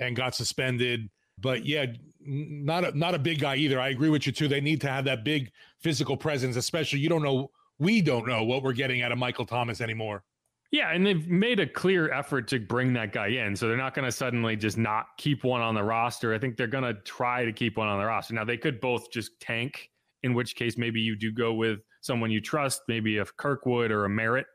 and 0.00 0.16
got 0.16 0.34
suspended. 0.34 1.08
But 1.38 1.66
yeah, 1.66 1.86
not 2.20 2.84
a, 2.84 2.98
not 2.98 3.14
a 3.14 3.18
big 3.18 3.40
guy 3.40 3.56
either. 3.56 3.78
I 3.80 3.88
agree 3.88 4.08
with 4.08 4.26
you 4.26 4.32
too. 4.32 4.48
They 4.48 4.60
need 4.60 4.80
to 4.82 4.88
have 4.88 5.04
that 5.04 5.24
big 5.24 5.50
physical 5.80 6.16
presence, 6.16 6.56
especially 6.56 7.00
you 7.00 7.08
don't 7.08 7.22
know 7.22 7.50
we 7.78 8.00
don't 8.00 8.26
know 8.26 8.42
what 8.42 8.62
we're 8.62 8.72
getting 8.72 9.02
out 9.02 9.12
of 9.12 9.18
Michael 9.18 9.44
Thomas 9.44 9.80
anymore. 9.80 10.24
Yeah, 10.72 10.92
and 10.92 11.06
they've 11.06 11.28
made 11.28 11.60
a 11.60 11.66
clear 11.66 12.12
effort 12.12 12.48
to 12.48 12.58
bring 12.58 12.92
that 12.94 13.12
guy 13.12 13.28
in. 13.28 13.54
So 13.54 13.68
they're 13.68 13.76
not 13.76 13.94
going 13.94 14.04
to 14.04 14.12
suddenly 14.12 14.56
just 14.56 14.76
not 14.76 15.06
keep 15.16 15.44
one 15.44 15.60
on 15.60 15.74
the 15.74 15.82
roster. 15.82 16.34
I 16.34 16.38
think 16.38 16.56
they're 16.56 16.66
going 16.66 16.84
to 16.84 16.94
try 17.02 17.44
to 17.44 17.52
keep 17.52 17.76
one 17.76 17.88
on 17.88 17.98
the 17.98 18.04
roster. 18.04 18.34
Now, 18.34 18.44
they 18.44 18.56
could 18.56 18.80
both 18.80 19.10
just 19.12 19.38
tank, 19.40 19.90
in 20.22 20.34
which 20.34 20.56
case 20.56 20.76
maybe 20.76 21.00
you 21.00 21.16
do 21.16 21.30
go 21.30 21.54
with 21.54 21.80
someone 22.00 22.30
you 22.30 22.40
trust, 22.40 22.82
maybe 22.88 23.18
a 23.18 23.24
Kirkwood 23.24 23.92
or 23.92 24.06
a 24.06 24.08
Merritt, 24.08 24.46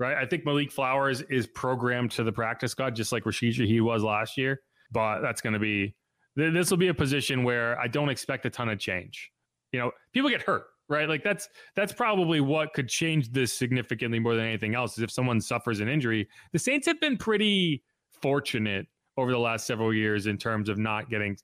right? 0.00 0.16
I 0.16 0.26
think 0.26 0.44
Malik 0.44 0.72
Flowers 0.72 1.20
is 1.22 1.46
programmed 1.46 2.10
to 2.12 2.24
the 2.24 2.32
practice 2.32 2.72
squad 2.72 2.96
just 2.96 3.12
like 3.12 3.24
Rashid 3.24 3.54
he 3.54 3.80
was 3.80 4.02
last 4.02 4.36
year. 4.36 4.60
But 4.90 5.20
that's 5.20 5.40
going 5.40 5.54
to 5.54 5.58
be, 5.60 5.94
this 6.36 6.70
will 6.70 6.78
be 6.78 6.88
a 6.88 6.94
position 6.94 7.44
where 7.44 7.78
I 7.78 7.86
don't 7.86 8.08
expect 8.08 8.46
a 8.46 8.50
ton 8.50 8.68
of 8.68 8.78
change. 8.78 9.30
You 9.72 9.80
know, 9.80 9.92
people 10.12 10.30
get 10.30 10.42
hurt 10.42 10.66
right? 10.88 11.08
Like 11.08 11.22
that's 11.22 11.48
that's 11.74 11.92
probably 11.92 12.40
what 12.40 12.72
could 12.74 12.88
change 12.88 13.30
this 13.30 13.52
significantly 13.52 14.18
more 14.18 14.34
than 14.34 14.44
anything 14.44 14.74
else 14.74 14.96
is 14.96 15.02
if 15.02 15.10
someone 15.10 15.40
suffers 15.40 15.80
an 15.80 15.88
injury. 15.88 16.28
The 16.52 16.58
Saints 16.58 16.86
have 16.86 17.00
been 17.00 17.16
pretty 17.16 17.82
fortunate 18.22 18.86
over 19.16 19.30
the 19.30 19.38
last 19.38 19.66
several 19.66 19.94
years 19.94 20.26
in 20.26 20.36
terms 20.36 20.68
of 20.68 20.78
not 20.78 21.08
getting 21.08 21.36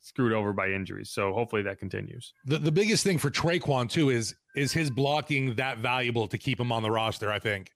screwed 0.00 0.32
over 0.32 0.52
by 0.52 0.68
injuries. 0.68 1.10
So 1.10 1.32
hopefully 1.32 1.62
that 1.62 1.78
continues. 1.78 2.32
The 2.44 2.58
the 2.58 2.72
biggest 2.72 3.04
thing 3.04 3.18
for 3.18 3.30
Tre'Quan 3.30 3.88
too 3.88 4.10
is 4.10 4.34
is 4.56 4.72
his 4.72 4.90
blocking 4.90 5.54
that 5.54 5.78
valuable 5.78 6.26
to 6.28 6.38
keep 6.38 6.58
him 6.58 6.72
on 6.72 6.82
the 6.82 6.90
roster, 6.90 7.30
I 7.30 7.38
think. 7.38 7.70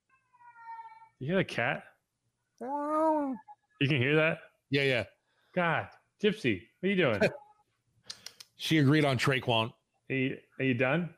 You 1.19 1.27
hear 1.27 1.37
the 1.37 1.43
cat? 1.43 1.83
You 2.59 3.87
can 3.87 3.97
hear 3.97 4.15
that? 4.15 4.39
Yeah, 4.69 4.83
yeah. 4.83 5.03
God, 5.55 5.87
Gypsy, 6.21 6.61
what 6.79 6.87
are 6.87 6.91
you 6.91 6.95
doing? 6.95 7.21
she 8.57 8.79
agreed 8.79 9.05
on 9.05 9.17
Tre'Quan. 9.17 9.71
Are 10.09 10.15
you, 10.15 10.37
are 10.59 10.65
you 10.65 10.73
done? 10.73 11.09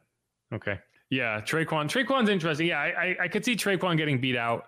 Okay. 0.53 0.79
Yeah, 1.09 1.41
Tre'Quan. 1.41 1.87
Tre'Quan's 1.89 2.29
interesting. 2.29 2.67
Yeah, 2.67 2.79
I, 2.79 2.87
I, 2.87 3.17
I 3.21 3.27
could 3.27 3.45
see 3.45 3.55
Tre'Quan 3.55 3.97
getting 3.97 4.19
beat 4.19 4.35
out, 4.35 4.65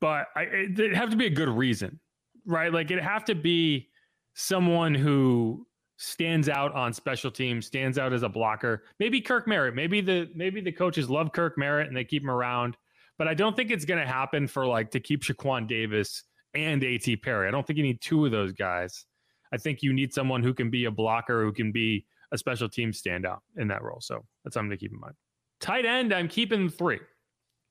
but 0.00 0.26
I, 0.34 0.42
it, 0.42 0.78
it'd 0.78 0.96
have 0.96 1.10
to 1.10 1.16
be 1.16 1.26
a 1.26 1.30
good 1.30 1.48
reason, 1.48 1.98
right? 2.44 2.72
Like 2.72 2.90
it'd 2.90 3.02
have 3.02 3.24
to 3.26 3.34
be 3.34 3.88
someone 4.34 4.94
who 4.94 5.66
stands 5.98 6.48
out 6.48 6.72
on 6.74 6.92
special 6.92 7.30
teams, 7.30 7.66
stands 7.66 7.98
out 7.98 8.12
as 8.12 8.22
a 8.22 8.28
blocker. 8.28 8.84
Maybe 8.98 9.20
Kirk 9.20 9.46
Merritt. 9.46 9.74
Maybe 9.74 10.00
the 10.00 10.30
maybe 10.34 10.60
the 10.60 10.72
coaches 10.72 11.10
love 11.10 11.32
Kirk 11.32 11.58
Merritt 11.58 11.88
and 11.88 11.96
they 11.96 12.04
keep 12.04 12.22
him 12.22 12.30
around. 12.30 12.76
But 13.18 13.26
I 13.26 13.34
don't 13.34 13.56
think 13.56 13.70
it's 13.70 13.84
going 13.84 14.00
to 14.00 14.06
happen 14.06 14.46
for 14.46 14.64
like 14.66 14.92
to 14.92 15.00
keep 15.00 15.22
Shaquan 15.22 15.66
Davis 15.66 16.22
and 16.54 16.82
A.T. 16.82 17.16
Perry. 17.16 17.48
I 17.48 17.50
don't 17.50 17.66
think 17.66 17.76
you 17.76 17.82
need 17.82 18.00
two 18.00 18.24
of 18.24 18.30
those 18.30 18.52
guys. 18.52 19.04
I 19.52 19.56
think 19.56 19.82
you 19.82 19.92
need 19.92 20.12
someone 20.12 20.42
who 20.42 20.54
can 20.54 20.70
be 20.70 20.84
a 20.84 20.90
blocker, 20.90 21.44
who 21.44 21.52
can 21.52 21.72
be 21.72 22.04
a 22.32 22.38
special 22.38 22.68
team 22.68 22.92
standout 22.92 23.38
in 23.56 23.68
that 23.68 23.82
role. 23.82 24.00
So 24.00 24.24
that's 24.44 24.54
something 24.54 24.70
to 24.70 24.76
keep 24.76 24.92
in 24.92 25.00
mind. 25.00 25.14
Tight 25.60 25.86
end, 25.86 26.12
I'm 26.12 26.28
keeping 26.28 26.68
three. 26.68 27.00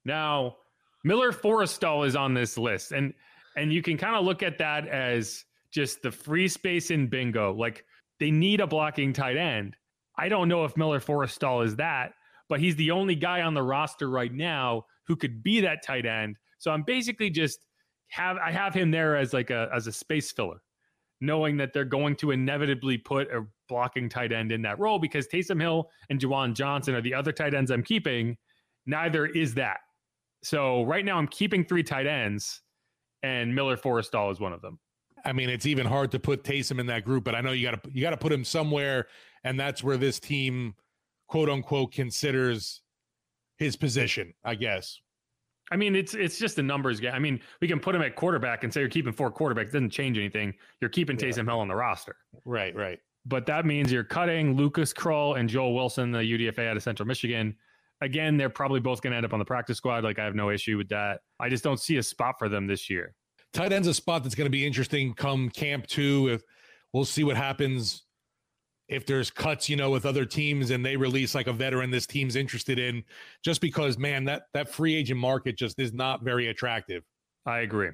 Now, 0.03 0.57
Miller 1.03 1.31
Forristall 1.31 2.05
is 2.05 2.15
on 2.15 2.33
this 2.33 2.57
list, 2.57 2.91
and 2.91 3.13
and 3.55 3.71
you 3.71 3.81
can 3.81 3.97
kind 3.97 4.15
of 4.15 4.25
look 4.25 4.43
at 4.43 4.57
that 4.59 4.87
as 4.87 5.45
just 5.71 6.01
the 6.01 6.11
free 6.11 6.47
space 6.47 6.91
in 6.91 7.07
bingo. 7.07 7.53
Like 7.53 7.85
they 8.19 8.31
need 8.31 8.59
a 8.59 8.67
blocking 8.67 9.13
tight 9.13 9.37
end. 9.37 9.75
I 10.17 10.29
don't 10.29 10.47
know 10.47 10.65
if 10.65 10.75
Miller 10.75 10.99
Forristall 10.99 11.63
is 11.65 11.75
that, 11.75 12.13
but 12.49 12.59
he's 12.59 12.75
the 12.75 12.91
only 12.91 13.15
guy 13.15 13.41
on 13.41 13.53
the 13.53 13.61
roster 13.61 14.09
right 14.09 14.33
now 14.33 14.85
who 15.05 15.15
could 15.15 15.43
be 15.43 15.61
that 15.61 15.83
tight 15.83 16.05
end. 16.05 16.37
So 16.57 16.71
I'm 16.71 16.83
basically 16.83 17.29
just 17.29 17.65
have 18.09 18.37
I 18.37 18.51
have 18.51 18.73
him 18.73 18.91
there 18.91 19.15
as 19.15 19.33
like 19.33 19.49
a 19.49 19.69
as 19.73 19.87
a 19.87 19.91
space 19.91 20.31
filler 20.31 20.61
knowing 21.21 21.57
that 21.57 21.73
they're 21.73 21.85
going 21.85 22.15
to 22.17 22.31
inevitably 22.31 22.97
put 22.97 23.31
a 23.31 23.45
blocking 23.67 24.07
tight 24.07 24.31
end 24.31 24.51
in 24.51 24.61
that 24.61 24.79
role 24.79 24.99
because 24.99 25.27
Taysom 25.27 25.59
Hill 25.59 25.89
and 26.09 26.19
Juwan 26.19 26.53
Johnson 26.53 26.95
are 26.95 27.01
the 27.01 27.13
other 27.13 27.31
tight 27.31 27.53
ends 27.53 27.71
I'm 27.71 27.83
keeping. 27.83 28.37
Neither 28.85 29.25
is 29.25 29.53
that. 29.55 29.79
So 30.43 30.83
right 30.83 31.03
now 31.03 31.17
I'm 31.17 31.27
keeping 31.27 31.65
three 31.65 31.83
tight 31.83 32.07
ends, 32.07 32.61
and 33.23 33.53
Miller 33.53 33.75
Forristall 33.75 34.31
is 34.31 34.39
one 34.39 34.53
of 34.53 34.61
them. 34.61 34.79
I 35.25 35.33
mean, 35.33 35.49
it's 35.49 35.65
even 35.65 35.85
hard 35.85 36.11
to 36.11 36.19
put 36.19 36.43
Taysom 36.43 36.79
in 36.79 36.85
that 36.87 37.03
group, 37.03 37.23
but 37.23 37.35
I 37.35 37.41
know 37.41 37.51
you 37.51 37.69
got 37.69 37.83
to 37.83 37.91
you 37.91 38.01
got 38.01 38.11
to 38.11 38.17
put 38.17 38.31
him 38.31 38.45
somewhere, 38.45 39.07
and 39.43 39.59
that's 39.59 39.83
where 39.83 39.97
this 39.97 40.19
team, 40.19 40.75
quote 41.27 41.49
unquote, 41.49 41.91
considers 41.91 42.81
his 43.57 43.75
position. 43.75 44.33
I 44.45 44.55
guess. 44.55 45.01
I 45.71 45.75
mean, 45.75 45.95
it's 45.95 46.13
it's 46.13 46.37
just 46.37 46.57
a 46.59 46.63
numbers 46.63 46.99
game. 46.99 47.13
I 47.13 47.19
mean, 47.19 47.39
we 47.61 47.67
can 47.67 47.79
put 47.79 47.93
him 47.93 48.01
at 48.01 48.15
quarterback 48.15 48.63
and 48.63 48.73
say 48.73 48.81
you're 48.81 48.89
keeping 48.89 49.13
four 49.13 49.31
quarterbacks. 49.31 49.69
It 49.69 49.73
doesn't 49.73 49.89
change 49.89 50.17
anything. 50.17 50.53
You're 50.79 50.89
keeping 50.89 51.19
yeah. 51.19 51.25
Taysom 51.25 51.45
Hill 51.45 51.59
on 51.59 51.67
the 51.67 51.75
roster. 51.75 52.15
Right, 52.45 52.75
right. 52.75 52.99
But 53.25 53.45
that 53.47 53.65
means 53.65 53.91
you're 53.91 54.05
cutting 54.05 54.55
Lucas 54.55 54.93
Krull 54.93 55.37
and 55.37 55.49
Joel 55.49 55.75
Wilson, 55.75 56.11
the 56.11 56.19
UDFA 56.19 56.69
out 56.69 56.77
of 56.77 56.83
Central 56.83 57.05
Michigan. 57.05 57.55
Again, 57.99 58.37
they're 58.37 58.49
probably 58.49 58.79
both 58.79 59.01
going 59.01 59.11
to 59.11 59.17
end 59.17 59.25
up 59.25 59.33
on 59.33 59.39
the 59.39 59.45
practice 59.45 59.77
squad. 59.77 60.03
Like 60.03 60.19
I 60.19 60.23
have 60.23 60.35
no 60.35 60.49
issue 60.49 60.77
with 60.77 60.87
that. 60.89 61.19
I 61.39 61.49
just 61.49 61.63
don't 61.63 61.79
see 61.79 61.97
a 61.97 62.03
spot 62.03 62.35
for 62.39 62.47
them 62.47 62.67
this 62.67 62.89
year. 62.89 63.13
Tight 63.53 63.73
end's 63.73 63.87
a 63.87 63.93
spot 63.93 64.23
that's 64.23 64.35
going 64.35 64.45
to 64.45 64.51
be 64.51 64.65
interesting 64.65 65.13
come 65.13 65.49
camp 65.49 65.87
two. 65.87 66.29
If 66.29 66.43
we'll 66.93 67.05
see 67.05 67.23
what 67.23 67.35
happens 67.35 68.03
if 68.89 69.05
there's 69.05 69.29
cuts, 69.29 69.67
you 69.69 69.75
know, 69.75 69.89
with 69.89 70.05
other 70.05 70.25
teams 70.25 70.71
and 70.71 70.85
they 70.85 70.95
release 70.95 71.35
like 71.35 71.47
a 71.47 71.53
veteran 71.53 71.91
this 71.91 72.07
team's 72.07 72.35
interested 72.35 72.79
in, 72.79 73.03
just 73.43 73.61
because 73.61 73.97
man, 73.97 74.23
that 74.25 74.43
that 74.53 74.69
free 74.69 74.95
agent 74.95 75.19
market 75.19 75.57
just 75.57 75.79
is 75.79 75.93
not 75.93 76.23
very 76.23 76.47
attractive. 76.47 77.03
I 77.45 77.59
agree. 77.59 77.89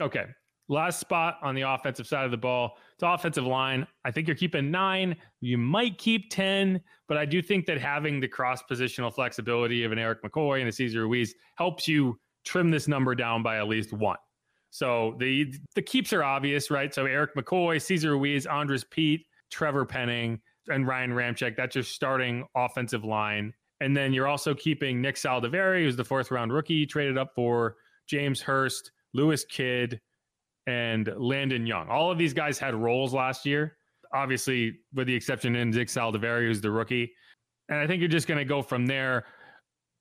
Okay. 0.00 0.26
Last 0.70 1.00
spot 1.00 1.38
on 1.42 1.54
the 1.54 1.62
offensive 1.62 2.06
side 2.06 2.26
of 2.26 2.30
the 2.30 2.36
ball. 2.36 2.76
It's 2.94 3.02
offensive 3.02 3.44
line. 3.44 3.86
I 4.04 4.10
think 4.10 4.26
you're 4.26 4.36
keeping 4.36 4.70
nine. 4.70 5.16
You 5.40 5.56
might 5.56 5.96
keep 5.96 6.30
10, 6.30 6.80
but 7.08 7.16
I 7.16 7.24
do 7.24 7.40
think 7.40 7.64
that 7.66 7.80
having 7.80 8.20
the 8.20 8.28
cross 8.28 8.62
positional 8.70 9.12
flexibility 9.12 9.84
of 9.84 9.92
an 9.92 9.98
Erik 9.98 10.22
McCoy 10.22 10.60
and 10.60 10.68
a 10.68 10.72
Cesar 10.72 11.02
Ruiz 11.02 11.34
helps 11.56 11.88
you 11.88 12.18
trim 12.44 12.70
this 12.70 12.86
number 12.86 13.14
down 13.14 13.42
by 13.42 13.56
at 13.56 13.66
least 13.66 13.94
one. 13.94 14.18
So 14.70 15.16
the 15.18 15.54
the 15.74 15.80
keeps 15.80 16.12
are 16.12 16.22
obvious, 16.22 16.70
right? 16.70 16.92
So 16.92 17.06
Erik 17.06 17.34
McCoy, 17.34 17.80
Cesar 17.80 18.12
Ruiz, 18.12 18.44
Andrus 18.44 18.84
Peat, 18.90 19.24
Trevor 19.50 19.84
Penning, 19.84 20.40
and 20.68 20.86
Ryan 20.86 21.12
Ramczyk. 21.12 21.56
That's 21.56 21.74
your 21.74 21.84
starting 21.84 22.46
offensive 22.54 23.04
line. 23.04 23.52
And 23.80 23.96
then 23.96 24.12
you're 24.12 24.26
also 24.26 24.54
keeping 24.54 25.00
Nick 25.00 25.16
Saldiveri, 25.16 25.84
who's 25.84 25.96
the 25.96 26.04
fourth 26.04 26.30
round 26.30 26.52
rookie, 26.52 26.86
traded 26.86 27.16
up 27.16 27.32
for 27.34 27.76
James 28.08 28.40
Hurst, 28.40 28.90
Lewis 29.14 29.44
Kidd, 29.44 30.00
and 30.66 31.12
Landon 31.16 31.66
Young. 31.66 31.88
All 31.88 32.10
of 32.10 32.18
these 32.18 32.34
guys 32.34 32.58
had 32.58 32.74
roles 32.74 33.14
last 33.14 33.46
year, 33.46 33.76
obviously, 34.12 34.80
with 34.94 35.06
the 35.06 35.14
exception 35.14 35.54
of 35.54 35.68
Nick 35.68 35.88
Saldiveri, 35.88 36.46
who's 36.46 36.60
the 36.60 36.70
rookie. 36.70 37.12
And 37.68 37.78
I 37.78 37.86
think 37.86 38.00
you're 38.00 38.08
just 38.08 38.26
going 38.26 38.38
to 38.38 38.44
go 38.44 38.62
from 38.62 38.86
there. 38.86 39.26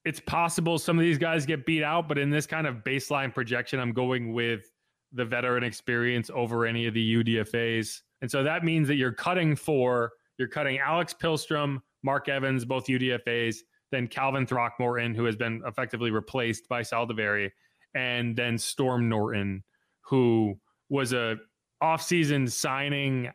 It's 0.05 0.19
possible 0.21 0.79
some 0.79 0.97
of 0.97 1.03
these 1.03 1.17
guys 1.17 1.45
get 1.45 1.65
beat 1.65 1.83
out, 1.83 2.07
but 2.07 2.17
in 2.17 2.29
this 2.29 2.47
kind 2.47 2.65
of 2.65 2.77
baseline 2.77 3.33
projection, 3.33 3.79
I'm 3.79 3.91
going 3.91 4.33
with 4.33 4.71
the 5.13 5.25
veteran 5.25 5.63
experience 5.63 6.29
over 6.33 6.65
any 6.65 6.87
of 6.87 6.93
the 6.93 7.23
UDFAs. 7.23 8.01
And 8.21 8.29
so 8.29 8.43
that 8.43 8.63
means 8.63 8.87
that 8.87 8.95
you're 8.95 9.13
cutting 9.13 9.55
for, 9.55 10.11
you're 10.37 10.47
cutting 10.47 10.79
Alex 10.79 11.13
Pihlstrom, 11.13 11.81
Mark 12.03 12.29
Evans, 12.29 12.65
both 12.65 12.87
UDFAs, 12.87 13.57
then 13.91 14.07
Calvin 14.07 14.45
Throckmorton, 14.45 15.13
who 15.13 15.25
has 15.25 15.35
been 15.35 15.61
effectively 15.65 16.11
replaced 16.11 16.67
by 16.67 16.81
Saldiveri, 16.81 17.51
and 17.95 18.35
then 18.35 18.57
Storm 18.57 19.07
Norton, 19.09 19.63
who 20.01 20.59
was 20.89 21.13
a 21.13 21.37
offseason 21.81 22.49
signing. 22.51 23.31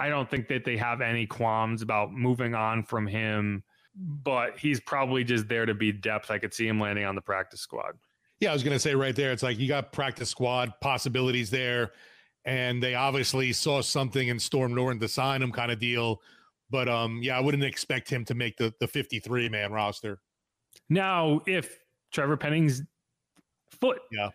I 0.00 0.08
don't 0.08 0.28
think 0.28 0.48
that 0.48 0.64
they 0.64 0.76
have 0.76 1.00
any 1.00 1.26
qualms 1.26 1.82
about 1.82 2.12
moving 2.12 2.54
on 2.54 2.82
from 2.82 3.06
him, 3.06 3.62
but 3.94 4.58
he's 4.58 4.80
probably 4.80 5.24
just 5.24 5.48
there 5.48 5.66
to 5.66 5.74
be 5.74 5.92
depth. 5.92 6.30
I 6.30 6.38
could 6.38 6.52
see 6.52 6.66
him 6.66 6.80
landing 6.80 7.04
on 7.04 7.14
the 7.14 7.20
practice 7.20 7.60
squad. 7.60 7.94
Yeah, 8.40 8.50
I 8.50 8.52
was 8.52 8.64
going 8.64 8.74
to 8.74 8.80
say 8.80 8.94
right 8.94 9.14
there, 9.14 9.30
it's 9.30 9.42
like 9.42 9.58
you 9.58 9.68
got 9.68 9.92
practice 9.92 10.28
squad 10.28 10.74
possibilities 10.80 11.50
there 11.50 11.92
and 12.44 12.82
they 12.82 12.94
obviously 12.94 13.52
saw 13.52 13.80
something 13.80 14.28
in 14.28 14.38
Storm 14.38 14.74
Norton 14.74 15.00
to 15.00 15.08
sign 15.08 15.42
him 15.42 15.52
kind 15.52 15.72
of 15.72 15.78
deal. 15.78 16.20
But 16.70 16.88
um, 16.88 17.20
yeah, 17.22 17.36
I 17.36 17.40
wouldn't 17.40 17.64
expect 17.64 18.10
him 18.10 18.24
to 18.26 18.34
make 18.34 18.56
the 18.56 18.72
the 18.80 18.88
53 18.88 19.48
man 19.48 19.72
roster. 19.72 20.20
Now, 20.88 21.40
if 21.46 21.78
Trevor 22.12 22.36
Penning's 22.36 22.82
foot 23.70 24.00
yeah. 24.12 24.30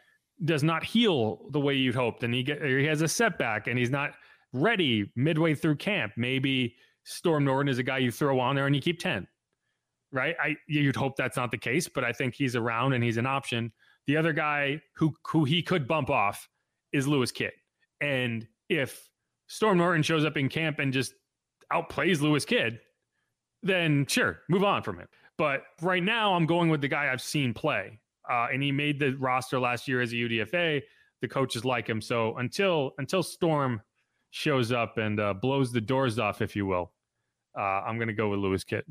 does 0.45 0.63
not 0.63 0.83
heal 0.83 1.47
the 1.51 1.59
way 1.59 1.73
you'd 1.73 1.95
hoped, 1.95 2.23
and 2.23 2.33
he 2.33 2.43
get 2.43 2.63
he 2.63 2.85
has 2.85 3.01
a 3.01 3.07
setback 3.07 3.67
and 3.67 3.77
he's 3.77 3.89
not 3.89 4.11
ready 4.53 5.11
midway 5.15 5.53
through 5.53 5.75
camp, 5.75 6.13
maybe 6.17 6.75
Storm 7.03 7.45
Norton 7.45 7.69
is 7.69 7.77
a 7.77 7.83
guy 7.83 7.97
you 7.97 8.11
throw 8.11 8.39
on 8.39 8.55
there 8.55 8.67
and 8.67 8.75
you 8.75 8.81
keep 8.81 8.99
10. 8.99 9.27
Right? 10.11 10.35
I 10.41 10.55
you'd 10.67 10.95
hope 10.95 11.15
that's 11.17 11.37
not 11.37 11.51
the 11.51 11.57
case, 11.57 11.87
but 11.87 12.03
I 12.03 12.11
think 12.11 12.33
he's 12.33 12.55
around 12.55 12.93
and 12.93 13.03
he's 13.03 13.17
an 13.17 13.27
option. 13.27 13.71
The 14.07 14.17
other 14.17 14.33
guy 14.33 14.81
who 14.95 15.13
who 15.27 15.43
he 15.43 15.61
could 15.61 15.87
bump 15.87 16.09
off 16.09 16.47
is 16.91 17.07
Lewis 17.07 17.31
Kidd. 17.31 17.51
And 18.01 18.47
if 18.69 19.09
Storm 19.47 19.77
Norton 19.77 20.03
shows 20.03 20.25
up 20.25 20.37
in 20.37 20.49
camp 20.49 20.79
and 20.79 20.93
just 20.93 21.13
outplays 21.73 22.21
Lewis 22.21 22.45
Kidd, 22.45 22.79
then 23.63 24.05
sure, 24.05 24.41
move 24.49 24.63
on 24.63 24.83
from 24.83 24.99
him. 24.99 25.07
But 25.37 25.63
right 25.81 26.03
now, 26.03 26.33
I'm 26.33 26.45
going 26.45 26.69
with 26.69 26.81
the 26.81 26.87
guy 26.87 27.11
I've 27.11 27.21
seen 27.21 27.53
play, 27.53 27.99
uh, 28.29 28.47
and 28.51 28.61
he 28.61 28.71
made 28.71 28.99
the 28.99 29.13
roster 29.13 29.59
last 29.59 29.87
year 29.87 30.01
as 30.01 30.11
a 30.11 30.15
UDFA. 30.15 30.81
The 31.21 31.27
coaches 31.27 31.65
like 31.65 31.87
him, 31.87 32.01
so 32.01 32.37
until 32.37 32.93
until 32.97 33.21
Storm 33.21 33.81
shows 34.31 34.71
up 34.71 34.97
and 34.97 35.19
uh, 35.19 35.33
blows 35.33 35.71
the 35.71 35.81
doors 35.81 36.17
off, 36.19 36.41
if 36.41 36.55
you 36.55 36.65
will, 36.65 36.93
uh, 37.57 37.61
I'm 37.61 37.97
going 37.97 38.07
to 38.07 38.13
go 38.13 38.29
with 38.29 38.39
Lewis 38.39 38.63
Kidd. 38.63 38.83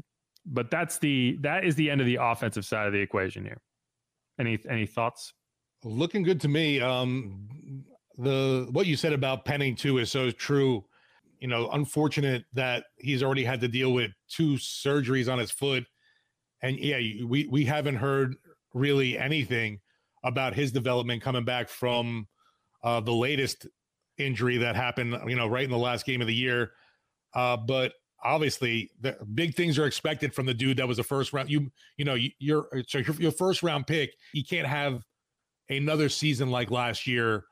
But 0.44 0.70
that's 0.70 0.98
the 0.98 1.38
that 1.40 1.64
is 1.64 1.74
the 1.74 1.90
end 1.90 2.00
of 2.00 2.06
the 2.06 2.18
offensive 2.20 2.64
side 2.66 2.86
of 2.86 2.92
the 2.92 2.98
equation 2.98 3.44
here. 3.44 3.60
Any 4.38 4.58
any 4.68 4.86
thoughts? 4.86 5.32
Looking 5.84 6.22
good 6.22 6.40
to 6.42 6.48
me. 6.48 6.80
Um, 6.80 7.84
the 8.18 8.66
what 8.72 8.86
you 8.86 8.96
said 8.96 9.12
about 9.12 9.44
Penning 9.44 9.76
too 9.76 9.98
is 9.98 10.10
so 10.10 10.30
true. 10.30 10.84
You 11.40 11.46
know, 11.46 11.70
unfortunate 11.70 12.44
that 12.52 12.84
he's 12.98 13.22
already 13.22 13.44
had 13.44 13.60
to 13.60 13.68
deal 13.68 13.92
with 13.92 14.10
two 14.28 14.54
surgeries 14.54 15.32
on 15.32 15.38
his 15.38 15.52
foot, 15.52 15.84
and 16.62 16.76
yeah, 16.78 16.98
we 17.24 17.46
we 17.46 17.64
haven't 17.64 17.96
heard 17.96 18.34
really 18.74 19.16
anything 19.16 19.80
about 20.24 20.54
his 20.54 20.72
development 20.72 21.22
coming 21.22 21.44
back 21.44 21.68
from 21.68 22.26
uh, 22.82 23.00
the 23.00 23.12
latest 23.12 23.68
injury 24.18 24.58
that 24.58 24.74
happened. 24.74 25.16
You 25.28 25.36
know, 25.36 25.46
right 25.46 25.64
in 25.64 25.70
the 25.70 25.78
last 25.78 26.04
game 26.04 26.20
of 26.20 26.26
the 26.26 26.34
year. 26.34 26.72
Uh, 27.34 27.56
but 27.56 27.92
obviously, 28.24 28.90
the 29.00 29.16
big 29.34 29.54
things 29.54 29.78
are 29.78 29.86
expected 29.86 30.34
from 30.34 30.46
the 30.46 30.54
dude 30.54 30.78
that 30.78 30.88
was 30.88 30.98
a 30.98 31.04
first 31.04 31.32
round. 31.32 31.48
You 31.50 31.70
you 31.96 32.04
know, 32.04 32.16
you're 32.40 32.66
so 32.88 32.98
your, 32.98 33.14
your 33.16 33.32
first 33.32 33.62
round 33.62 33.86
pick. 33.86 34.12
You 34.32 34.42
can't 34.44 34.66
have 34.66 35.04
another 35.70 36.08
season 36.08 36.50
like 36.50 36.72
last 36.72 37.06
year. 37.06 37.44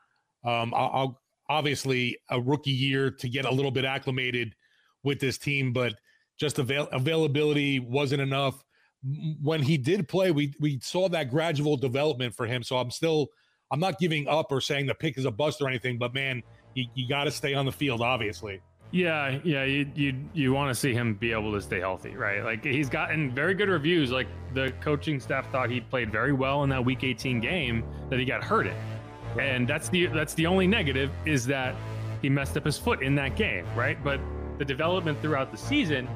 Um, 0.47 0.73
I'll, 0.75 0.91
I'll 0.93 1.23
obviously 1.49 2.17
a 2.31 2.41
rookie 2.41 2.71
year 2.71 3.11
to 3.11 3.29
get 3.29 3.45
a 3.45 3.51
little 3.51 3.71
bit 3.71 3.85
acclimated 3.85 4.55
with 5.03 5.21
this 5.21 5.39
team, 5.39 5.73
but 5.73 5.95
just 6.39 6.59
avail- 6.59 6.89
availability 6.93 7.81
wasn't 7.81 8.23
enough. 8.23 8.63
When 9.43 9.63
he 9.63 9.77
did 9.77 10.09
play, 10.09 10.31
we 10.31 10.55
we 10.59 10.81
saw 10.81 11.09
that 11.11 11.31
gradual 11.31 11.77
development 11.77 12.35
for 12.35 12.47
him. 12.47 12.63
So 12.63 12.77
I'm 12.77 12.91
still 12.91 13.29
I'm 13.71 13.81
not 13.81 13.99
giving 13.99 14.27
up 14.29 14.51
or 14.51 14.61
saying 14.61 14.87
the 14.87 14.95
pick 14.95 15.19
is 15.19 15.25
a 15.25 15.31
bust 15.31 15.61
or 15.61 15.69
anything, 15.69 15.99
but 15.99 16.15
man, 16.15 16.43
you, 16.75 16.87
you 16.95 17.09
got 17.09 17.25
to 17.25 17.31
stay 17.31 17.55
on 17.55 17.67
the 17.67 17.73
field, 17.73 18.01
obviously. 18.01 18.61
Yeah, 18.93 19.41
yeah, 19.43 19.65
you 19.65 19.91
you 19.97 20.15
you 20.33 20.53
want 20.53 20.71
to 20.71 20.75
see 20.75 20.95
him 20.95 21.15
be 21.15 21.33
able 21.33 21.53
to 21.53 21.61
stay 21.61 21.81
healthy, 21.81 22.17
right? 22.17 22.45
Like 22.45 22.65
he's 22.65 22.89
gotten 22.89 23.35
very 23.35 23.53
good 23.53 23.69
reviews. 23.69 24.13
Like 24.13 24.29
the 24.55 24.73
coaching 24.81 25.19
staff 25.19 25.51
thought 25.51 25.71
he 25.71 25.81
played 25.81 26.13
very 26.13 26.33
well 26.33 26.63
in 26.63 26.71
that 26.71 26.85
Week 26.85 27.03
18 27.03 27.41
game 27.41 27.85
that 28.11 28.21
he 28.21 28.25
got 28.25 28.45
hurt 28.45 28.69
in, 28.69 28.77
and 29.39 29.69
that's 29.69 29.89
the 29.89 30.07
that's 30.07 30.35
the 30.35 30.47
only 30.47 30.67
negative 30.67 31.11
is 31.25 31.47
that 31.47 31.75
he 32.23 32.29
messed 32.29 32.57
up 32.57 32.65
his 32.65 32.79
foot 32.79 33.03
in 33.03 33.15
that 33.17 33.37
game, 33.37 33.67
right? 33.77 34.03
But 34.03 34.21
the 34.59 34.65
development 34.65 35.21
throughout 35.21 35.51
the 35.51 35.59
season 35.59 36.09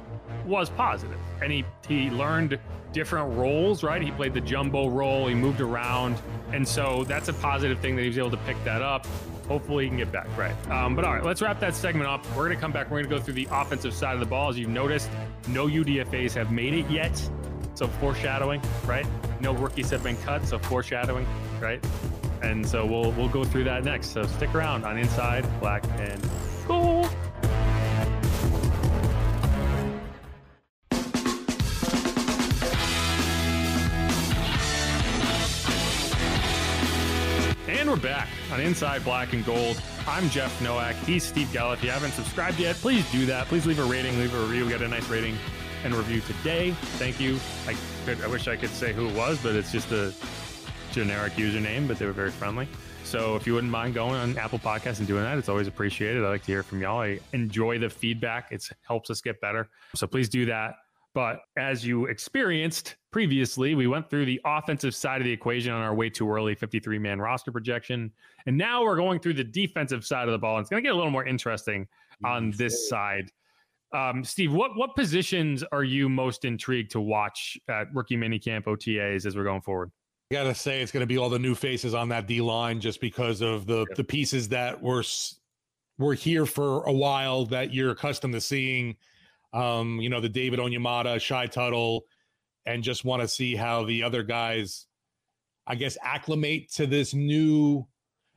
was 0.46 0.70
positive. 0.70 1.18
and 1.42 1.52
he 1.52 1.64
he 1.86 2.10
learned 2.10 2.58
different 2.92 3.36
roles, 3.36 3.84
right? 3.84 4.02
He 4.02 4.10
played 4.10 4.34
the 4.34 4.40
jumbo 4.40 4.88
role, 4.88 5.28
he 5.28 5.34
moved 5.34 5.60
around, 5.60 6.20
and 6.52 6.66
so 6.66 7.04
that's 7.04 7.28
a 7.28 7.32
positive 7.34 7.78
thing 7.78 7.94
that 7.96 8.02
he 8.02 8.08
was 8.08 8.18
able 8.18 8.30
to 8.32 8.36
pick 8.38 8.62
that 8.64 8.82
up 8.82 9.06
hopefully 9.50 9.82
he 9.82 9.88
can 9.90 9.98
get 9.98 10.12
back 10.12 10.28
right. 10.38 10.54
Um, 10.70 10.94
but 10.94 11.04
all 11.04 11.12
right, 11.12 11.24
let's 11.24 11.42
wrap 11.42 11.58
that 11.58 11.74
segment 11.74 12.08
up. 12.08 12.24
We're 12.36 12.44
going 12.44 12.54
to 12.56 12.60
come 12.60 12.70
back. 12.70 12.88
We're 12.88 13.02
going 13.02 13.10
to 13.10 13.16
go 13.16 13.20
through 13.20 13.34
the 13.34 13.48
offensive 13.50 13.92
side 13.92 14.14
of 14.14 14.20
the 14.20 14.26
ball. 14.26 14.50
As 14.50 14.56
you've 14.56 14.68
noticed, 14.70 15.10
no 15.48 15.66
UDFAs 15.66 16.34
have 16.34 16.52
made 16.52 16.72
it 16.72 16.88
yet. 16.88 17.20
So 17.74 17.88
foreshadowing, 17.88 18.62
right? 18.86 19.06
No 19.40 19.52
rookies 19.52 19.90
have 19.90 20.04
been 20.04 20.16
cut, 20.18 20.46
so 20.46 20.60
foreshadowing, 20.60 21.26
right? 21.60 21.84
And 22.42 22.66
so 22.66 22.86
we'll 22.86 23.12
we'll 23.12 23.28
go 23.28 23.44
through 23.44 23.64
that 23.64 23.84
next. 23.84 24.08
So 24.08 24.24
stick 24.24 24.54
around 24.54 24.84
on 24.84 24.98
Inside 24.98 25.44
Black 25.60 25.84
and 25.98 26.20
Gold. 26.66 27.08
And 37.68 37.88
we're 37.88 37.96
back 37.96 38.28
on 38.52 38.60
Inside 38.60 39.04
Black 39.04 39.32
and 39.32 39.44
Gold. 39.44 39.80
I'm 40.06 40.28
Jeff 40.30 40.60
Nowak. 40.60 40.96
He's 41.06 41.22
Steve 41.22 41.48
Geller. 41.48 41.74
If 41.74 41.84
you 41.84 41.90
haven't 41.90 42.12
subscribed 42.12 42.58
yet, 42.58 42.74
please 42.76 43.10
do 43.12 43.26
that. 43.26 43.46
Please 43.46 43.66
leave 43.66 43.78
a 43.78 43.84
rating, 43.84 44.18
leave 44.18 44.34
a 44.34 44.40
review. 44.40 44.64
We 44.64 44.70
got 44.70 44.82
a 44.82 44.88
nice 44.88 45.08
rating 45.08 45.36
and 45.84 45.94
review 45.94 46.20
today. 46.20 46.72
Thank 46.98 47.20
you. 47.20 47.38
I 47.66 47.76
could, 48.04 48.22
I 48.22 48.26
wish 48.26 48.48
I 48.48 48.56
could 48.56 48.70
say 48.70 48.92
who 48.92 49.08
it 49.08 49.14
was, 49.14 49.38
but 49.42 49.54
it's 49.54 49.72
just 49.72 49.92
a 49.92 50.12
generic 50.92 51.34
username, 51.34 51.86
but 51.88 51.98
they 51.98 52.06
were 52.06 52.12
very 52.12 52.30
friendly. 52.30 52.68
So 53.04 53.34
if 53.34 53.46
you 53.46 53.54
wouldn't 53.54 53.72
mind 53.72 53.94
going 53.94 54.14
on 54.14 54.38
Apple 54.38 54.58
Podcasts 54.58 54.98
and 54.98 55.06
doing 55.06 55.24
that, 55.24 55.38
it's 55.38 55.48
always 55.48 55.66
appreciated. 55.66 56.24
I 56.24 56.28
like 56.28 56.42
to 56.42 56.52
hear 56.52 56.62
from 56.62 56.80
y'all. 56.80 57.00
I 57.00 57.18
enjoy 57.32 57.78
the 57.78 57.90
feedback. 57.90 58.52
It 58.52 58.68
helps 58.86 59.10
us 59.10 59.20
get 59.20 59.40
better. 59.40 59.68
So 59.94 60.06
please 60.06 60.28
do 60.28 60.46
that. 60.46 60.74
But 61.12 61.40
as 61.56 61.84
you 61.84 62.06
experienced 62.06 62.96
previously, 63.10 63.74
we 63.74 63.88
went 63.88 64.08
through 64.08 64.26
the 64.26 64.40
offensive 64.44 64.94
side 64.94 65.20
of 65.20 65.24
the 65.24 65.32
equation 65.32 65.72
on 65.72 65.82
our 65.82 65.94
way 65.94 66.08
too 66.08 66.30
early 66.30 66.54
53 66.54 66.98
man 66.98 67.20
roster 67.20 67.50
projection. 67.50 68.12
And 68.46 68.56
now 68.56 68.84
we're 68.84 68.96
going 68.96 69.18
through 69.18 69.34
the 69.34 69.44
defensive 69.44 70.04
side 70.04 70.28
of 70.28 70.32
the 70.32 70.38
ball. 70.38 70.56
And 70.56 70.62
it's 70.62 70.70
going 70.70 70.82
to 70.82 70.86
get 70.86 70.92
a 70.92 70.96
little 70.96 71.10
more 71.10 71.26
interesting 71.26 71.88
on 72.24 72.52
this 72.52 72.88
side. 72.88 73.30
Um, 73.92 74.22
Steve, 74.22 74.52
what, 74.52 74.76
what 74.76 74.94
positions 74.94 75.64
are 75.72 75.82
you 75.82 76.08
most 76.08 76.44
intrigued 76.44 76.92
to 76.92 77.00
watch 77.00 77.58
at 77.68 77.92
rookie 77.92 78.16
minicamp 78.16 78.64
OTAs 78.64 79.26
as 79.26 79.36
we're 79.36 79.42
going 79.42 79.62
forward? 79.62 79.90
I 80.30 80.34
gotta 80.34 80.54
say, 80.54 80.80
it's 80.80 80.92
going 80.92 81.02
to 81.02 81.06
be 81.06 81.18
all 81.18 81.28
the 81.28 81.38
new 81.38 81.54
faces 81.54 81.92
on 81.92 82.08
that 82.10 82.26
D 82.26 82.40
line, 82.40 82.80
just 82.80 83.00
because 83.00 83.40
of 83.40 83.66
the 83.66 83.86
the 83.96 84.04
pieces 84.04 84.48
that 84.50 84.80
were 84.80 85.02
were 85.98 86.14
here 86.14 86.46
for 86.46 86.84
a 86.84 86.92
while 86.92 87.46
that 87.46 87.74
you're 87.74 87.90
accustomed 87.90 88.34
to 88.34 88.40
seeing 88.40 88.96
um, 89.52 90.00
you 90.00 90.08
know, 90.08 90.20
the 90.20 90.28
David 90.28 90.58
Onyemata, 90.58 91.20
Shy 91.20 91.46
Tuttle, 91.46 92.04
and 92.66 92.82
just 92.82 93.04
want 93.04 93.22
to 93.22 93.28
see 93.28 93.56
how 93.56 93.84
the 93.84 94.02
other 94.02 94.22
guys, 94.22 94.86
I 95.66 95.74
guess, 95.74 95.96
acclimate 96.02 96.70
to 96.72 96.86
this 96.86 97.14
new, 97.14 97.86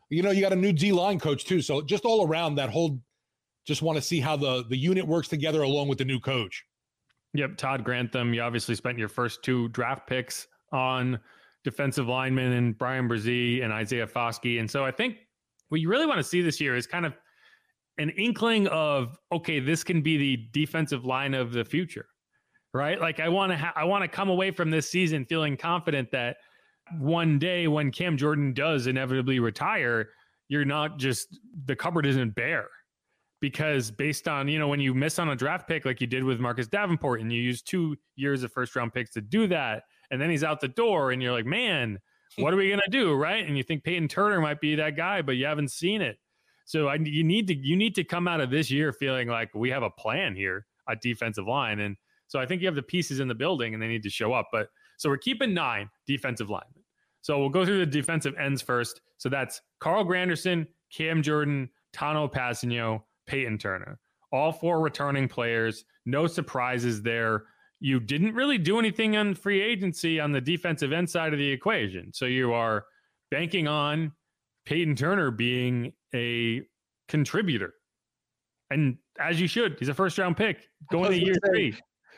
you 0.10 0.24
know, 0.24 0.32
you 0.32 0.42
got 0.42 0.54
a 0.54 0.58
new 0.58 0.74
D 0.74 0.92
line 0.92 1.20
coach 1.20 1.46
too. 1.46 1.62
So 1.62 1.82
just 1.82 2.06
all 2.06 2.26
around 2.26 2.56
that 2.56 2.70
whole, 2.70 3.00
just 3.66 3.82
want 3.82 3.98
to 3.98 4.02
see 4.02 4.20
how 4.20 4.36
the 4.36 4.64
the 4.68 4.78
unit 4.78 5.08
works 5.08 5.28
together 5.28 5.62
along 5.62 5.88
with 5.88 5.98
the 5.98 6.06
new 6.06 6.20
coach. 6.20 6.66
Yep, 7.34 7.58
Todd 7.58 7.84
Grantham. 7.84 8.34
You 8.34 8.42
obviously 8.42 8.76
spent 8.76 8.98
your 8.98 9.10
first 9.10 9.44
two 9.44 9.70
draft 9.70 10.08
picks 10.08 10.48
on 10.72 11.20
defensive 11.64 12.08
linemen 12.08 12.52
and 12.54 12.78
Bryan 12.78 13.08
Bresee 13.08 13.64
and 13.64 13.72
Isaiah 13.72 14.08
Foskey. 14.08 14.60
And 14.60 14.70
so 14.70 14.86
I 14.86 14.92
think 14.92 15.18
what 15.70 15.82
you 15.82 15.90
really 15.90 16.06
want 16.06 16.18
to 16.18 16.24
see 16.24 16.42
this 16.42 16.60
year 16.60 16.76
is 16.76 16.86
kind 16.86 17.06
of 17.06 17.14
an 17.98 18.10
inkling 18.12 18.68
of 18.68 19.18
okay, 19.32 19.60
this 19.60 19.84
can 19.84 20.02
be 20.02 20.18
the 20.18 20.50
defensive 20.52 21.06
line 21.06 21.34
of 21.34 21.54
the 21.54 21.64
future, 21.64 22.06
right? 22.74 23.00
Like 23.00 23.20
I 23.20 23.30
want 23.30 23.52
to 23.52 23.58
ha- 23.58 23.74
I 23.76 23.84
want 23.84 24.04
to 24.04 24.08
come 24.08 24.30
away 24.30 24.52
from 24.52 24.70
this 24.70 24.90
season 24.90 25.26
feeling 25.26 25.58
confident 25.58 26.12
that 26.12 26.38
one 27.00 27.40
day 27.40 27.68
when 27.68 27.92
Cam 27.92 28.18
Jordan 28.18 28.54
does 28.54 28.88
inevitably 28.88 29.40
retire, 29.40 30.10
you're 30.50 30.66
not 30.66 30.98
just 30.98 31.40
the 31.66 31.76
cupboard 31.76 32.06
isn't 32.06 32.36
bare. 32.36 32.68
Because 33.40 33.92
based 33.92 34.30
on, 34.30 34.48
you 34.48 34.58
know, 34.58 34.70
when 34.70 34.80
you 34.80 34.94
miss 34.94 35.20
on 35.20 35.30
a 35.30 35.36
draft 35.36 35.68
pick 35.68 35.84
like 35.84 36.00
you 36.00 36.08
did 36.08 36.24
with 36.24 36.40
Marcus 36.40 36.68
Davenport 36.68 37.20
and 37.20 37.32
you 37.32 37.42
use 37.42 37.62
two 37.62 37.98
years 38.16 38.42
of 38.44 38.54
first 38.54 38.74
round 38.74 38.94
picks 38.94 39.12
to 39.12 39.22
do 39.22 39.48
that, 39.48 39.84
and 40.14 40.22
then 40.22 40.30
he's 40.30 40.44
out 40.44 40.62
the 40.62 40.68
door 40.68 41.12
and 41.12 41.22
you're 41.22 41.32
like, 41.32 41.46
man, 41.46 42.00
what 42.38 42.54
are 42.54 42.58
we 42.58 42.70
going 42.70 42.82
to 42.86 42.92
do? 42.92 43.14
Right. 43.16 43.46
And 43.46 43.58
you 43.58 43.64
think 43.64 43.84
Peyton 43.84 44.08
Turner 44.08 44.40
might 44.40 44.62
be 44.62 44.76
that 44.76 44.96
guy, 44.96 45.24
but 45.24 45.34
you 45.34 45.46
haven't 45.46 45.72
seen 45.72 46.02
it. 46.02 46.18
So 46.66 46.88
I, 46.88 46.96
you 46.96 47.24
need 47.24 47.48
to 47.48 47.56
you 47.56 47.76
need 47.76 47.96
to 47.96 48.04
come 48.04 48.28
out 48.28 48.40
of 48.40 48.50
this 48.50 48.72
year 48.72 48.94
feeling 48.94 49.28
like 49.28 49.54
we 49.54 49.70
have 49.72 49.84
a 49.84 49.90
plan 49.90 50.36
here 50.36 50.66
at 50.90 51.02
defensive 51.02 51.46
line, 51.46 51.80
and 51.82 51.98
so 52.28 52.40
I 52.40 52.46
think 52.46 52.62
you 52.62 52.68
have 52.68 52.76
the 52.76 52.84
pieces 52.84 53.20
in 53.20 53.28
the 53.28 53.36
building, 53.36 53.74
and 53.74 53.84
they 53.84 53.88
need 53.88 54.04
to 54.04 54.10
show 54.10 54.32
up. 54.32 54.48
But 54.52 54.70
so 54.98 55.10
we're 55.10 55.18
keeping 55.18 55.54
nine 55.54 55.90
defensive 56.08 56.50
linemen. 56.50 56.84
So 57.22 57.38
we'll 57.40 57.50
go 57.50 57.66
through 57.66 57.80
the 57.80 57.86
defensive 57.86 58.34
ends 58.40 58.62
first. 58.62 59.02
So 59.18 59.28
that's 59.28 59.62
Carl 59.80 60.06
Granderson, 60.06 60.68
Cam 60.96 61.22
Jordan, 61.22 61.70
Tanoh 61.94 62.32
Kpassagnon, 62.32 63.02
Peyton 63.28 63.58
Turner. 63.58 64.00
All 64.32 64.52
four 64.52 64.82
returning 64.82 65.28
players. 65.28 65.86
No 66.06 66.28
surprises 66.28 67.02
there. 67.02 67.44
You 67.84 68.00
didn't 68.00 68.34
really 68.34 68.58
do 68.58 68.80
anything 68.80 69.18
on 69.18 69.36
free 69.36 69.62
agency 69.62 70.18
on 70.18 70.32
the 70.32 70.40
defensive 70.40 70.94
end 70.94 71.10
side 71.10 71.34
of 71.34 71.38
the 71.38 71.52
equation. 71.52 72.14
So 72.14 72.24
you 72.24 72.54
are 72.54 72.86
banking 73.30 73.68
on 73.68 74.14
Peyton 74.66 74.96
Turner 74.96 75.32
being 75.32 75.92
a 76.16 76.62
contributor. 77.10 77.74
And 78.70 78.98
as 79.20 79.42
you 79.42 79.50
should, 79.50 79.76
he's 79.80 79.90
a 79.90 79.94
first 79.94 80.18
round 80.18 80.38
pick 80.38 80.70
going 80.94 81.12
to 81.12 81.20
year 81.20 81.34
say, 81.34 81.50
three. 81.50 81.76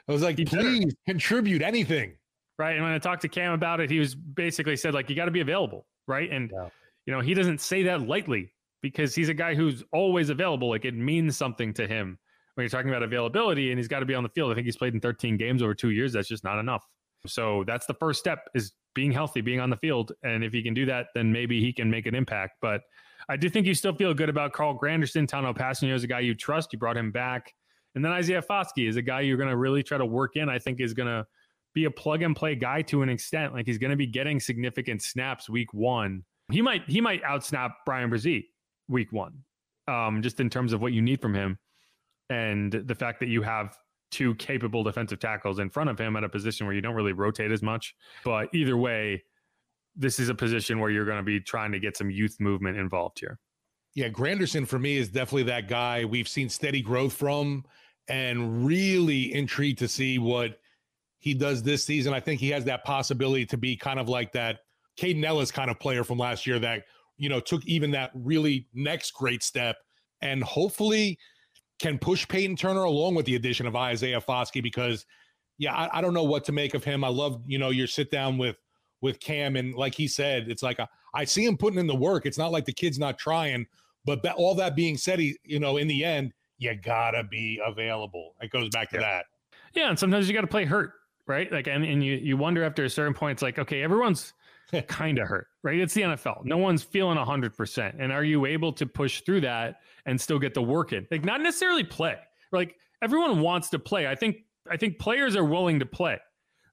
I 0.08 0.12
was 0.12 0.22
like, 0.22 0.38
he 0.38 0.46
please 0.46 0.86
better. 0.86 0.96
contribute 1.08 1.64
anything. 1.64 2.16
Right. 2.60 2.76
And 2.76 2.84
when 2.84 2.94
I 2.94 3.00
talked 3.00 3.24
to 3.24 3.28
Cam 3.28 3.54
about 3.54 3.80
it, 3.80 3.90
he 3.90 3.98
was 3.98 4.14
basically 4.14 4.78
said, 4.78 4.94
like, 4.94 5.10
you 5.10 5.16
got 5.16 5.26
to 5.26 5.32
be 5.32 5.42
available. 5.42 5.88
Right. 6.08 6.32
And, 6.32 6.52
yeah. 6.54 6.70
you 7.08 7.12
know, 7.12 7.22
he 7.22 7.34
doesn't 7.34 7.60
say 7.60 7.82
that 7.82 8.08
lightly 8.08 8.54
because 8.84 9.16
he's 9.16 9.30
a 9.30 9.34
guy 9.34 9.56
who's 9.56 9.84
always 9.92 10.30
available. 10.30 10.70
Like, 10.70 10.86
it 10.86 10.94
means 10.94 11.36
something 11.36 11.74
to 11.74 11.88
him 11.88 12.20
when 12.56 12.64
you're 12.64 12.70
talking 12.70 12.90
about 12.90 13.04
availability 13.04 13.72
and 13.72 13.80
he's 13.80 13.88
got 13.88 14.00
to 14.00 14.06
be 14.06 14.16
on 14.16 14.24
the 14.24 14.30
field. 14.30 14.52
I 14.52 14.56
think 14.56 14.66
he's 14.66 14.78
played 14.78 14.94
in 14.94 15.00
13 15.00 15.38
games 15.38 15.62
over 15.62 15.74
two 15.74 15.92
years. 15.92 16.14
That's 16.14 16.28
just 16.28 16.44
not 16.44 16.60
enough. 16.60 16.84
So 17.28 17.64
that's 17.66 17.86
the 17.86 17.94
first 17.96 18.20
step 18.20 18.50
is 18.54 18.72
being 18.94 19.12
healthy, 19.12 19.42
being 19.42 19.60
on 19.60 19.70
the 19.70 19.78
field. 19.78 20.14
And 20.24 20.44
if 20.44 20.54
he 20.54 20.64
can 20.64 20.74
do 20.74 20.86
that, 20.86 21.08
then 21.14 21.32
maybe 21.32 21.60
he 21.60 21.74
can 21.74 21.90
make 21.90 22.06
an 22.06 22.16
impact. 22.16 22.54
But 22.62 22.82
I 23.28 23.38
do 23.38 23.50
think 23.50 23.66
you 23.66 23.74
still 23.74 23.94
feel 23.94 24.14
good 24.14 24.30
about 24.30 24.54
Carl 24.54 24.78
Granderson. 24.78 25.28
Tanoh 25.28 25.56
Kpassagnon 25.56 25.94
is 25.94 26.04
a 26.04 26.08
guy 26.08 26.22
you 26.22 26.36
trust. 26.36 26.72
You 26.72 26.80
brought 26.80 26.98
him 26.98 27.12
back. 27.12 27.54
And 27.96 28.04
then 28.04 28.12
Isaiah 28.12 28.42
Foskey 28.42 28.88
is 28.88 28.98
a 28.98 29.02
guy 29.02 29.22
you're 29.22 29.38
going 29.38 29.50
to 29.50 29.58
really 29.58 29.82
try 29.82 29.98
to 29.98 30.06
work 30.06 30.36
in. 30.36 30.50
I 30.50 30.60
think 30.60 30.80
is 30.80 30.94
going 30.94 31.08
to 31.08 31.26
be 31.74 31.86
a 31.86 31.92
plug 31.92 32.22
and 32.22 32.36
play 32.36 32.56
guy 32.56 32.82
to 32.84 33.02
an 33.02 33.10
extent. 33.10 33.54
Like 33.54 33.66
he's 33.66 33.78
going 33.78 33.92
to 33.92 33.98
be 33.98 34.08
getting 34.08 34.40
significant 34.40 35.02
snaps 35.02 35.50
week 35.50 35.74
one. 35.74 36.24
He 36.52 36.62
might 36.62 36.84
he 36.88 37.02
might 37.02 37.24
outsnap 37.24 37.72
Bryan 37.86 38.10
Bresee 38.10 38.46
week 38.88 39.12
one, 39.12 39.44
um, 39.88 40.22
just 40.22 40.40
in 40.40 40.50
terms 40.50 40.74
of 40.74 40.82
what 40.82 40.94
you 40.94 41.02
need 41.02 41.22
from 41.22 41.34
him, 41.34 41.58
and 42.30 42.72
the 42.72 42.96
fact 42.96 43.20
that 43.20 43.30
you 43.30 43.42
have 43.42 43.78
two 44.12 44.36
capable 44.36 44.84
defensive 44.84 45.20
tackles 45.20 45.60
in 45.60 45.70
front 45.70 45.90
of 45.90 46.00
him 46.00 46.16
at 46.16 46.24
a 46.24 46.30
position 46.30 46.66
where 46.66 46.76
you 46.76 46.82
don't 46.82 46.96
really 46.96 47.14
rotate 47.14 47.52
as 47.52 47.62
much. 47.62 47.96
But 48.24 48.48
either 48.54 48.78
way, 48.78 49.24
this 49.96 50.20
is 50.20 50.30
a 50.30 50.36
position 50.36 50.80
where 50.80 50.90
you're 50.90 51.06
going 51.06 51.18
to 51.18 51.24
be 51.24 51.40
trying 51.40 51.72
to 51.72 51.80
get 51.80 51.98
some 51.98 52.10
youth 52.10 52.38
movement 52.40 52.78
involved 52.78 53.20
here. 53.20 53.40
Yeah, 53.94 54.10
Granderson 54.10 54.68
for 54.68 54.78
me 54.78 54.98
is 54.98 55.10
definitely 55.10 55.44
that 55.44 55.70
guy 55.70 56.04
we've 56.06 56.28
seen 56.28 56.50
steady 56.50 56.82
growth 56.82 57.14
from 57.14 57.64
and 58.08 58.66
really 58.66 59.34
intrigued 59.34 59.80
to 59.80 59.88
see 59.88 60.20
what 60.20 60.60
he 61.20 61.34
does 61.34 61.64
this 61.64 61.84
season. 61.84 62.14
I 62.14 62.20
think 62.20 62.40
he 62.40 62.50
has 62.50 62.66
that 62.66 62.84
possibility 62.84 63.46
to 63.48 63.58
be 63.58 63.76
kind 63.76 64.00
of 64.00 64.10
like 64.10 64.32
that 64.34 64.60
Kaden 65.00 65.24
Elliss 65.24 65.52
kind 65.52 65.72
of 65.72 65.80
player 65.80 66.04
from 66.04 66.18
last 66.18 66.46
year 66.46 66.60
that, 66.60 66.84
you 67.18 67.30
know, 67.30 67.40
took 67.40 67.66
even 67.66 67.92
that 67.92 68.12
really 68.14 68.68
next 68.74 69.12
great 69.12 69.44
step 69.44 69.78
and 70.22 70.44
hopefully 70.44 71.18
can 71.80 72.00
push 72.00 72.28
Peyton 72.28 72.56
Turner 72.56 72.84
along 72.84 73.16
with 73.16 73.26
the 73.26 73.36
addition 73.36 73.68
of 73.68 73.76
Isaiah 73.76 74.22
Foskey 74.22 74.64
because, 74.64 75.06
yeah, 75.58 75.74
I, 75.74 76.00
I 76.00 76.02
don't 76.02 76.14
know 76.14 76.24
what 76.24 76.46
to 76.46 76.52
make 76.52 76.74
of 76.74 76.84
him. 76.84 77.04
I 77.04 77.10
love, 77.10 77.42
you 77.46 77.58
know, 77.58 77.70
your 77.70 77.88
sit 77.88 78.12
down 78.12 78.38
with 78.38 78.58
with 79.02 79.20
Cam 79.20 79.56
and 79.56 79.76
like 79.76 79.94
he 79.94 80.08
said, 80.08 80.50
it's 80.50 80.64
like 80.64 80.80
a, 80.80 80.88
I 81.14 81.26
see 81.26 81.46
him 81.46 81.58
putting 81.58 81.80
in 81.80 81.88
the 81.88 81.96
work. 81.96 82.26
It's 82.26 82.38
not 82.38 82.52
like 82.52 82.66
the 82.66 82.74
kid's 82.74 82.98
not 82.98 83.20
trying, 83.20 83.68
but 84.06 84.24
that, 84.24 84.36
all 84.36 84.56
that 84.56 84.76
being 84.76 84.98
said, 84.98 85.20
he, 85.20 85.38
you 85.44 85.60
know, 85.60 85.78
in 85.78 85.88
the 85.88 86.04
end, 86.04 86.34
you 86.58 86.74
gotta 86.76 87.24
be 87.24 87.60
available. 87.66 88.34
It 88.42 88.52
goes 88.52 88.70
back 88.70 88.90
to 88.92 88.96
yeah. 88.96 89.02
that. 89.02 89.26
Yeah, 89.74 89.90
and 89.90 90.00
sometimes 90.00 90.28
you 90.28 90.34
got 90.34 90.42
to 90.42 90.48
play 90.48 90.64
hurt, 90.64 90.94
right? 91.28 91.52
Like, 91.52 91.68
and, 91.68 91.84
and 91.84 92.04
you 92.04 92.16
you 92.16 92.38
wonder 92.38 92.64
after 92.64 92.86
a 92.86 92.90
certain 92.90 93.14
point, 93.14 93.34
it's 93.34 93.42
like, 93.42 93.60
okay, 93.60 93.84
everyone's 93.84 94.34
kind 94.88 95.20
of 95.20 95.28
hurt, 95.28 95.48
right? 95.64 95.80
It's 95.80 95.94
the 95.94 96.02
NFL. 96.02 96.46
No 96.46 96.58
one's 96.58 96.84
feeling 96.84 97.18
hundred 97.18 97.56
percent, 97.56 97.96
and 98.00 98.12
are 98.12 98.24
you 98.24 98.46
able 98.46 98.74
to 98.74 98.86
push 98.86 99.22
through 99.22 99.42
that 99.42 99.82
and 100.06 100.20
still 100.20 100.40
get 100.40 100.54
the 100.54 100.62
work 100.62 100.94
in? 100.94 101.08
Like, 101.12 101.26
not 101.26 101.42
necessarily 101.42 101.84
play. 101.84 102.18
Like, 102.52 102.76
everyone 103.02 103.42
wants 103.42 103.70
to 103.70 103.80
play. 103.80 104.08
I 104.08 104.16
think 104.16 104.38
I 104.70 104.78
think 104.78 105.00
players 105.00 105.36
are 105.36 105.46
willing 105.46 105.80
to 105.80 105.86
play, 105.86 106.20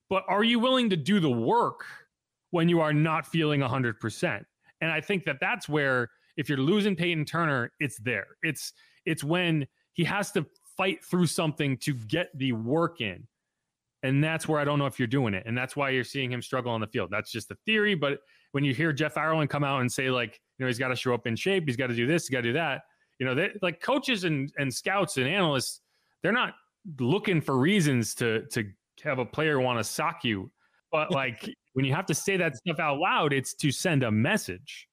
but 0.08 0.24
are 0.28 0.44
you 0.44 0.58
willing 0.58 0.90
to 0.90 0.96
do 0.96 1.20
the 1.20 1.30
work 1.30 1.84
when 2.50 2.68
you 2.68 2.80
are 2.80 2.92
not 2.92 3.26
feeling 3.26 3.60
hundred 3.60 4.00
percent? 4.00 4.46
And 4.80 4.90
I 4.90 5.00
think 5.00 5.24
that 5.24 5.38
that's 5.40 5.68
where 5.68 6.10
if 6.36 6.48
you're 6.48 6.58
losing 6.58 6.96
Peyton 6.96 7.24
Turner, 7.24 7.72
it's 7.78 7.98
there. 7.98 8.26
It's 8.42 8.72
it's 9.04 9.24
when 9.24 9.66
he 9.92 10.04
has 10.04 10.32
to 10.32 10.46
fight 10.76 11.04
through 11.04 11.26
something 11.26 11.76
to 11.78 11.94
get 11.94 12.30
the 12.34 12.52
work 12.52 13.00
in. 13.00 13.26
And 14.02 14.22
that's 14.22 14.48
where 14.48 14.60
I 14.60 14.64
don't 14.64 14.78
know 14.78 14.86
if 14.86 14.98
you're 14.98 15.06
doing 15.06 15.32
it. 15.34 15.44
And 15.46 15.56
that's 15.56 15.76
why 15.76 15.90
you're 15.90 16.02
seeing 16.04 16.32
him 16.32 16.42
struggle 16.42 16.72
on 16.72 16.80
the 16.80 16.86
field. 16.86 17.10
That's 17.10 17.30
just 17.30 17.50
a 17.50 17.56
theory. 17.66 17.94
But 17.94 18.18
when 18.50 18.64
you 18.64 18.74
hear 18.74 18.92
Jeff 18.92 19.16
Ireland 19.16 19.50
come 19.50 19.64
out 19.64 19.80
and 19.80 19.90
say, 19.90 20.10
like, 20.10 20.40
you 20.58 20.64
know, 20.64 20.66
he's 20.66 20.78
got 20.78 20.88
to 20.88 20.96
show 20.96 21.14
up 21.14 21.26
in 21.26 21.36
shape, 21.36 21.64
he's 21.66 21.76
got 21.76 21.86
to 21.86 21.94
do 21.94 22.06
this, 22.06 22.24
he's 22.24 22.30
got 22.30 22.38
to 22.38 22.48
do 22.48 22.52
that, 22.54 22.82
you 23.18 23.26
know, 23.26 23.34
they, 23.34 23.50
like 23.62 23.80
coaches 23.80 24.24
and, 24.24 24.52
and 24.58 24.72
scouts 24.72 25.16
and 25.16 25.26
analysts, 25.26 25.80
they're 26.22 26.32
not 26.32 26.54
looking 26.98 27.40
for 27.40 27.56
reasons 27.56 28.14
to 28.16 28.44
to 28.46 28.64
have 29.04 29.18
a 29.18 29.24
player 29.24 29.60
want 29.60 29.78
to 29.78 29.84
sock 29.84 30.24
you. 30.24 30.50
But 30.90 31.10
like 31.12 31.48
when 31.74 31.84
you 31.84 31.94
have 31.94 32.06
to 32.06 32.14
say 32.14 32.36
that 32.36 32.56
stuff 32.56 32.80
out 32.80 32.98
loud, 32.98 33.32
it's 33.32 33.54
to 33.54 33.70
send 33.70 34.02
a 34.02 34.10
message 34.10 34.88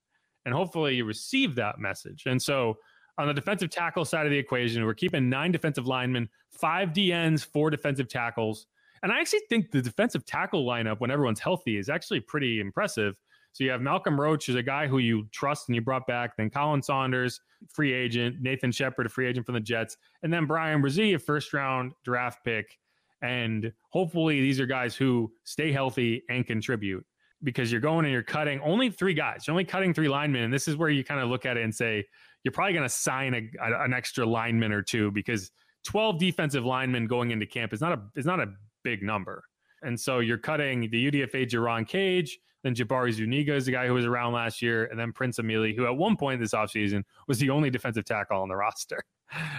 and 0.46 0.54
hopefully 0.54 0.96
you 0.96 1.06
receive 1.06 1.56
that 1.56 1.80
message. 1.80 2.24
And 2.26 2.42
so 2.42 2.78
on 3.18 3.28
the 3.28 3.34
defensive 3.34 3.70
tackle 3.70 4.06
side 4.06 4.26
of 4.26 4.32
the 4.32 4.38
equation, 4.38 4.86
we're 4.86 4.94
keeping 4.94 5.30
nine 5.30 5.52
defensive 5.52 5.88
linemen, 5.88 6.30
five 6.52 6.90
DNs, 6.90 7.46
four 7.46 7.70
defensive 7.70 8.08
tackles. 8.08 8.68
And 9.04 9.12
I 9.12 9.20
actually 9.20 9.42
think 9.50 9.72
the 9.72 9.82
defensive 9.82 10.26
tackle 10.26 10.66
lineup, 10.66 11.00
when 11.00 11.12
everyone's 11.12 11.40
healthy, 11.40 11.78
is 11.78 11.90
actually 11.90 12.20
pretty 12.22 12.60
impressive. 12.60 13.20
So 13.54 13.64
you 13.64 13.72
have 13.72 13.82
Malcolm 13.82 14.20
Roach, 14.20 14.46
who's 14.46 14.56
a 14.56 14.64
guy 14.64 14.88
who 14.88 15.00
you 15.00 15.28
trust 15.32 15.70
and 15.70 15.76
you 15.76 15.82
brought 15.82 16.06
back, 16.06 16.38
then 16.38 16.50
Khalen 16.50 16.84
Saunders, 16.84 17.42
free 17.68 17.94
agent, 17.94 18.38
Nathan 18.42 18.72
Shepherd, 18.72 19.08
a 19.08 19.10
free 19.10 19.28
agent 19.28 19.46
from 19.46 19.56
the 19.56 19.62
Jets, 19.62 19.98
and 20.24 20.32
then 20.32 20.46
Bryan 20.46 20.82
Bresee, 20.82 21.16
a 21.16 21.20
first 21.20 21.54
round 21.54 21.94
draft 22.04 22.44
pick. 22.44 22.78
And 23.22 23.74
hopefully 23.90 24.40
these 24.40 24.60
are 24.60 24.66
guys 24.66 24.96
who 24.96 25.32
stay 25.44 25.72
healthy 25.72 26.24
and 26.30 26.46
contribute 26.46 27.06
because 27.44 27.72
you're 27.72 27.82
going 27.82 28.06
and 28.06 28.14
you're 28.14 28.24
cutting 28.24 28.60
only 28.62 28.90
three 28.90 29.14
guys. 29.14 29.46
You're 29.48 29.54
only 29.54 29.66
cutting 29.66 29.94
three 29.94 30.10
linemen. 30.10 30.44
And 30.44 30.54
this 30.54 30.68
is 30.68 30.76
where 30.76 30.90
you 30.90 31.04
kind 31.04 31.20
of 31.20 31.30
look 31.30 31.46
at 31.46 31.58
it 31.58 31.64
and 31.64 31.74
say, 31.74 32.06
you're 32.44 32.52
probably 32.52 32.74
going 32.74 32.88
to 32.88 32.94
sign 32.94 33.34
a, 33.34 33.50
a, 33.62 33.84
an 33.84 33.94
extra 33.94 34.26
lineman 34.26 34.72
or 34.72 34.82
two 34.82 35.12
because 35.12 35.52
12 35.86 36.20
defensive 36.20 36.66
linemen 36.66 37.08
going 37.08 37.32
into 37.32 37.46
camp 37.46 37.74
is 37.74 37.82
not 37.82 37.94
a 37.94 38.02
is 38.16 38.26
not 38.26 38.40
a 38.40 38.48
big 38.84 39.04
number. 39.04 39.44
And 39.82 40.00
so 40.00 40.20
you're 40.20 40.38
cutting 40.38 40.90
the 40.90 41.12
UDFA 41.12 41.50
Jerron 41.50 41.88
Cage, 41.88 42.40
then 42.64 42.76
Jabari 42.76 43.14
Zuniga 43.14 43.56
is 43.56 43.66
the 43.66 43.72
guy 43.72 43.88
who 43.88 43.94
was 43.94 44.06
around 44.06 44.34
last 44.34 44.62
year, 44.62 44.86
and 44.86 45.00
then 45.00 45.14
Prince 45.14 45.40
Emili, 45.40 45.76
who 45.76 45.86
at 45.86 45.96
one 45.96 46.18
point 46.18 46.42
this 46.42 46.54
offseason 46.54 47.04
was 47.28 47.40
the 47.40 47.50
only 47.50 47.70
defensive 47.70 48.06
tackle 48.06 48.42
on 48.42 48.50
the 48.50 48.56
roster. 48.56 49.02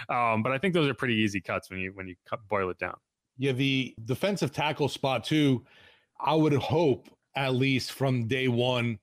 Um, 0.09 0.43
but 0.43 0.51
I 0.51 0.57
think 0.57 0.73
those 0.73 0.89
are 0.89 0.93
pretty 0.93 1.15
easy 1.15 1.41
cuts 1.41 1.69
when 1.69 1.79
you 1.79 1.91
when 1.93 2.07
you 2.07 2.15
cut, 2.29 2.39
boil 2.47 2.69
it 2.69 2.77
down. 2.77 2.95
Yeah, 3.37 3.53
the 3.53 3.95
defensive 4.05 4.51
tackle 4.51 4.89
spot 4.89 5.23
too. 5.23 5.65
I 6.19 6.35
would 6.35 6.53
hope 6.53 7.07
at 7.35 7.55
least 7.55 7.93
from 7.93 8.27
day 8.27 8.47
one 8.47 8.99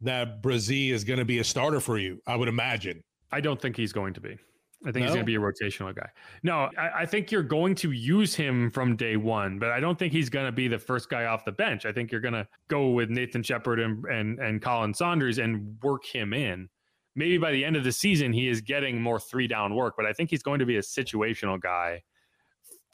that 0.00 0.42
Bresee 0.42 0.90
is 0.90 1.04
going 1.04 1.18
to 1.18 1.24
be 1.24 1.38
a 1.38 1.44
starter 1.44 1.80
for 1.80 1.98
you. 1.98 2.20
I 2.26 2.34
would 2.36 2.48
imagine. 2.48 3.02
I 3.30 3.40
don't 3.40 3.60
think 3.60 3.76
he's 3.76 3.92
going 3.92 4.14
to 4.14 4.20
be. 4.20 4.38
I 4.86 4.92
think 4.92 4.96
No? 4.98 5.02
he's 5.06 5.14
going 5.14 5.20
to 5.20 5.24
be 5.26 5.34
a 5.34 5.40
rotational 5.40 5.94
guy. 5.94 6.08
No, 6.44 6.70
I, 6.78 7.00
I 7.02 7.06
think 7.06 7.32
you're 7.32 7.42
going 7.42 7.74
to 7.76 7.90
use 7.90 8.34
him 8.34 8.70
from 8.70 8.94
day 8.94 9.16
one, 9.16 9.58
but 9.58 9.70
I 9.70 9.80
don't 9.80 9.98
think 9.98 10.12
he's 10.12 10.30
going 10.30 10.46
to 10.46 10.52
be 10.52 10.68
the 10.68 10.78
first 10.78 11.10
guy 11.10 11.24
off 11.24 11.44
the 11.44 11.50
bench. 11.52 11.84
I 11.84 11.90
think 11.92 12.12
you're 12.12 12.20
going 12.20 12.34
to 12.34 12.46
go 12.68 12.90
with 12.90 13.10
Nathan 13.10 13.42
Shepherd 13.42 13.80
and, 13.80 14.04
and 14.04 14.38
and 14.38 14.62
Khalen 14.62 14.94
Saunders 14.94 15.38
and 15.38 15.76
work 15.82 16.04
him 16.06 16.32
in. 16.32 16.68
Maybe 17.16 17.38
by 17.38 17.50
the 17.50 17.64
end 17.64 17.74
of 17.74 17.82
the 17.82 17.90
season, 17.90 18.32
he 18.32 18.48
is 18.48 18.60
getting 18.60 19.02
more 19.02 19.18
three 19.18 19.48
down 19.48 19.74
work, 19.74 19.94
but 19.96 20.06
I 20.06 20.12
think 20.12 20.30
he's 20.30 20.44
going 20.44 20.60
to 20.60 20.66
be 20.66 20.76
a 20.76 20.80
situational 20.82 21.60
guy 21.60 22.02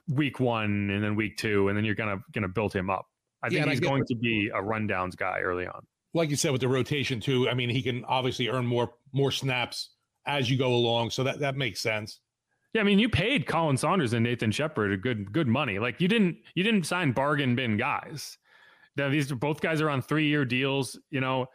week 0.09 0.41
one 0.41 0.89
and 0.91 1.03
then 1.03 1.15
week 1.17 1.37
two, 1.37 1.69
and 1.69 1.77
then 1.77 1.85
you're 1.85 1.95
gonna 1.95 2.19
gonna 2.33 2.49
build 2.49 2.73
him 2.73 2.89
up. 2.91 3.07
I 3.43 3.51
think 3.51 3.67
I 3.67 3.71
he's 3.71 3.81
get- 3.81 3.89
going 3.89 4.05
to 4.07 4.15
be 4.15 4.51
a 4.55 4.61
rundowns 4.63 5.17
guy 5.17 5.41
early 5.41 5.67
on. 5.67 5.85
Like 6.15 6.31
you 6.31 6.37
said 6.37 6.53
with 6.53 6.61
the 6.61 6.69
rotation 6.69 7.21
too. 7.21 7.49
I 7.49 7.55
mean, 7.55 7.69
he 7.69 7.83
can 7.83 8.05
obviously 8.07 8.49
earn 8.49 8.65
more 8.67 8.93
more 9.13 9.31
snaps 9.31 9.91
as 10.27 10.51
you 10.51 10.57
go 10.57 10.75
along, 10.75 11.11
so 11.11 11.23
that 11.25 11.39
that 11.41 11.57
makes 11.57 11.81
sense. 11.81 12.21
Yeah, 12.73 12.81
I 12.81 12.85
mean, 12.85 12.99
you 12.99 13.09
paid 13.09 13.47
Khalen 13.47 13.79
Saunders 13.79 14.15
and 14.15 14.25
Nathan 14.25 14.51
Shepherd 14.51 14.93
a 14.93 14.97
good 14.97 15.33
good 15.33 15.47
money. 15.47 15.79
Like 15.79 16.01
you 16.01 16.09
didn't 16.09 16.37
you 16.55 16.65
didn't 16.65 16.85
sign 16.85 17.13
bargain 17.13 17.55
bin 17.55 17.77
guys. 17.77 18.37
Now 18.97 19.09
these 19.09 19.31
both 19.33 19.61
guys 19.61 19.81
are 19.81 19.91
on 19.91 20.03
three 20.03 20.27
year 20.27 20.45
deals. 20.45 20.99
You 21.11 21.21
know, 21.21 21.47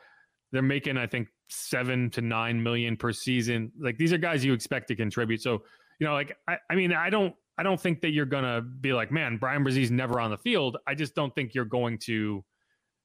they're 0.52 0.62
making 0.62 0.98
I 0.98 1.08
think 1.08 1.28
seven 1.50 2.10
to 2.12 2.22
nine 2.22 2.62
million 2.62 2.96
per 2.96 3.12
season. 3.12 3.72
Like 3.80 3.98
these 3.98 4.14
are 4.14 4.18
guys 4.18 4.46
you 4.46 4.54
expect 4.54 4.88
to 4.90 4.96
contribute. 4.96 5.42
So 5.42 5.64
you 6.00 6.08
know, 6.08 6.14
like 6.14 6.38
I, 6.48 6.58
I 6.70 6.76
mean, 6.76 6.94
I 6.94 7.10
don't 7.10 7.36
I 7.58 7.64
don't 7.64 7.80
think 7.80 8.00
that 8.02 8.12
you're 8.12 8.26
gonna 8.26 8.62
be 8.62 8.94
like, 8.94 9.12
man, 9.12 9.38
Bryan 9.38 9.66
Bresee's 9.66 9.92
never 9.92 10.22
on 10.22 10.32
the 10.32 10.38
field. 10.38 10.78
I 10.88 10.96
just 10.96 11.16
don't 11.16 11.36
think 11.36 11.54
you're 11.54 11.66
going 11.66 11.98
to 12.00 12.44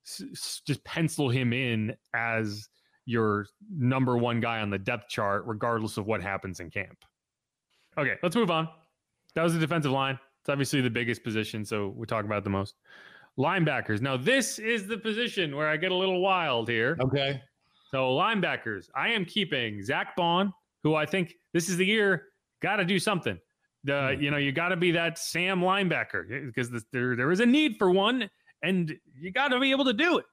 s- 0.06 0.62
just 0.64 0.84
pencil 0.84 1.28
him 1.28 1.52
in 1.52 1.96
as 2.14 2.68
your 3.06 3.46
number 3.70 4.16
one 4.16 4.40
guy 4.40 4.60
on 4.60 4.70
the 4.70 4.78
depth 4.78 5.08
chart, 5.08 5.44
regardless 5.46 5.96
of 5.96 6.06
what 6.06 6.22
happens 6.22 6.60
in 6.60 6.70
camp. 6.70 7.04
Okay, 7.98 8.14
let's 8.22 8.36
move 8.36 8.50
on. 8.50 8.68
That 9.34 9.42
was 9.42 9.54
the 9.54 9.60
defensive 9.60 9.92
line. 9.92 10.18
It's 10.40 10.48
obviously 10.48 10.80
the 10.80 10.90
biggest 10.90 11.24
position, 11.24 11.64
so 11.64 11.94
we 11.96 12.06
talk 12.06 12.24
about 12.24 12.44
the 12.44 12.50
most. 12.50 12.74
Linebackers. 13.38 14.00
Now, 14.00 14.16
this 14.16 14.58
is 14.58 14.86
the 14.86 14.98
position 14.98 15.56
where 15.56 15.68
I 15.68 15.76
get 15.76 15.90
a 15.90 15.94
little 15.94 16.20
wild 16.20 16.68
here. 16.68 16.96
Okay. 17.00 17.42
So, 17.90 18.10
linebackers, 18.10 18.88
I 18.94 19.08
am 19.08 19.24
keeping 19.24 19.82
Zack 19.82 20.16
Baun, 20.16 20.52
who 20.82 20.94
I 20.94 21.06
think 21.06 21.34
this 21.52 21.68
is 21.68 21.76
the 21.76 21.86
year, 21.86 22.26
got 22.60 22.76
to 22.76 22.84
do 22.84 22.98
something. 22.98 23.38
The, 23.84 24.14
hmm. 24.14 24.22
you 24.22 24.30
know, 24.30 24.36
you 24.36 24.52
got 24.52 24.68
to 24.68 24.76
be 24.76 24.90
that 24.92 25.18
Sam 25.18 25.60
linebacker 25.60 26.46
because 26.46 26.70
there, 26.92 27.16
there 27.16 27.30
is 27.32 27.40
a 27.40 27.46
need 27.46 27.76
for 27.78 27.90
one, 27.90 28.28
and 28.62 28.94
you 29.18 29.32
got 29.32 29.48
to 29.48 29.60
be 29.60 29.70
able 29.70 29.84
to 29.84 29.92
do 29.92 30.18
it. 30.18 30.24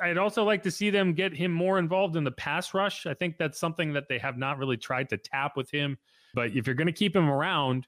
I'd 0.00 0.18
also 0.18 0.44
like 0.44 0.62
to 0.62 0.70
see 0.70 0.90
them 0.90 1.12
get 1.12 1.34
him 1.34 1.52
more 1.52 1.78
involved 1.78 2.16
in 2.16 2.24
the 2.24 2.30
pass 2.30 2.72
rush. 2.74 3.06
I 3.06 3.14
think 3.14 3.36
that's 3.38 3.58
something 3.58 3.92
that 3.92 4.08
they 4.08 4.18
have 4.18 4.38
not 4.38 4.58
really 4.58 4.76
tried 4.76 5.08
to 5.10 5.16
tap 5.16 5.56
with 5.56 5.70
him. 5.70 5.98
But 6.34 6.54
if 6.56 6.66
you're 6.66 6.76
going 6.76 6.86
to 6.86 6.92
keep 6.92 7.14
him 7.14 7.28
around 7.28 7.86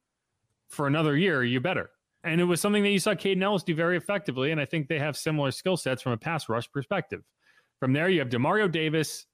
for 0.69 0.87
another 0.87 1.17
year, 1.17 1.45
you 1.45 1.61
better. 1.61 1.91
And 2.25 2.41
it 2.41 2.45
was 2.45 2.61
something 2.61 2.83
that 2.83 2.91
you 2.91 2.99
saw 2.99 3.15
Kaden 3.15 3.43
Elliss 3.43 3.63
do 3.63 3.75
very 3.75 3.97
effectively. 3.97 4.51
And 4.51 4.61
I 4.61 4.65
think 4.65 4.89
they 4.89 4.99
have 4.99 5.17
similar 5.17 5.51
skill 5.51 5.77
sets 5.77 6.03
from 6.03 6.13
a 6.13 6.17
pass 6.17 6.49
rush 6.49 6.71
perspective. 6.71 7.23
From 7.81 7.93
there, 7.93 8.09
you 8.09 8.21
have 8.21 8.29
Demario 8.29 8.71
Davis, 8.71 9.27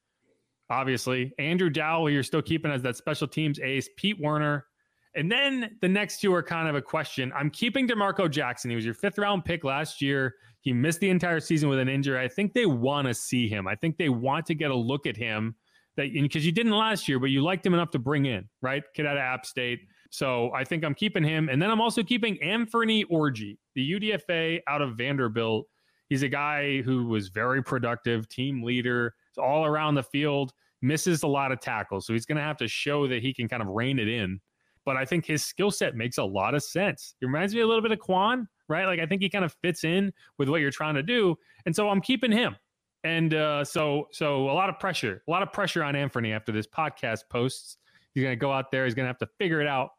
obviously, 0.70 1.32
Andrew 1.38 1.68
Dowell, 1.70 2.10
you're 2.10 2.22
still 2.22 2.42
keeping 2.42 2.70
as 2.70 2.82
that 2.82 2.96
special 2.96 3.28
teams 3.28 3.58
ace, 3.60 3.88
Pete 3.96 4.18
Werner. 4.20 4.66
And 5.14 5.30
then 5.30 5.76
the 5.80 5.88
next 5.88 6.20
two 6.20 6.32
are 6.32 6.42
kind 6.42 6.68
of 6.68 6.76
a 6.76 6.82
question. 6.82 7.32
I'm 7.34 7.50
keeping 7.50 7.86
D'Marco 7.86 8.28
Jackson. 8.28 8.70
He 8.70 8.76
was 8.76 8.84
your 8.84 8.94
fifth 8.94 9.18
round 9.18 9.44
pick 9.44 9.64
last 9.64 10.00
year. 10.00 10.36
He 10.60 10.72
missed 10.72 11.00
the 11.00 11.10
entire 11.10 11.40
season 11.40 11.68
with 11.68 11.78
an 11.78 11.88
injury. 11.88 12.18
I 12.18 12.28
think 12.28 12.52
they 12.52 12.66
want 12.66 13.06
to 13.06 13.14
see 13.14 13.48
him. 13.48 13.66
I 13.66 13.74
think 13.74 13.96
they 13.96 14.08
want 14.08 14.46
to 14.46 14.54
get 14.54 14.70
a 14.70 14.76
look 14.76 15.06
at 15.06 15.16
him 15.16 15.54
that 15.96 16.12
because 16.12 16.46
you 16.46 16.52
didn't 16.52 16.72
last 16.72 17.08
year, 17.08 17.18
but 17.18 17.30
you 17.30 17.42
liked 17.42 17.64
him 17.64 17.74
enough 17.74 17.90
to 17.90 17.98
bring 17.98 18.26
in, 18.26 18.48
right? 18.62 18.82
Kid 18.94 19.06
out 19.06 19.16
of 19.16 19.20
App 19.20 19.44
State. 19.44 19.80
So 20.10 20.50
I 20.54 20.64
think 20.64 20.84
I'm 20.84 20.94
keeping 20.94 21.22
him. 21.22 21.48
And 21.48 21.60
then 21.60 21.70
I'm 21.70 21.80
also 21.80 22.02
keeping 22.02 22.42
Anthony 22.42 23.04
Orji, 23.06 23.58
the 23.74 23.92
UDFA 23.92 24.60
out 24.66 24.80
of 24.80 24.96
Vanderbilt. 24.96 25.66
He's 26.08 26.22
a 26.22 26.28
guy 26.28 26.80
who 26.80 27.06
was 27.06 27.28
very 27.28 27.62
productive, 27.62 28.28
team 28.28 28.62
leader, 28.62 29.14
all 29.36 29.66
around 29.66 29.94
the 29.94 30.02
field, 30.02 30.52
misses 30.80 31.22
a 31.22 31.26
lot 31.26 31.52
of 31.52 31.60
tackles. 31.60 32.06
So 32.06 32.14
he's 32.14 32.24
going 32.24 32.36
to 32.36 32.42
have 32.42 32.56
to 32.58 32.68
show 32.68 33.06
that 33.08 33.22
he 33.22 33.34
can 33.34 33.48
kind 33.48 33.62
of 33.62 33.68
rein 33.68 33.98
it 33.98 34.08
in. 34.08 34.40
But 34.88 34.96
I 34.96 35.04
think 35.04 35.26
his 35.26 35.44
skill 35.44 35.70
set 35.70 35.96
makes 35.96 36.16
a 36.16 36.24
lot 36.24 36.54
of 36.54 36.62
sense. 36.62 37.14
He 37.20 37.26
reminds 37.26 37.54
me 37.54 37.60
a 37.60 37.66
little 37.66 37.82
bit 37.82 37.92
of 37.92 37.98
Kwon, 37.98 38.46
right? 38.70 38.86
Like 38.86 39.00
I 39.00 39.04
think 39.04 39.20
he 39.20 39.28
kind 39.28 39.44
of 39.44 39.54
fits 39.60 39.84
in 39.84 40.10
with 40.38 40.48
what 40.48 40.62
you're 40.62 40.70
trying 40.70 40.94
to 40.94 41.02
do, 41.02 41.36
and 41.66 41.76
so 41.76 41.90
I'm 41.90 42.00
keeping 42.00 42.32
him. 42.32 42.56
And 43.04 43.34
uh, 43.34 43.66
so, 43.66 44.08
so 44.12 44.48
a 44.48 44.54
lot 44.54 44.70
of 44.70 44.78
pressure, 44.78 45.22
a 45.28 45.30
lot 45.30 45.42
of 45.42 45.52
pressure 45.52 45.84
on 45.84 45.94
Anthony 45.94 46.32
after 46.32 46.52
this 46.52 46.66
podcast 46.66 47.24
posts. 47.28 47.76
He's 48.14 48.22
going 48.22 48.32
to 48.32 48.40
go 48.40 48.50
out 48.50 48.70
there. 48.70 48.86
He's 48.86 48.94
going 48.94 49.04
to 49.04 49.08
have 49.08 49.18
to 49.18 49.28
figure 49.38 49.60
it 49.60 49.66
out 49.66 49.90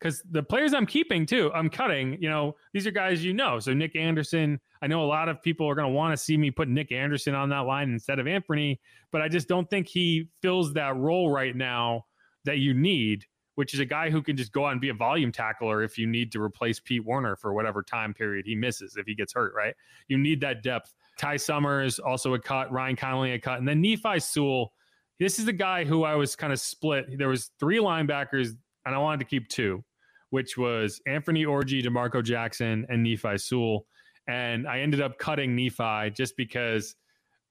because 0.00 0.22
the 0.30 0.42
players 0.42 0.72
I'm 0.72 0.86
keeping 0.86 1.26
too, 1.26 1.52
I'm 1.54 1.68
cutting. 1.68 2.16
You 2.18 2.30
know, 2.30 2.56
these 2.72 2.86
are 2.86 2.90
guys 2.90 3.22
you 3.22 3.34
know. 3.34 3.58
So 3.58 3.74
Nick 3.74 3.94
Anderson, 3.94 4.58
I 4.80 4.86
know 4.86 5.02
a 5.02 5.04
lot 5.04 5.28
of 5.28 5.42
people 5.42 5.68
are 5.68 5.74
going 5.74 5.86
to 5.86 5.92
want 5.92 6.16
to 6.16 6.16
see 6.16 6.38
me 6.38 6.50
put 6.50 6.66
Nick 6.66 6.92
Anderson 6.92 7.34
on 7.34 7.50
that 7.50 7.66
line 7.66 7.92
instead 7.92 8.18
of 8.18 8.26
Anthony, 8.26 8.80
but 9.12 9.20
I 9.20 9.28
just 9.28 9.48
don't 9.48 9.68
think 9.68 9.86
he 9.86 10.30
fills 10.40 10.72
that 10.72 10.96
role 10.96 11.30
right 11.30 11.54
now 11.54 12.06
that 12.46 12.56
you 12.56 12.72
need, 12.72 13.26
which 13.60 13.74
is 13.74 13.80
a 13.80 13.84
guy 13.84 14.08
who 14.08 14.22
can 14.22 14.38
just 14.38 14.52
go 14.52 14.64
out 14.64 14.72
and 14.72 14.80
be 14.80 14.88
a 14.88 14.94
volume 14.94 15.30
tackler 15.30 15.82
if 15.82 15.98
you 15.98 16.06
need 16.06 16.32
to 16.32 16.40
replace 16.40 16.80
Pete 16.80 17.04
Werner 17.04 17.36
for 17.36 17.52
whatever 17.52 17.82
time 17.82 18.14
period 18.14 18.46
he 18.46 18.54
misses 18.54 18.96
if 18.96 19.04
he 19.04 19.14
gets 19.14 19.34
hurt. 19.34 19.52
Right? 19.54 19.74
You 20.08 20.16
need 20.16 20.40
that 20.40 20.62
depth. 20.62 20.94
Ty 21.18 21.36
Summers 21.36 21.98
also 21.98 22.32
a 22.32 22.38
cut, 22.38 22.72
Ryan 22.72 22.96
Connelly 22.96 23.32
a 23.32 23.38
cut, 23.38 23.58
and 23.58 23.68
then 23.68 23.82
Nephi 23.82 24.18
Sewell. 24.18 24.72
This 25.18 25.38
is 25.38 25.44
the 25.44 25.52
guy 25.52 25.84
who 25.84 26.04
I 26.04 26.14
was 26.14 26.34
kind 26.34 26.50
of 26.50 26.58
split. 26.58 27.18
There 27.18 27.28
was 27.28 27.50
three 27.60 27.76
linebackers, 27.76 28.56
and 28.86 28.94
I 28.94 28.98
wanted 28.98 29.18
to 29.20 29.26
keep 29.26 29.48
two 29.48 29.84
which 30.30 30.56
was 30.56 31.00
Anthony 31.06 31.44
Orji, 31.44 31.82
D'Marco 31.82 32.22
Jackson, 32.22 32.86
and 32.88 33.02
Nephi 33.02 33.36
Sewell. 33.36 33.86
And 34.26 34.66
I 34.66 34.80
ended 34.80 35.00
up 35.00 35.18
cutting 35.18 35.56
Nephi 35.56 36.10
just 36.10 36.36
because 36.36 36.94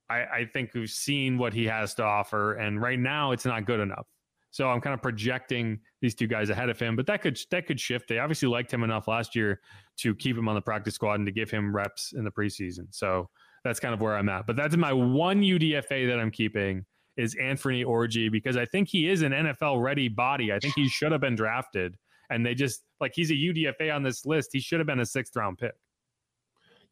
I, 0.09 0.21
I, 0.21 0.49
think 0.51 0.73
we've 0.73 0.89
seen 0.89 1.37
what 1.37 1.53
he 1.53 1.65
has 1.65 1.93
to 1.95 2.03
offer. 2.03 2.55
And 2.55 2.81
right 2.81 2.97
now 2.97 3.31
it's 3.31 3.45
not 3.45 3.65
good 3.65 3.81
enough. 3.81 4.07
So 4.51 4.67
I'm 4.67 4.81
kind 4.81 4.93
of 4.93 5.01
projecting 5.01 5.79
these 6.01 6.15
two 6.15 6.27
guys 6.27 6.49
ahead 6.49 6.69
of 6.69 6.79
him, 6.79 6.95
but 6.95 7.05
that 7.07 7.21
could 7.21 7.39
that 7.51 7.67
could 7.67 7.79
shift. 7.79 8.07
They 8.07 8.19
obviously 8.19 8.47
liked 8.47 8.73
him 8.73 8.83
enough 8.83 9.07
last 9.07 9.35
year 9.35 9.59
to 9.97 10.15
keep 10.15 10.37
him 10.37 10.47
on 10.47 10.55
the 10.55 10.61
practice 10.61 10.95
squad 10.95 11.15
and 11.15 11.25
to 11.25 11.31
give 11.31 11.51
him 11.51 11.75
reps 11.75 12.13
in 12.13 12.23
the 12.23 12.31
preseason. 12.31 12.87
So 12.91 13.29
that's 13.63 13.79
kind 13.79 13.93
of 13.93 14.01
where 14.01 14.15
I'm 14.15 14.29
at. 14.29 14.47
But 14.47 14.55
that's 14.55 14.75
my 14.75 14.93
one 14.93 15.41
UDFA 15.41 16.07
that 16.07 16.19
I'm 16.19 16.31
keeping 16.31 16.85
is 17.17 17.35
Anthony 17.35 17.83
Orji 17.83 18.31
because 18.31 18.57
I 18.57 18.65
think 18.65 18.87
he 18.87 19.09
is 19.09 19.21
an 19.21 19.33
NFL 19.33 19.81
ready 19.83 20.07
body. 20.07 20.51
I 20.53 20.59
think 20.59 20.73
he 20.75 20.87
should 20.87 21.11
have 21.11 21.21
been 21.21 21.35
drafted 21.35 21.95
and 22.29 22.45
they 22.45 22.53
just 22.53 22.83
like 22.99 23.13
he's 23.15 23.31
a 23.31 23.35
UDFA 23.35 23.93
on 23.93 24.03
this 24.03 24.25
list. 24.25 24.49
He 24.53 24.59
should 24.59 24.79
have 24.79 24.87
been 24.87 24.99
a 24.99 25.05
sixth 25.05 25.35
round 25.35 25.57
pick. 25.57 25.73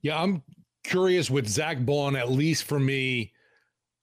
Yeah, 0.01 0.21
I'm 0.21 0.43
curious 0.83 1.29
with 1.29 1.47
Zack 1.47 1.85
Baun. 1.85 2.15
At 2.15 2.31
least 2.31 2.63
for 2.63 2.79
me, 2.79 3.33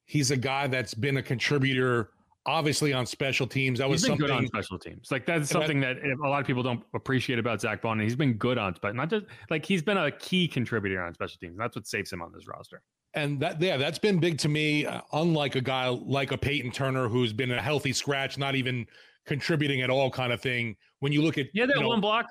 he's 0.07 0.30
a 0.30 0.36
guy 0.36 0.66
that's 0.66 0.94
been 0.94 1.16
a 1.16 1.22
contributor. 1.22 2.11
Obviously 2.47 2.92
on 2.92 3.07
special 3.07 3.47
teams, 3.47 3.78
that 3.78 3.86
he's 3.86 3.92
was 3.92 4.03
been 4.03 4.11
something 4.11 4.26
good 4.26 4.36
on 4.36 4.47
special 4.47 4.78
teams. 4.78 5.11
Like 5.11 5.24
that's 5.24 5.49
something 5.49 5.80
that, 5.80 5.97
that 6.03 6.16
a 6.22 6.28
lot 6.28 6.40
of 6.40 6.47
people 6.47 6.62
don't 6.62 6.82
appreciate 6.92 7.38
about 7.38 7.61
Zack 7.61 7.80
Baun. 7.80 7.99
He's 7.99 8.16
been 8.16 8.34
good 8.34 8.59
on, 8.59 8.76
but 8.82 8.95
not 8.95 9.09
just 9.09 9.24
like 9.49 9.64
he's 9.64 9.82
been 9.82 9.97
a 9.97 10.11
key 10.11 10.47
contributor 10.47 11.03
on 11.03 11.14
special 11.14 11.38
teams. 11.40 11.57
That's 11.57 11.74
what 11.74 11.86
saves 11.86 12.12
him 12.12 12.20
on 12.20 12.32
this 12.32 12.47
roster 12.47 12.82
and 13.14 13.40
that 13.40 13.61
yeah 13.61 13.76
that's 13.76 13.99
been 13.99 14.18
big 14.18 14.38
to 14.38 14.49
me 14.49 14.86
uh, 14.86 15.01
unlike 15.12 15.55
a 15.57 15.61
guy 15.61 15.88
like 15.88 16.32
a 16.32 16.38
peyton 16.38 16.70
turner 16.70 17.09
who's 17.09 17.32
been 17.32 17.51
a 17.53 17.62
healthy 17.62 17.92
scratch 17.92 18.36
not 18.38 18.55
even 18.55 18.86
contributing 19.24 19.82
at 19.82 19.90
all 19.90 20.11
kind 20.11 20.32
of 20.32 20.40
thing 20.40 20.76
when 21.01 21.12
you 21.12 21.22
look 21.22 21.38
at 21.38 21.47
yeah 21.55 21.66
that 21.66 21.76
you 21.76 21.82
know, 21.82 21.88
one 21.88 22.01
block 22.01 22.26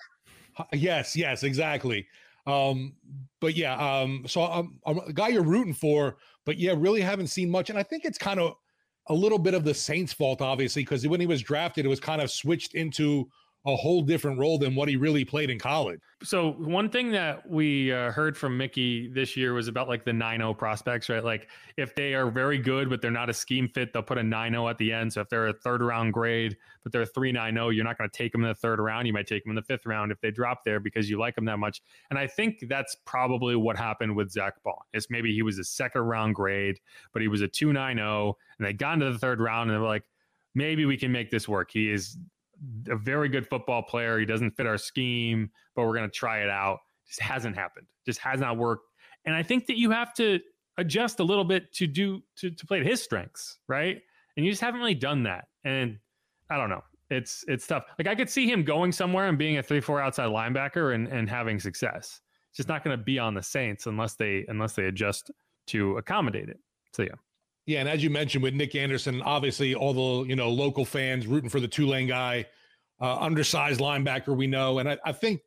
yes 0.74 1.16
yes 1.16 1.44
exactly 1.44 2.06
um 2.46 2.94
but 3.40 3.56
yeah 3.56 3.76
um 3.76 4.24
so 4.28 4.44
I'm, 4.44 4.80
I'm 4.86 5.00
a 5.00 5.14
guy 5.14 5.30
you're 5.30 5.44
rooting 5.44 5.74
for 5.74 6.18
but 6.46 6.58
yeah 6.58 6.74
really 6.76 7.02
haven't 7.02 7.28
seen 7.28 7.50
much 7.50 7.70
and 7.70 7.80
i 7.80 7.84
think 7.84 8.06
it's 8.06 8.18
kind 8.18 8.40
of 8.40 8.56
a 9.08 9.14
little 9.14 9.38
bit 9.38 9.54
of 9.54 9.64
the 9.64 9.74
saints 9.74 10.14
fault 10.14 10.42
obviously 10.42 10.84
because 10.84 11.06
when 11.08 11.20
he 11.20 11.28
was 11.28 11.42
drafted 11.42 11.86
it 11.86 11.90
was 11.90 12.00
kind 12.00 12.22
of 12.22 12.32
switched 12.32 12.74
into 12.74 13.28
a 13.66 13.76
whole 13.76 14.02
different 14.02 14.38
role 14.38 14.58
than 14.58 14.76
what 14.76 14.90
he 14.90 14.98
really 14.98 15.24
played 15.24 15.50
in 15.50 15.58
college. 15.58 16.00
So 16.22 16.52
one 16.54 16.90
thing 16.90 17.12
that 17.12 17.50
we 17.50 17.94
uh, 17.94 18.12
heard 18.12 18.38
from 18.38 18.58
Mickey 18.58 19.08
this 19.08 19.38
year 19.38 19.54
was 19.54 19.70
about 19.70 19.88
like 19.88 20.04
the 20.04 20.12
9-0 20.12 20.58
prospects, 20.58 21.08
right? 21.08 21.24
Like 21.24 21.50
if 21.78 21.96
they 21.96 22.14
are 22.14 22.30
very 22.30 22.58
good, 22.58 22.90
but 22.90 23.02
they're 23.02 23.12
not 23.12 23.30
a 23.30 23.34
scheme 23.34 23.70
fit, 23.70 23.94
they'll 23.94 24.04
put 24.04 24.18
a 24.18 24.22
9-0 24.22 24.70
at 24.70 24.78
the 24.78 24.92
end. 24.92 25.14
So 25.14 25.22
if 25.22 25.30
they're 25.30 25.48
a 25.48 25.54
third 25.54 25.82
round 25.82 26.12
grade, 26.12 26.58
but 26.84 26.92
they're 26.92 27.06
3-9-0, 27.06 27.74
you're 27.74 27.86
not 27.86 27.98
going 27.98 28.10
to 28.10 28.18
take 28.18 28.34
them 28.34 28.44
in 28.44 28.50
the 28.50 28.56
third 28.56 28.80
round. 28.80 29.08
You 29.08 29.14
might 29.14 29.28
take 29.28 29.44
them 29.46 29.52
in 29.52 29.56
the 29.56 29.62
fifth 29.62 29.86
round 29.86 30.12
if 30.12 30.20
they 30.20 30.32
drop 30.32 30.66
there 30.66 30.82
because 30.82 31.10
you 31.10 31.18
like 31.18 31.36
them 31.36 31.46
that 31.46 31.58
much. 31.58 31.82
And 32.10 32.20
I 32.20 32.28
think 32.28 32.66
that's 32.68 32.98
probably 33.06 33.56
what 33.56 33.78
happened 33.78 34.14
with 34.14 34.30
Zack 34.30 34.62
Baun. 34.64 34.76
Is 34.94 35.08
maybe 35.10 35.34
he 35.34 35.42
was 35.42 35.58
a 35.58 35.64
second 35.64 36.02
round 36.02 36.36
grade, 36.36 36.80
but 37.14 37.22
he 37.22 37.30
was 37.30 37.42
a 37.42 37.48
2-9-0 37.48 38.34
and 38.60 38.68
they 38.68 38.74
got 38.74 38.96
into 38.96 39.12
the 39.12 39.20
third 39.20 39.40
round 39.40 39.70
and 39.70 39.78
they 39.78 39.82
were 39.82 39.88
like, 39.88 40.04
maybe 40.56 40.86
we 40.86 40.98
can 40.98 41.12
make 41.12 41.32
this 41.32 41.48
work. 41.48 41.72
He 41.72 41.90
is 41.90 42.18
a 42.88 42.96
very 42.96 43.30
good 43.30 43.48
football 43.48 43.82
player. 43.82 44.20
He 44.20 44.26
doesn't 44.26 44.52
fit 44.52 44.66
our 44.66 44.78
scheme, 44.78 45.50
but 45.76 45.86
we're 45.86 45.96
going 45.96 46.10
to 46.10 46.16
try 46.16 46.40
it 46.40 46.50
out. 46.50 46.80
Just 47.08 47.20
hasn't 47.20 47.56
happened. 47.56 47.88
Just 48.06 48.20
has 48.20 48.40
not 48.40 48.58
worked. 48.58 48.88
And 49.26 49.36
I 49.36 49.44
think 49.44 49.68
that 49.68 49.78
you 49.78 49.92
have 49.92 50.14
to 50.16 50.40
adjust 50.78 51.20
a 51.20 51.24
little 51.24 51.44
bit 51.44 51.72
to 51.74 51.88
do 51.88 52.22
to 52.38 52.50
to 52.50 52.66
play 52.66 52.80
to 52.80 52.86
his 52.86 53.02
strengths, 53.02 53.60
right? 53.68 54.02
And 54.36 54.46
you 54.46 54.52
just 54.52 54.62
haven't 54.62 54.80
really 54.80 54.96
done 54.96 55.24
that. 55.24 55.46
And 55.64 55.98
I 56.50 56.58
don't 56.58 56.70
know. 56.70 56.84
It's 57.10 57.46
it's 57.48 57.68
tough. 57.68 57.86
Like 58.00 58.08
I 58.08 58.16
could 58.16 58.30
see 58.30 58.50
him 58.50 58.64
going 58.64 58.92
somewhere 58.92 59.28
and 59.28 59.38
being 59.38 59.58
a 59.58 59.64
three 59.64 59.82
four 59.82 60.02
outside 60.02 60.30
linebacker 60.30 60.96
and 60.96 61.08
and 61.08 61.30
having 61.30 61.60
success. 61.60 62.22
It's 62.50 62.58
just 62.58 62.70
not 62.70 62.84
going 62.84 62.98
to 62.98 63.04
be 63.04 63.20
on 63.20 63.34
the 63.34 63.44
Saints 63.44 63.88
unless 63.88 64.16
they 64.16 64.46
unless 64.48 64.74
they 64.74 64.86
adjust 64.86 65.32
to 65.68 65.98
accommodate 65.98 66.50
it. 66.50 66.60
So 66.92 67.04
yeah. 67.04 67.16
Yeah, 67.66 67.80
and 67.80 67.88
as 67.88 68.04
you 68.04 68.10
mentioned 68.10 68.44
with 68.44 68.54
Nick 68.54 68.76
Anderson, 68.76 69.22
obviously 69.22 69.74
all 69.74 69.94
the 69.94 70.30
you 70.30 70.36
know 70.36 70.50
local 70.50 70.86
fans 70.86 71.28
rooting 71.28 71.50
for 71.50 71.60
the 71.60 71.68
Tulane 71.68 72.08
guy, 72.08 72.46
uh, 73.00 73.18
undersized 73.18 73.80
linebacker 73.80 74.36
we 74.36 74.48
know, 74.48 74.80
and 74.80 74.90
I, 74.90 74.98
I, 75.06 75.12
think 75.14 75.42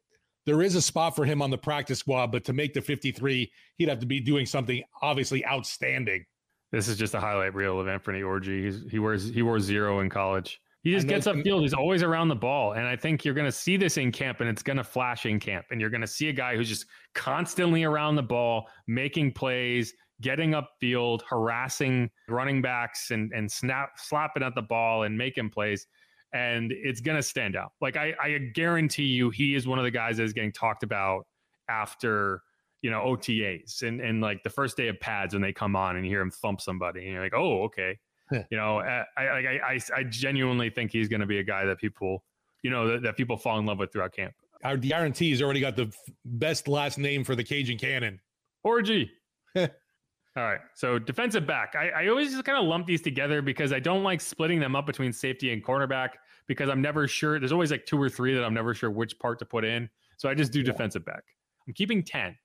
there 0.47 0.63
is 0.63 0.75
a 0.77 0.83
spot 0.83 1.15
for 1.15 1.25
him 1.25 1.43
on 1.43 1.51
the 1.51 1.59
practice 1.59 1.99
squad. 1.99 2.33
But 2.33 2.45
to 2.45 2.53
make 2.53 2.73
the 2.73 2.81
53, 2.81 3.53
he'd 3.77 3.89
have 3.89 3.99
to 4.01 4.07
be 4.07 4.21
doing 4.21 4.47
something 4.47 4.83
obviously 5.03 5.45
outstanding. 5.47 6.25
This 6.73 6.89
is 6.89 6.97
just 6.97 7.15
a 7.15 7.21
highlight 7.21 7.55
reel 7.55 7.79
of 7.79 7.89
Anthony 7.89 8.21
Orji. 8.21 8.65
He's, 8.65 8.83
he 8.91 8.99
wears 8.99 9.29
he 9.29 9.43
wore 9.43 9.61
zero 9.61 10.01
in 10.01 10.09
college. 10.09 10.61
He 10.87 10.93
just 10.93 11.09
gets 11.09 11.27
upfield. 11.27 11.63
He's 11.63 11.75
always 11.75 12.05
around 12.05 12.29
the 12.29 12.37
ball. 12.37 12.75
And 12.75 12.87
I 12.87 12.95
think 12.95 13.25
you're 13.25 13.35
going 13.35 13.47
to 13.47 13.51
see 13.51 13.77
this 13.77 13.97
in 13.97 14.13
camp 14.13 14.41
and 14.41 14.49
it's 14.49 14.63
going 14.63 14.77
to 14.77 14.85
flash 14.85 15.27
in 15.27 15.41
camp. 15.41 15.67
And 15.73 15.81
you're 15.81 15.91
going 15.91 16.01
to 16.01 16.07
see 16.07 16.29
a 16.29 16.33
guy 16.33 16.55
who's 16.55 16.69
just 16.69 16.87
constantly 17.13 17.83
around 17.83 18.15
the 18.15 18.23
ball, 18.23 18.69
making 18.87 19.33
plays, 19.33 19.95
getting 20.21 20.53
upfield, 20.53 21.23
harassing 21.29 22.11
running 22.29 22.63
backs 22.63 23.11
and 23.11 23.33
and 23.33 23.51
snap 23.51 23.91
slapping 23.99 24.43
at 24.43 24.55
the 24.55 24.63
ball 24.63 25.05
and 25.05 25.17
making 25.17 25.51
plays. 25.51 25.87
And 26.33 26.73
it's 26.73 27.01
gonna 27.01 27.23
stand 27.23 27.57
out. 27.57 27.73
Like 27.81 27.97
I, 27.97 28.15
I 28.21 28.39
guarantee 28.55 29.05
you, 29.05 29.31
he 29.31 29.55
is 29.55 29.67
one 29.67 29.79
of 29.79 29.85
the 29.85 29.91
guys 29.91 30.17
that 30.19 30.25
is 30.25 30.33
getting 30.33 30.53
talked 30.53 30.83
about 30.83 31.27
after 31.69 32.43
you 32.83 32.91
know 32.91 33.01
OTAs 33.01 33.83
and 33.83 34.01
and 34.01 34.21
like 34.21 34.43
the 34.43 34.51
first 34.51 34.77
day 34.77 34.89
of 34.89 34.99
pads 35.01 35.35
when 35.35 35.43
they 35.43 35.53
come 35.53 35.77
on 35.77 35.97
and 35.97 36.05
you 36.05 36.13
hear 36.13 36.21
him 36.21 36.31
thump 36.31 36.61
somebody 36.61 37.05
and 37.05 37.13
you're 37.13 37.23
like, 37.23 37.35
oh 37.35 37.65
okay, 37.65 37.99
you 38.51 38.57
know, 38.57 38.81
I 38.81 39.05
I 39.17 39.23
I, 39.23 39.81
I 39.95 40.03
genuinely 40.05 40.71
think 40.71 40.93
he's 40.93 41.09
going 41.09 41.21
to 41.21 41.27
be 41.27 41.39
a 41.39 41.45
guy 41.45 41.65
that 41.65 41.79
people 41.79 42.25
you 42.63 42.71
know 42.71 42.89
that, 42.89 43.03
that 43.03 43.17
people 43.17 43.37
fall 43.37 43.59
in 43.59 43.67
love 43.67 43.79
with 43.79 43.93
throughout 43.93 44.13
camp. 44.13 44.35
Our 44.65 44.77
guarantees 44.77 45.43
already 45.43 45.61
got 45.61 45.77
the 45.77 45.93
best 46.25 46.67
last 46.67 46.99
name 46.99 47.25
for 47.25 47.37
the 47.37 47.45
Cajun 47.45 47.79
Cannon. 47.79 48.21
Orgy. 48.65 49.11
All 50.37 50.43
right. 50.43 50.61
So 50.75 50.99
defensive 50.99 51.47
back. 51.47 51.75
I, 51.75 51.89
I 51.89 52.09
always 52.09 52.31
just 52.31 52.45
kind 52.45 52.59
of 52.59 52.67
lump 52.67 52.87
these 52.87 53.01
together 53.01 53.41
because 53.41 53.73
I 53.73 53.81
don't 53.81 54.03
like 54.03 54.21
splitting 54.21 54.61
them 54.61 54.77
up 54.77 54.85
between 54.85 55.13
safety 55.13 55.51
and 55.53 55.65
cornerback 55.65 56.11
because 56.47 56.69
I'm 56.69 56.83
never 56.83 57.09
sure. 57.09 57.39
There's 57.39 57.53
always 57.53 57.71
like 57.71 57.87
two 57.87 58.01
or 58.01 58.11
three 58.11 58.35
that 58.35 58.45
I'm 58.45 58.53
never 58.53 58.75
sure 58.75 58.91
which 58.91 59.19
part 59.19 59.39
to 59.39 59.47
put 59.47 59.65
in. 59.65 59.89
So 60.19 60.29
I 60.29 60.35
just 60.35 60.53
do 60.53 60.59
yeah. 60.61 60.67
defensive 60.67 61.07
back. 61.07 61.23
I'm 61.67 61.73
keeping 61.73 62.03
10. 62.03 62.37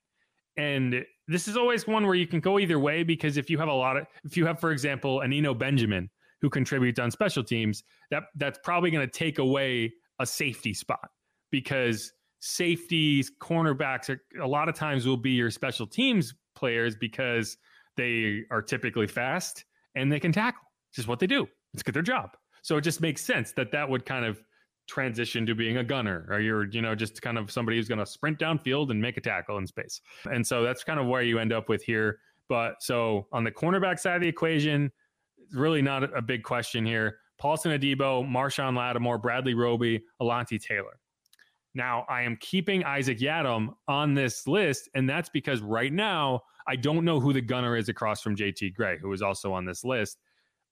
And 0.58 1.06
this 1.28 1.50
is 1.50 1.58
always 1.58 1.86
one 1.86 2.06
where 2.06 2.16
you 2.16 2.28
can 2.28 2.40
go 2.40 2.60
either 2.60 2.80
way 2.80 3.04
because 3.04 3.36
if 3.36 3.50
you 3.50 3.58
have 3.58 3.68
a 3.68 3.74
lot 3.74 3.98
of, 3.98 4.08
if 4.24 4.38
you 4.38 4.46
have, 4.46 4.60
for 4.60 4.72
example, 4.72 5.20
an 5.20 5.34
Eno 5.34 5.54
Benjamin 5.54 6.10
who 6.42 6.50
contributes 6.50 7.00
on 7.00 7.12
special 7.12 7.44
teams, 7.44 7.84
that 8.10 8.24
that's 8.36 8.60
probably 8.64 8.90
going 8.90 9.06
to 9.06 9.12
take 9.12 9.38
away 9.38 9.94
a 10.20 10.26
safety 10.26 10.74
spot 10.74 11.10
because 11.52 12.14
safeties, 12.40 13.32
cornerbacks 13.42 14.10
are, 14.10 14.22
a 14.42 14.48
lot 14.48 14.70
of 14.70 14.76
times 14.76 15.06
will 15.06 15.18
be 15.18 15.32
your 15.32 15.52
special 15.52 15.86
teams 15.86 16.34
players 16.56 16.96
because– 16.96 17.58
they 17.98 18.44
are 18.52 18.62
typically 18.62 19.08
fast 19.08 19.66
and 19.96 20.12
they 20.12 20.20
can 20.20 20.32
tackle. 20.32 20.64
It's 20.90 20.98
just 20.98 21.08
what 21.08 21.20
they 21.20 21.28
do. 21.28 21.48
It's 21.74 21.84
good 21.84 21.94
their 21.94 22.02
job. 22.02 22.32
So 22.64 22.78
it 22.78 22.82
just 22.82 23.02
makes 23.02 23.24
sense 23.24 23.52
that 23.54 23.72
that 23.72 23.90
would 23.90 24.06
kind 24.06 24.26
of 24.26 24.42
transition 24.88 25.46
to 25.46 25.56
being 25.56 25.78
a 25.78 25.84
gunner 25.84 26.28
or 26.30 26.40
you're, 26.40 26.68
you 26.70 26.82
know, 26.82 26.96
just 26.96 27.22
kind 27.22 27.38
of 27.38 27.50
somebody 27.50 27.78
who's 27.78 27.88
going 27.88 28.00
to 28.00 28.06
sprint 28.06 28.40
downfield 28.40 28.92
and 28.92 29.02
make 29.02 29.18
a 29.18 29.22
tackle 29.22 29.58
in 29.58 29.66
space. 29.66 30.02
And 30.26 30.46
so 30.46 30.64
that's 30.64 30.84
kind 30.84 31.00
of 31.00 31.08
where 31.08 31.22
you 31.22 31.40
end 31.40 31.54
up 31.54 31.70
with 31.70 31.84
here. 31.84 32.20
But 32.50 32.76
so 32.82 33.28
on 33.32 33.44
the 33.44 33.52
cornerback 33.52 34.00
side 34.00 34.18
of 34.18 34.22
the 34.22 34.28
equation, 34.28 34.92
it's 35.38 35.56
really 35.56 35.82
not 35.82 36.04
a 36.16 36.22
big 36.22 36.44
question 36.44 36.86
here. 36.86 37.18
Paulson 37.38 37.72
Adebo, 37.72 38.28
Marshon 38.30 38.76
Lattimore, 38.76 39.18
Bradley 39.18 39.54
Roby, 39.54 40.04
Alontae 40.22 40.62
Taylor. 40.62 41.00
Now, 41.74 42.06
I 42.10 42.24
am 42.24 42.38
keeping 42.42 42.84
Isaac 42.84 43.20
Yiadom 43.20 43.70
on 43.88 44.14
this 44.14 44.46
list, 44.46 44.90
and 44.94 45.10
that's 45.10 45.30
because 45.30 45.62
right 45.62 45.94
now 45.94 46.42
I 46.68 46.76
don't 46.76 47.06
know 47.06 47.20
who 47.20 47.34
the 47.34 47.42
gunner 47.42 47.76
is 47.76 47.90
across 47.90 48.22
from 48.22 48.36
JT 48.36 48.76
Gray, 48.76 48.98
who 49.00 49.12
is 49.14 49.22
also 49.22 49.54
on 49.54 49.66
this 49.66 49.84
list. 49.84 50.18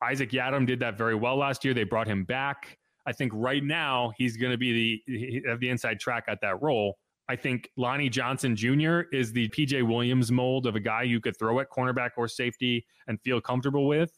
Isaac 0.04 0.32
Yiadom 0.32 0.66
did 0.66 0.80
that 0.80 0.98
very 0.98 1.16
well 1.16 1.38
last 1.38 1.66
year. 1.66 1.74
They 1.74 1.84
brought 1.84 2.08
him 2.08 2.24
back. 2.24 2.78
I 3.06 3.12
think 3.12 3.32
right 3.36 3.64
now 3.64 4.12
he's 4.18 4.38
going 4.38 4.52
to 4.52 4.58
be 4.58 5.02
the 5.08 5.44
have 5.48 5.60
the 5.60 5.70
inside 5.70 6.00
track 6.00 6.26
at 6.28 6.40
that 6.42 6.62
role. 6.62 6.98
I 7.28 7.36
think 7.36 7.70
Lonnie 7.78 8.10
Johnson 8.10 8.56
Jr. 8.56 9.02
is 9.12 9.32
the 9.32 9.50
PJ 9.50 9.88
Williams 9.88 10.32
mold 10.32 10.66
of 10.66 10.76
a 10.76 10.80
guy 10.80 11.04
you 11.04 11.22
could 11.22 11.38
throw 11.38 11.60
at 11.60 11.70
cornerback 11.70 12.12
or 12.18 12.28
safety 12.28 12.86
and 13.08 13.22
feel 13.22 13.40
comfortable 13.40 13.88
with. 13.88 14.12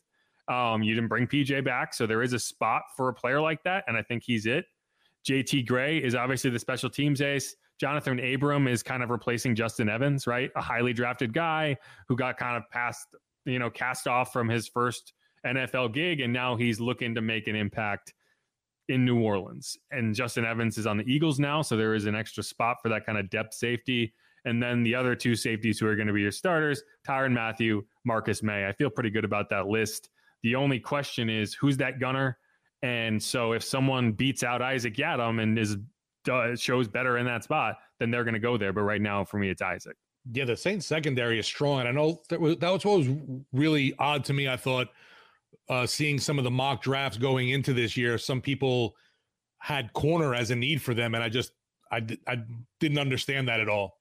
Um, 0.47 0.81
you 0.81 0.93
didn't 0.93 1.09
bring 1.09 1.27
PJ 1.27 1.63
back, 1.63 1.93
so 1.93 2.07
there 2.07 2.21
is 2.21 2.33
a 2.33 2.39
spot 2.39 2.83
for 2.95 3.09
a 3.09 3.13
player 3.13 3.41
like 3.41 3.63
that, 3.63 3.83
and 3.87 3.97
I 3.97 4.01
think 4.01 4.23
he's 4.25 4.45
it. 4.45 4.65
JT 5.27 5.67
Gray 5.67 5.97
is 5.97 6.15
obviously 6.15 6.49
the 6.49 6.59
special 6.59 6.89
teams 6.89 7.21
ace. 7.21 7.55
Johnathan 7.81 8.33
Abram 8.33 8.67
is 8.67 8.83
kind 8.83 9.01
of 9.01 9.09
replacing 9.09 9.55
Justin 9.55 9.89
Evans, 9.89 10.27
right? 10.27 10.51
A 10.55 10.61
highly 10.61 10.93
drafted 10.93 11.33
guy 11.33 11.77
who 12.07 12.15
got 12.15 12.37
kind 12.37 12.55
of 12.55 12.69
passed, 12.69 13.07
you 13.45 13.59
know, 13.59 13.69
cast 13.69 14.07
off 14.07 14.31
from 14.31 14.47
his 14.47 14.67
first 14.67 15.13
NFL 15.45 15.93
gig, 15.93 16.19
and 16.19 16.31
now 16.31 16.55
he's 16.55 16.79
looking 16.79 17.15
to 17.15 17.21
make 17.21 17.47
an 17.47 17.55
impact 17.55 18.13
in 18.89 19.05
New 19.05 19.21
Orleans. 19.21 19.77
And 19.89 20.13
Justin 20.13 20.45
Evans 20.45 20.77
is 20.77 20.85
on 20.85 20.97
the 20.97 21.11
Eagles 21.11 21.39
now, 21.39 21.61
so 21.61 21.75
there 21.75 21.95
is 21.95 22.05
an 22.05 22.15
extra 22.15 22.43
spot 22.43 22.77
for 22.81 22.89
that 22.89 23.05
kind 23.05 23.17
of 23.17 23.29
depth 23.29 23.53
safety. 23.53 24.13
And 24.45 24.61
then 24.61 24.83
the 24.83 24.95
other 24.95 25.15
two 25.15 25.35
safeties 25.35 25.79
who 25.79 25.87
are 25.87 25.95
going 25.95 26.07
to 26.07 26.13
be 26.13 26.21
your 26.21 26.31
starters, 26.31 26.83
Tyrann 27.07 27.33
Mathieu, 27.33 27.83
Marcus 28.05 28.41
Maye. 28.43 28.67
I 28.67 28.73
feel 28.73 28.89
pretty 28.89 29.11
good 29.11 29.25
about 29.25 29.49
that 29.49 29.67
list. 29.67 30.09
The 30.43 30.55
only 30.55 30.79
question 30.79 31.29
is 31.29 31.53
who's 31.53 31.77
that 31.77 31.99
gunner? 31.99 32.37
And 32.81 33.21
so 33.21 33.53
if 33.53 33.63
someone 33.63 34.11
beats 34.11 34.43
out 34.43 34.61
Isaac 34.61 34.95
Yiadom 34.95 35.41
and 35.41 35.57
is 35.59 35.77
uh, 36.29 36.55
shows 36.55 36.87
better 36.87 37.17
in 37.17 37.25
that 37.25 37.43
spot, 37.43 37.77
then 37.99 38.11
they're 38.11 38.23
going 38.23 38.33
to 38.33 38.39
go 38.39 38.57
there. 38.57 38.73
But 38.73 38.81
right 38.81 39.01
now, 39.01 39.23
for 39.23 39.37
me, 39.37 39.49
it's 39.49 39.61
Isaac. 39.61 39.95
Yeah, 40.31 40.45
the 40.45 40.55
Saints 40.55 40.85
secondary 40.85 41.39
is 41.39 41.45
strong, 41.45 41.79
and 41.79 41.89
I 41.89 41.91
know 41.91 42.21
that 42.29 42.39
was 42.39 42.57
that 42.57 42.71
was 42.71 42.85
what 42.85 42.99
was 42.99 43.07
really 43.53 43.93
odd 43.97 44.23
to 44.25 44.33
me. 44.33 44.47
I 44.47 44.57
thought 44.57 44.89
uh, 45.69 45.85
seeing 45.85 46.19
some 46.19 46.37
of 46.37 46.43
the 46.43 46.51
mock 46.51 46.83
drafts 46.83 47.17
going 47.17 47.49
into 47.49 47.73
this 47.73 47.97
year, 47.97 48.17
some 48.17 48.39
people 48.39 48.95
had 49.57 49.91
corner 49.93 50.35
as 50.35 50.51
a 50.51 50.55
need 50.55 50.81
for 50.81 50.93
them, 50.93 51.15
and 51.15 51.23
I 51.23 51.29
just 51.29 51.53
I 51.91 52.05
I 52.27 52.43
didn't 52.79 52.99
understand 52.99 53.47
that 53.47 53.59
at 53.59 53.69
all. 53.69 53.97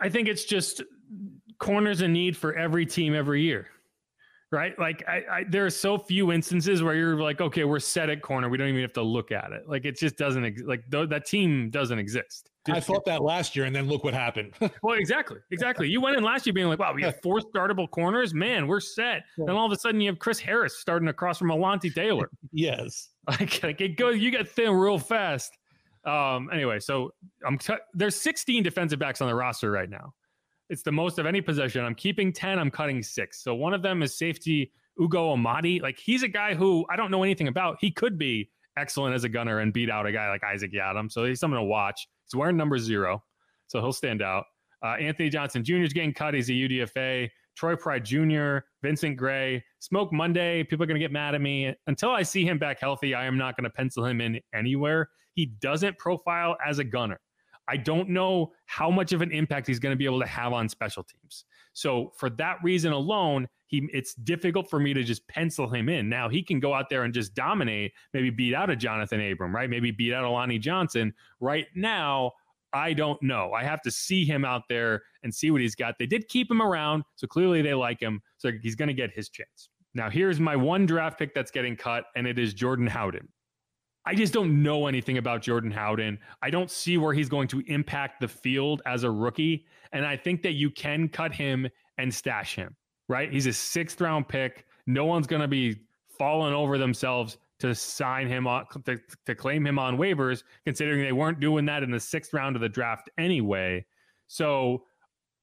I 0.00 0.08
think 0.08 0.26
it's 0.28 0.44
just 0.44 0.82
corners 1.58 2.00
a 2.00 2.08
need 2.08 2.36
for 2.36 2.54
every 2.54 2.86
team 2.86 3.14
every 3.14 3.42
year 3.42 3.68
right? 4.50 4.78
Like 4.78 5.04
I, 5.06 5.22
I, 5.30 5.44
there 5.48 5.66
are 5.66 5.70
so 5.70 5.98
few 5.98 6.32
instances 6.32 6.82
where 6.82 6.94
you're 6.94 7.20
like, 7.20 7.40
okay, 7.40 7.64
we're 7.64 7.80
set 7.80 8.08
at 8.10 8.22
corner. 8.22 8.48
We 8.48 8.56
don't 8.56 8.68
even 8.68 8.80
have 8.80 8.92
to 8.94 9.02
look 9.02 9.32
at 9.32 9.52
it. 9.52 9.68
Like 9.68 9.84
it 9.84 9.98
just 9.98 10.16
doesn't 10.16 10.44
ex- 10.44 10.62
like 10.62 10.90
th- 10.90 11.08
that 11.10 11.26
team 11.26 11.70
doesn't 11.70 11.98
exist. 11.98 12.50
I 12.70 12.80
thought 12.80 13.06
that 13.06 13.22
last 13.22 13.56
year, 13.56 13.64
and 13.64 13.74
then 13.74 13.88
look 13.88 14.04
what 14.04 14.12
happened. 14.12 14.52
well, 14.82 14.98
exactly, 14.98 15.38
exactly. 15.50 15.88
You 15.88 16.02
went 16.02 16.18
in 16.18 16.22
last 16.22 16.44
year 16.44 16.52
being 16.52 16.68
like, 16.68 16.78
wow, 16.78 16.92
we 16.92 17.02
have 17.02 17.18
four 17.22 17.40
startable 17.40 17.90
corners. 17.90 18.34
Man, 18.34 18.66
we're 18.66 18.80
set. 18.80 19.22
Then 19.38 19.56
all 19.56 19.64
of 19.64 19.72
a 19.72 19.76
sudden, 19.78 20.02
you 20.02 20.10
have 20.10 20.18
Chris 20.18 20.38
Harris 20.38 20.78
starting 20.78 21.08
across 21.08 21.38
from 21.38 21.48
Alontae 21.48 21.94
Taylor. 21.94 22.28
yes, 22.52 23.08
like, 23.26 23.62
like 23.62 23.80
it 23.80 23.96
goes. 23.96 24.18
You 24.18 24.30
get 24.30 24.48
thin 24.48 24.72
real 24.72 24.98
fast. 24.98 25.56
Um. 26.04 26.50
Anyway, 26.52 26.78
so 26.80 27.12
I'm 27.46 27.58
t- 27.58 27.74
there's 27.94 28.16
16 28.16 28.62
defensive 28.62 28.98
backs 28.98 29.20
on 29.20 29.28
the 29.28 29.34
roster 29.34 29.70
right 29.70 29.88
now. 29.88 30.12
It's 30.70 30.82
the 30.82 30.92
most 30.92 31.18
of 31.18 31.26
any 31.26 31.40
possession. 31.40 31.84
I'm 31.84 31.94
keeping 31.94 32.32
10, 32.32 32.58
I'm 32.58 32.70
cutting 32.70 33.02
six. 33.02 33.42
So 33.42 33.54
one 33.54 33.72
of 33.72 33.82
them 33.82 34.02
is 34.02 34.16
safety 34.16 34.72
Ugo 35.00 35.30
Amadi. 35.32 35.80
Like 35.80 35.98
he's 35.98 36.22
a 36.22 36.28
guy 36.28 36.54
who 36.54 36.84
I 36.90 36.96
don't 36.96 37.10
know 37.10 37.22
anything 37.22 37.48
about. 37.48 37.78
He 37.80 37.90
could 37.90 38.18
be 38.18 38.50
excellent 38.76 39.14
as 39.14 39.24
a 39.24 39.28
gunner 39.28 39.60
and 39.60 39.72
beat 39.72 39.90
out 39.90 40.06
a 40.06 40.12
guy 40.12 40.28
like 40.28 40.42
Isaac 40.44 40.72
Yiadom. 40.72 41.10
So 41.10 41.24
he's 41.24 41.40
someone 41.40 41.60
to 41.60 41.64
watch. 41.64 42.06
He's 42.24 42.36
wearing 42.36 42.56
number 42.56 42.78
zero, 42.78 43.22
so 43.68 43.80
he'll 43.80 43.92
stand 43.92 44.22
out. 44.22 44.44
Uh, 44.84 44.94
Anthony 45.00 45.28
Johnson 45.28 45.64
Jr. 45.64 45.76
is 45.76 45.92
getting 45.92 46.12
cut. 46.12 46.34
He's 46.34 46.50
a 46.50 46.52
UDFA. 46.52 47.30
Troy 47.56 47.74
Pride 47.74 48.04
Jr., 48.04 48.58
Vincent 48.84 49.16
Gray, 49.16 49.64
Smoke 49.80 50.12
Monday. 50.12 50.62
People 50.62 50.84
are 50.84 50.86
going 50.86 50.94
to 50.94 51.04
get 51.04 51.10
mad 51.10 51.34
at 51.34 51.40
me. 51.40 51.74
Until 51.88 52.10
I 52.10 52.22
see 52.22 52.44
him 52.44 52.56
back 52.56 52.78
healthy, 52.78 53.16
I 53.16 53.26
am 53.26 53.36
not 53.36 53.56
going 53.56 53.64
to 53.64 53.70
pencil 53.70 54.04
him 54.04 54.20
in 54.20 54.38
anywhere. 54.54 55.08
He 55.34 55.46
doesn't 55.46 55.98
profile 55.98 56.56
as 56.64 56.78
a 56.78 56.84
gunner. 56.84 57.18
I 57.68 57.76
don't 57.76 58.08
know 58.08 58.52
how 58.66 58.90
much 58.90 59.12
of 59.12 59.22
an 59.22 59.30
impact 59.30 59.66
he's 59.66 59.78
going 59.78 59.92
to 59.92 59.96
be 59.96 60.06
able 60.06 60.20
to 60.20 60.26
have 60.26 60.52
on 60.52 60.68
special 60.68 61.04
teams. 61.04 61.44
So 61.72 62.12
for 62.16 62.30
that 62.30 62.56
reason 62.62 62.92
alone, 62.92 63.48
he 63.66 63.88
it's 63.92 64.14
difficult 64.14 64.68
for 64.68 64.80
me 64.80 64.94
to 64.94 65.04
just 65.04 65.26
pencil 65.28 65.68
him 65.68 65.88
in. 65.88 66.08
Now 66.08 66.28
he 66.28 66.42
can 66.42 66.58
go 66.58 66.72
out 66.74 66.88
there 66.88 67.04
and 67.04 67.12
just 67.12 67.34
dominate, 67.34 67.92
maybe 68.14 68.30
beat 68.30 68.54
out 68.54 68.70
a 68.70 68.76
Johnathan 68.76 69.32
Abram, 69.32 69.54
right? 69.54 69.68
Maybe 69.68 69.90
beat 69.90 70.12
out 70.14 70.24
a 70.24 70.30
Lonnie 70.30 70.58
Johnson. 70.58 71.12
Right 71.40 71.66
now, 71.74 72.32
I 72.72 72.94
don't 72.94 73.22
know. 73.22 73.52
I 73.52 73.64
have 73.64 73.82
to 73.82 73.90
see 73.90 74.24
him 74.24 74.44
out 74.44 74.62
there 74.68 75.02
and 75.22 75.34
see 75.34 75.50
what 75.50 75.60
he's 75.60 75.74
got. 75.74 75.96
They 75.98 76.06
did 76.06 76.28
keep 76.28 76.50
him 76.50 76.60
around, 76.60 77.04
so 77.16 77.26
clearly 77.26 77.62
they 77.62 77.74
like 77.74 78.00
him. 78.00 78.20
So 78.38 78.50
he's 78.62 78.74
going 78.74 78.88
to 78.88 78.94
get 78.94 79.10
his 79.14 79.28
chance. 79.28 79.70
Now 79.94 80.10
here's 80.10 80.40
my 80.40 80.56
one 80.56 80.86
draft 80.86 81.18
pick 81.18 81.34
that's 81.34 81.50
getting 81.50 81.76
cut, 81.76 82.04
and 82.16 82.26
it 82.26 82.38
is 82.38 82.54
Jordan 82.54 82.86
Howden. 82.86 83.28
I 84.04 84.14
just 84.14 84.32
don't 84.32 84.62
know 84.62 84.86
anything 84.86 85.18
about 85.18 85.42
Jordan 85.42 85.70
Howden. 85.70 86.18
I 86.40 86.50
don't 86.50 86.70
see 86.70 86.96
where 86.96 87.12
he's 87.12 87.28
going 87.28 87.48
to 87.48 87.62
impact 87.66 88.20
the 88.20 88.28
field 88.28 88.80
as 88.86 89.04
a 89.04 89.10
rookie. 89.10 89.66
And 89.92 90.06
I 90.06 90.16
think 90.16 90.42
that 90.42 90.52
you 90.52 90.70
can 90.70 91.08
cut 91.08 91.34
him 91.34 91.68
and 91.98 92.12
stash 92.12 92.54
him, 92.54 92.74
right? 93.08 93.30
He's 93.30 93.46
a 93.46 93.52
sixth 93.52 94.00
round 94.00 94.28
pick. 94.28 94.66
No 94.86 95.04
one's 95.04 95.26
going 95.26 95.42
to 95.42 95.48
be 95.48 95.80
falling 96.18 96.54
over 96.54 96.78
themselves 96.78 97.38
to 97.60 97.74
sign 97.74 98.28
him 98.28 98.46
on, 98.46 98.64
to, 98.84 98.98
to 99.26 99.34
claim 99.34 99.66
him 99.66 99.78
on 99.78 99.98
waivers, 99.98 100.42
considering 100.64 101.02
they 101.02 101.12
weren't 101.12 101.40
doing 101.40 101.66
that 101.66 101.82
in 101.82 101.90
the 101.90 102.00
sixth 102.00 102.32
round 102.32 102.56
of 102.56 102.62
the 102.62 102.68
draft 102.68 103.10
anyway. 103.18 103.84
So 104.28 104.84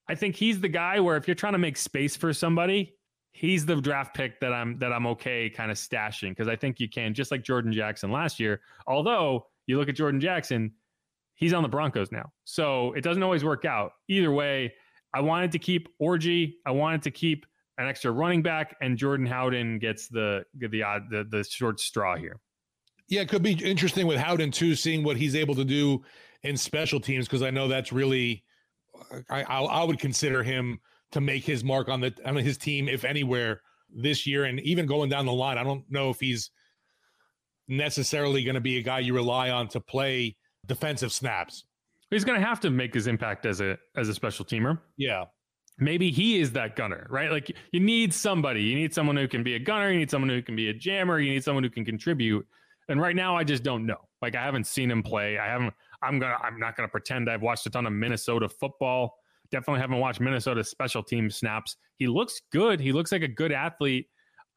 I 0.08 0.16
think 0.16 0.36
he's 0.36 0.60
the 0.60 0.70
guy 0.70 1.00
where 1.00 1.18
if 1.18 1.28
you're 1.28 1.36
trying 1.36 1.54
to 1.54 1.60
make 1.60 1.78
space 1.78 2.16
for 2.16 2.34
somebody, 2.34 2.96
he's 3.36 3.66
the 3.66 3.76
draft 3.76 4.16
pick 4.16 4.40
that 4.40 4.54
I'm 4.54 4.80
that 4.80 4.94
I'm 4.94 5.06
okay 5.08 5.50
kind 5.50 5.70
of 5.70 5.78
stashing 5.78 6.30
because 6.30 6.48
I 6.48 6.56
think 6.56 6.80
you 6.80 6.88
can 6.88 7.14
just 7.14 7.32
like 7.32 7.44
Jordan 7.44 7.74
Jackson 7.74 8.10
last 8.10 8.40
year. 8.40 8.62
Although 8.88 9.48
you 9.68 9.78
look 9.78 9.90
at 9.90 9.96
Jordan 9.96 10.22
Jackson, 10.22 10.72
he's 11.34 11.52
on 11.52 11.62
the 11.62 11.70
Broncos 11.70 12.12
now, 12.12 12.32
so 12.46 12.94
it 12.94 13.02
doesn't 13.02 13.22
always 13.22 13.44
work 13.44 13.66
out. 13.66 13.92
Either 14.08 14.32
way, 14.32 14.74
I 15.14 15.20
wanted 15.20 15.52
to 15.52 15.60
keep 15.60 15.90
Orji. 16.02 16.54
I 16.66 16.72
wanted 16.72 17.04
to 17.04 17.12
keep 17.12 17.46
an 17.78 17.88
extra 17.88 18.10
running 18.10 18.42
back, 18.42 18.78
and 18.82 18.98
Jordan 18.98 19.26
Howden 19.26 19.80
gets 19.80 20.08
the 20.08 20.46
the 20.56 20.84
odd 20.84 21.10
the, 21.12 21.26
the 21.26 21.44
short 21.44 21.82
straw 21.82 22.16
here. 22.16 22.40
Yeah, 23.10 23.22
it 23.22 23.30
could 23.30 23.44
be 23.44 23.52
interesting 23.52 24.08
with 24.08 24.18
Howden 24.18 24.52
too, 24.52 24.76
seeing 24.76 25.04
what 25.04 25.18
he's 25.18 25.36
able 25.36 25.56
to 25.56 25.66
do 25.66 26.04
in 26.42 26.56
special 26.56 27.02
teams 27.02 27.26
because 27.28 27.44
I 27.44 27.50
know 27.50 27.68
that's 27.68 27.92
really 27.92 28.46
I, 29.30 29.44
I 29.44 29.62
I 29.62 29.84
would 29.84 30.00
consider 30.00 30.42
him 30.42 30.80
to 31.16 31.22
make 31.22 31.46
his 31.46 31.64
mark 31.64 31.88
on 31.88 32.02
the 32.02 32.14
on 32.26 32.36
his 32.36 32.58
team, 32.58 32.90
if 32.90 33.06
anywhere, 33.06 33.62
this 33.90 34.28
year, 34.28 34.44
and 34.44 34.60
even 34.60 34.86
going 34.86 35.10
down 35.10 35.26
the 35.26 35.32
line. 35.32 35.58
I 35.58 35.64
don't 35.64 35.90
know 35.90 36.10
if 36.10 36.20
he's 36.20 36.52
necessarily 37.70 38.44
going 38.44 38.56
to 38.56 38.62
be 38.62 38.80
a 38.80 38.82
guy 38.82 39.00
you 39.00 39.16
rely 39.16 39.50
on 39.50 39.70
to 39.70 39.80
play 39.80 40.36
defensive 40.66 41.14
snaps. 41.14 41.64
He's 42.12 42.26
going 42.26 42.38
to 42.38 42.46
have 42.46 42.60
to 42.60 42.70
make 42.70 42.94
his 42.94 43.08
impact 43.08 43.46
as 43.46 43.62
a 43.62 43.78
as 43.96 44.10
a 44.10 44.14
special 44.14 44.44
teamer. 44.44 44.78
Yeah. 44.98 45.24
Maybe 45.78 46.12
he 46.12 46.38
is 46.38 46.52
that 46.52 46.76
gunner, 46.76 47.08
right? 47.10 47.32
Like 47.32 47.56
you 47.72 47.80
need 47.80 48.14
somebody. 48.14 48.62
You 48.64 48.76
need 48.76 48.94
someone 48.94 49.16
who 49.16 49.28
can 49.30 49.42
be 49.42 49.56
a 49.56 49.60
gunner. 49.60 49.90
You 49.90 50.00
need 50.00 50.12
someone 50.12 50.30
who 50.30 50.42
can 50.42 50.58
be 50.58 50.68
a 50.68 50.74
jammer. 50.74 51.22
You 51.22 51.32
need 51.32 51.46
someone 51.46 51.64
who 51.64 51.70
can 51.70 51.86
contribute. 51.86 52.46
And 52.90 53.00
right 53.00 53.16
now, 53.16 53.38
I 53.38 53.46
just 53.46 53.64
don't 53.64 53.86
know. 53.86 54.02
Like 54.22 54.36
I 54.36 54.44
haven't 54.44 54.68
seen 54.68 54.92
him 54.92 55.02
play. 55.02 55.38
I 55.38 55.48
haven't. 55.48 55.74
I'm 56.04 56.20
gonna. 56.20 56.38
I'm 56.44 56.60
not 56.60 56.76
gonna 56.76 56.90
pretend 56.90 57.30
I've 57.30 57.42
watched 57.42 57.66
a 57.68 57.70
ton 57.70 57.86
of 57.86 57.94
Minnesota 57.94 58.50
football. 58.50 59.16
Definitely 59.52 59.82
haven't 59.82 60.00
watched 60.00 60.20
Minnesota 60.20 60.64
special 60.64 61.04
team 61.04 61.30
snaps. 61.30 61.78
He 61.98 62.08
looks 62.08 62.42
good. 62.52 62.80
He 62.80 62.92
looks 62.92 63.12
like 63.12 63.22
a 63.22 63.28
good 63.28 63.52
athlete. 63.52 64.08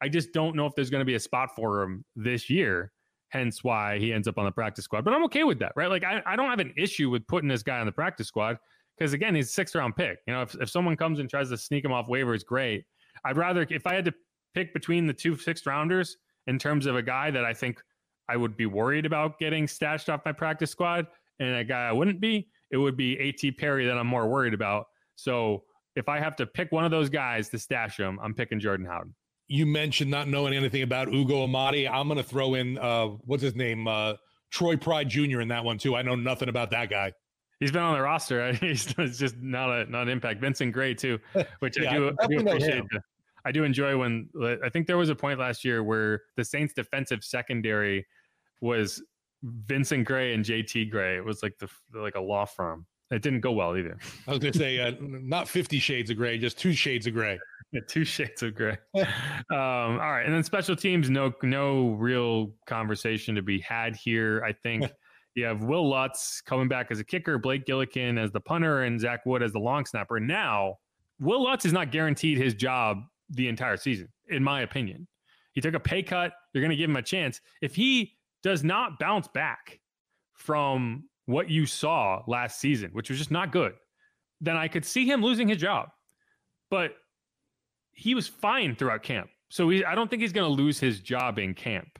I 0.01 0.09
just 0.09 0.33
don't 0.33 0.55
know 0.55 0.65
if 0.65 0.73
there's 0.75 0.89
going 0.89 1.01
to 1.01 1.05
be 1.05 1.15
a 1.15 1.19
spot 1.19 1.49
for 1.55 1.83
him 1.83 2.05
this 2.15 2.49
year. 2.49 2.91
Hence 3.29 3.63
why 3.63 3.99
he 3.99 4.11
ends 4.11 4.27
up 4.27 4.39
on 4.39 4.45
the 4.45 4.51
practice 4.51 4.85
squad. 4.85 5.05
But 5.05 5.13
I'm 5.13 5.23
okay 5.25 5.43
with 5.43 5.59
that, 5.59 5.73
right? 5.75 5.89
Like 5.89 6.03
I, 6.03 6.21
I 6.25 6.35
don't 6.35 6.49
have 6.49 6.59
an 6.59 6.73
issue 6.75 7.11
with 7.11 7.27
putting 7.27 7.47
this 7.47 7.61
guy 7.61 7.79
on 7.79 7.85
the 7.85 7.91
practice 7.91 8.27
squad 8.27 8.57
because 8.97 9.13
again, 9.13 9.35
he's 9.35 9.49
a 9.49 9.51
sixth 9.51 9.75
round 9.75 9.95
pick. 9.95 10.17
You 10.27 10.33
know, 10.33 10.41
if, 10.41 10.55
if 10.55 10.69
someone 10.69 10.97
comes 10.97 11.19
and 11.19 11.29
tries 11.29 11.49
to 11.49 11.57
sneak 11.57 11.85
him 11.85 11.91
off 11.91 12.07
waivers, 12.07 12.43
great. 12.43 12.85
I'd 13.23 13.37
rather 13.37 13.67
if 13.69 13.85
I 13.85 13.93
had 13.93 14.05
to 14.05 14.13
pick 14.55 14.73
between 14.73 15.05
the 15.05 15.13
two 15.13 15.37
sixth 15.37 15.65
rounders 15.65 16.17
in 16.47 16.57
terms 16.57 16.85
of 16.85 16.95
a 16.95 17.03
guy 17.03 17.29
that 17.31 17.45
I 17.45 17.53
think 17.53 17.81
I 18.27 18.35
would 18.35 18.57
be 18.57 18.65
worried 18.65 19.05
about 19.05 19.39
getting 19.39 19.67
stashed 19.67 20.09
off 20.09 20.21
my 20.25 20.31
practice 20.31 20.71
squad 20.71 21.07
and 21.39 21.55
a 21.55 21.63
guy 21.63 21.87
I 21.87 21.91
wouldn't 21.91 22.19
be, 22.19 22.47
it 22.71 22.77
would 22.77 22.97
be 22.97 23.17
A.T. 23.19 23.51
Perry 23.53 23.85
that 23.85 23.97
I'm 23.97 24.07
more 24.07 24.27
worried 24.27 24.53
about. 24.53 24.87
So 25.15 25.63
if 25.95 26.07
I 26.07 26.19
have 26.19 26.35
to 26.37 26.45
pick 26.45 26.71
one 26.71 26.85
of 26.85 26.91
those 26.91 27.09
guys 27.09 27.49
to 27.49 27.59
stash 27.59 27.99
him, 27.99 28.19
I'm 28.21 28.33
picking 28.33 28.59
Jordan 28.59 28.85
Howden. 28.85 29.13
You 29.47 29.65
mentioned 29.65 30.11
not 30.11 30.27
knowing 30.27 30.53
anything 30.53 30.83
about 30.83 31.11
Ugo 31.11 31.43
Amadi. 31.43 31.87
I'm 31.87 32.07
going 32.07 32.17
to 32.17 32.23
throw 32.23 32.53
in 32.53 32.77
uh, 32.77 33.07
what's 33.25 33.41
his 33.41 33.55
name, 33.55 33.87
uh, 33.87 34.13
Troy 34.51 34.77
Pride 34.77 35.09
Jr. 35.09 35.41
in 35.41 35.47
that 35.47 35.63
one 35.63 35.77
too. 35.77 35.95
I 35.95 36.01
know 36.01 36.15
nothing 36.15 36.49
about 36.49 36.71
that 36.71 36.89
guy. 36.89 37.13
He's 37.59 37.71
been 37.71 37.81
on 37.81 37.95
the 37.95 38.01
roster. 38.01 38.53
He's 38.61 38.85
just 38.95 39.37
not 39.37 39.69
a 39.69 39.91
not 39.91 40.03
an 40.03 40.09
impact. 40.09 40.39
Vincent 40.39 40.71
Gray 40.71 40.93
too, 40.93 41.19
which 41.59 41.79
yeah, 41.79 41.91
I 41.91 41.93
do, 41.93 42.15
I 42.21 42.27
do 42.27 42.39
appreciate. 42.39 42.83
I 43.45 43.51
do 43.51 43.63
enjoy 43.63 43.97
when 43.97 44.29
I 44.63 44.69
think 44.69 44.85
there 44.85 44.97
was 44.97 45.09
a 45.09 45.15
point 45.15 45.39
last 45.39 45.63
year 45.63 45.83
where 45.83 46.23
the 46.35 46.43
Saints 46.43 46.73
defensive 46.73 47.23
secondary 47.23 48.05
was 48.61 49.01
Vincent 49.43 50.05
Gray 50.05 50.33
and 50.33 50.43
JT 50.43 50.89
Gray. 50.89 51.17
It 51.17 51.25
was 51.25 51.43
like 51.43 51.57
the 51.57 51.69
like 51.93 52.15
a 52.15 52.21
law 52.21 52.45
firm. 52.45 52.85
It 53.11 53.21
didn't 53.21 53.41
go 53.41 53.51
well 53.51 53.75
either. 53.75 53.97
I 54.27 54.31
was 54.31 54.39
going 54.39 54.53
to 54.53 54.59
say 54.59 54.79
uh, 54.79 54.93
not 54.99 55.47
Fifty 55.47 55.79
Shades 55.79 56.09
of 56.09 56.17
Gray, 56.17 56.37
just 56.37 56.57
two 56.57 56.73
shades 56.73 57.07
of 57.07 57.13
gray. 57.13 57.39
Yeah, 57.71 57.81
two 57.87 58.03
shades 58.03 58.41
of 58.41 58.55
gray. 58.55 58.79
um, 58.95 59.05
all 59.51 59.97
right, 59.97 60.23
and 60.25 60.33
then 60.33 60.43
special 60.43 60.75
teams, 60.75 61.07
no 61.07 61.31
no 61.43 61.91
real 61.91 62.51
conversation 62.65 63.35
to 63.35 63.43
be 63.43 63.59
had 63.59 63.95
here. 63.95 64.41
I 64.43 64.53
think 64.53 64.91
you 65.35 65.45
have 65.45 65.63
Wil 65.63 65.87
Lutz 65.87 66.41
coming 66.41 66.67
back 66.67 66.87
as 66.89 66.99
a 66.99 67.03
kicker, 67.03 67.37
Blake 67.37 67.65
Gillikin 67.65 68.17
as 68.17 68.31
the 68.31 68.39
punter, 68.39 68.85
and 68.85 68.99
Zach 68.99 69.23
Wood 69.23 69.43
as 69.43 69.51
the 69.53 69.59
long 69.59 69.85
snapper. 69.85 70.19
Now, 70.19 70.77
Wil 71.19 71.43
Lutz 71.43 71.63
is 71.63 71.71
not 71.71 71.91
guaranteed 71.91 72.39
his 72.39 72.55
job 72.55 73.03
the 73.29 73.47
entire 73.47 73.77
season, 73.77 74.09
in 74.29 74.43
my 74.43 74.61
opinion. 74.61 75.07
He 75.53 75.61
took 75.61 75.75
a 75.75 75.79
pay 75.79 76.01
cut. 76.01 76.31
You're 76.53 76.63
going 76.63 76.71
to 76.71 76.75
give 76.75 76.89
him 76.89 76.95
a 76.95 77.03
chance. 77.03 77.39
If 77.61 77.75
he 77.75 78.17
does 78.43 78.63
not 78.63 78.99
bounce 78.99 79.27
back 79.27 79.79
from 80.33 81.03
what 81.25 81.49
you 81.49 81.65
saw 81.65 82.23
last 82.27 82.59
season, 82.59 82.89
which 82.93 83.09
was 83.09 83.19
just 83.19 83.31
not 83.31 83.51
good, 83.51 83.73
then 84.41 84.57
I 84.57 84.67
could 84.67 84.85
see 84.85 85.05
him 85.05 85.21
losing 85.21 85.47
his 85.47 85.57
job. 85.57 85.89
But 86.71 86.93
he 87.91 88.15
was 88.15 88.27
fine 88.27 88.75
throughout 88.75 89.03
camp. 89.03 89.29
So 89.49 89.69
he, 89.69 89.83
I 89.83 89.95
don't 89.95 90.09
think 90.09 90.21
he's 90.21 90.33
going 90.33 90.49
to 90.49 90.63
lose 90.63 90.79
his 90.79 91.01
job 91.01 91.37
in 91.37 91.53
camp. 91.53 91.99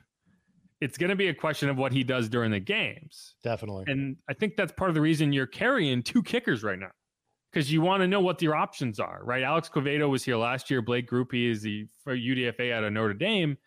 It's 0.80 0.96
going 0.96 1.10
to 1.10 1.16
be 1.16 1.28
a 1.28 1.34
question 1.34 1.68
of 1.68 1.76
what 1.76 1.92
he 1.92 2.02
does 2.02 2.28
during 2.28 2.50
the 2.50 2.60
games. 2.60 3.34
Definitely. 3.44 3.84
And 3.88 4.16
I 4.28 4.32
think 4.32 4.56
that's 4.56 4.72
part 4.72 4.88
of 4.88 4.94
the 4.94 5.00
reason 5.00 5.32
you're 5.32 5.46
carrying 5.46 6.02
two 6.02 6.22
kickers 6.22 6.62
right 6.62 6.78
now 6.78 6.90
because 7.52 7.70
you 7.70 7.82
want 7.82 8.00
to 8.02 8.08
know 8.08 8.20
what 8.20 8.40
your 8.40 8.54
options 8.54 8.98
are, 8.98 9.20
right? 9.24 9.42
Alex 9.42 9.68
Quevedo 9.68 10.08
was 10.08 10.24
here 10.24 10.36
last 10.36 10.70
year. 10.70 10.80
Blake 10.80 11.10
Grupe 11.10 11.50
is 11.50 11.60
the 11.62 11.86
for 12.02 12.16
UDFA 12.16 12.72
out 12.72 12.84
of 12.84 12.92
Notre 12.92 13.12
Dame. 13.12 13.58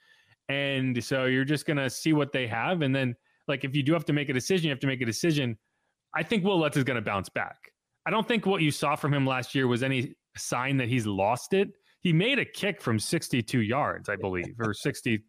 And 0.50 1.04
so 1.04 1.26
you're 1.26 1.46
just 1.46 1.66
going 1.66 1.78
to 1.78 1.90
see 1.90 2.14
what 2.14 2.32
they 2.32 2.48
have. 2.48 2.82
And 2.82 2.96
then, 2.96 3.16
like, 3.48 3.64
if 3.64 3.76
you 3.76 3.84
do 3.84 3.94
have 3.94 4.06
to 4.06 4.14
make 4.14 4.30
a 4.30 4.34
decision, 4.34 4.66
you 4.66 4.72
have 4.72 4.80
to 4.80 4.88
make 4.88 5.02
a 5.02 5.06
decision. 5.06 5.58
I 6.16 6.24
think 6.24 6.44
Wil 6.44 6.60
Lutz 6.60 6.78
is 6.78 6.84
going 6.84 6.96
to 6.96 7.02
bounce 7.02 7.30
back. 7.30 7.58
I 8.06 8.12
don't 8.12 8.28
think 8.28 8.46
what 8.46 8.62
you 8.62 8.72
saw 8.72 8.96
from 8.96 9.14
him 9.14 9.26
last 9.26 9.56
year 9.56 9.68
was 9.68 9.84
any 9.84 10.16
sign 10.38 10.78
that 10.78 10.90
he's 10.90 11.06
lost 11.06 11.54
it. 11.54 11.70
He 12.02 12.12
made 12.12 12.38
a 12.38 12.46
kick 12.46 12.82
from 12.82 13.00
62 13.00 13.62
yards, 13.62 14.10
I 14.10 14.18
believe, 14.18 14.56
or 14.60 14.74
60, 14.74 15.24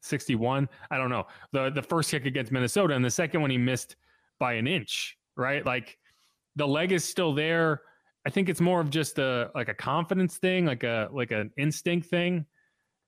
61. 0.00 0.68
I 0.90 0.96
don't 0.96 1.10
know. 1.10 1.24
The 1.52 1.70
the 1.70 1.82
first 1.82 2.10
kick 2.10 2.24
against 2.24 2.50
Minnesota 2.50 2.94
and 2.94 3.04
the 3.04 3.10
second 3.10 3.42
one 3.42 3.50
he 3.50 3.58
missed 3.58 3.96
by 4.40 4.54
an 4.54 4.66
inch, 4.66 5.16
right? 5.36 5.64
Like 5.64 5.98
the 6.56 6.66
leg 6.66 6.92
is 6.92 7.04
still 7.04 7.34
there. 7.34 7.82
I 8.26 8.30
think 8.30 8.48
it's 8.48 8.60
more 8.60 8.80
of 8.80 8.88
just 8.88 9.18
a 9.18 9.50
like 9.54 9.68
a 9.68 9.74
confidence 9.74 10.38
thing, 10.38 10.64
like 10.64 10.82
a 10.82 11.08
like 11.12 11.30
an 11.30 11.50
instinct 11.58 12.08
thing. 12.08 12.46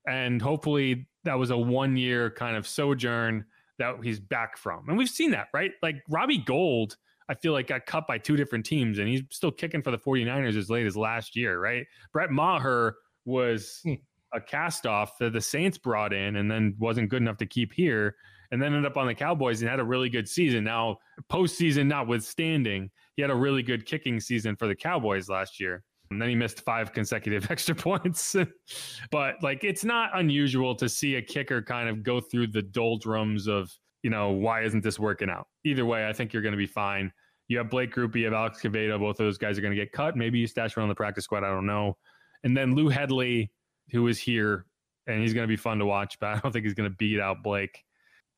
And 0.06 0.40
hopefully 0.40 1.08
that 1.26 1.38
was 1.38 1.50
a 1.50 1.56
one 1.56 1.96
year 1.96 2.30
kind 2.30 2.56
of 2.56 2.66
sojourn 2.66 3.44
that 3.78 3.96
he's 4.02 4.18
back 4.18 4.56
from. 4.56 4.88
And 4.88 4.96
we've 4.96 5.08
seen 5.08 5.30
that, 5.32 5.48
right? 5.52 5.72
Like 5.82 5.96
Robbie 6.08 6.38
Gould, 6.38 6.96
I 7.28 7.34
feel 7.34 7.52
like 7.52 7.66
got 7.68 7.86
cut 7.86 8.06
by 8.06 8.18
two 8.18 8.36
different 8.36 8.64
teams 8.64 8.98
and 8.98 9.08
he's 9.08 9.22
still 9.30 9.50
kicking 9.50 9.82
for 9.82 9.90
the 9.90 9.98
49ers 9.98 10.56
as 10.56 10.70
late 10.70 10.86
as 10.86 10.96
last 10.96 11.36
year, 11.36 11.60
right? 11.60 11.84
Brett 12.12 12.30
Maher 12.30 12.96
was 13.24 13.80
hmm. 13.82 13.94
a 14.32 14.40
cast 14.40 14.86
off 14.86 15.18
that 15.18 15.32
the 15.32 15.40
Saints 15.40 15.76
brought 15.76 16.12
in 16.12 16.36
and 16.36 16.50
then 16.50 16.74
wasn't 16.78 17.10
good 17.10 17.22
enough 17.22 17.36
to 17.38 17.46
keep 17.46 17.72
here 17.72 18.16
and 18.52 18.62
then 18.62 18.74
ended 18.74 18.90
up 18.90 18.96
on 18.96 19.06
the 19.06 19.14
Cowboys 19.14 19.60
and 19.60 19.70
had 19.70 19.80
a 19.80 19.84
really 19.84 20.08
good 20.08 20.28
season. 20.28 20.64
Now, 20.64 20.98
postseason 21.30 21.86
notwithstanding, 21.86 22.90
he 23.16 23.22
had 23.22 23.30
a 23.30 23.34
really 23.34 23.62
good 23.62 23.86
kicking 23.86 24.20
season 24.20 24.56
for 24.56 24.68
the 24.68 24.74
Cowboys 24.74 25.28
last 25.28 25.58
year. 25.58 25.82
And 26.10 26.20
then 26.20 26.28
he 26.28 26.34
missed 26.34 26.60
five 26.60 26.92
consecutive 26.92 27.50
extra 27.50 27.74
points. 27.74 28.36
but 29.10 29.42
like, 29.42 29.64
it's 29.64 29.84
not 29.84 30.10
unusual 30.14 30.74
to 30.76 30.88
see 30.88 31.16
a 31.16 31.22
kicker 31.22 31.62
kind 31.62 31.88
of 31.88 32.02
go 32.02 32.20
through 32.20 32.48
the 32.48 32.62
doldrums 32.62 33.46
of 33.48 33.70
you 34.06 34.10
know, 34.10 34.30
why 34.30 34.62
isn't 34.62 34.84
this 34.84 35.00
working 35.00 35.28
out? 35.28 35.48
Either 35.64 35.84
way, 35.84 36.06
I 36.06 36.12
think 36.12 36.32
you're 36.32 36.40
going 36.40 36.52
to 36.52 36.56
be 36.56 36.64
fine. 36.64 37.10
You 37.48 37.58
have 37.58 37.68
Blake 37.68 37.92
Grupe, 37.92 38.14
you 38.14 38.24
have 38.26 38.34
Alex 38.34 38.60
Quevedo. 38.62 39.00
Both 39.00 39.18
of 39.18 39.26
those 39.26 39.36
guys 39.36 39.58
are 39.58 39.62
going 39.62 39.74
to 39.74 39.76
get 39.76 39.90
cut. 39.90 40.16
Maybe 40.16 40.38
you 40.38 40.46
stash 40.46 40.76
around 40.76 40.90
the 40.90 40.94
practice 40.94 41.24
squad. 41.24 41.42
I 41.42 41.48
don't 41.48 41.66
know. 41.66 41.96
And 42.44 42.56
then 42.56 42.76
Lou 42.76 42.88
Hedley, 42.88 43.50
who 43.90 44.06
is 44.06 44.20
here, 44.20 44.64
and 45.08 45.20
he's 45.20 45.34
going 45.34 45.42
to 45.42 45.48
be 45.48 45.56
fun 45.56 45.80
to 45.80 45.86
watch, 45.86 46.20
but 46.20 46.26
I 46.36 46.38
don't 46.38 46.52
think 46.52 46.64
he's 46.64 46.74
going 46.74 46.88
to 46.88 46.96
beat 46.96 47.18
out 47.18 47.42
Blake. 47.42 47.82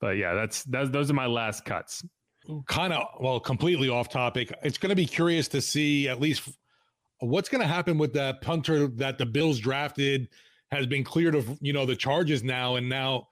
But 0.00 0.16
yeah, 0.16 0.32
that's, 0.32 0.62
that's 0.64 0.88
those 0.88 1.10
are 1.10 1.14
my 1.14 1.26
last 1.26 1.66
cuts. 1.66 2.02
Kind 2.66 2.94
of, 2.94 3.04
well, 3.20 3.38
completely 3.38 3.90
off 3.90 4.08
topic. 4.08 4.50
It's 4.62 4.78
going 4.78 4.88
to 4.88 4.96
be 4.96 5.04
curious 5.04 5.48
to 5.48 5.60
see 5.60 6.08
at 6.08 6.18
least 6.18 6.48
what's 7.20 7.48
going 7.48 7.60
to 7.60 7.66
happen 7.66 7.98
with 7.98 8.12
that 8.14 8.40
punter 8.40 8.86
that 8.88 9.18
the 9.18 9.26
Bills 9.26 9.58
drafted 9.58 10.28
has 10.70 10.86
been 10.86 11.04
cleared 11.04 11.34
of, 11.34 11.58
you 11.60 11.72
know, 11.72 11.86
the 11.86 11.96
charges 11.96 12.42
now. 12.42 12.76
And 12.76 12.88
now 12.88 13.28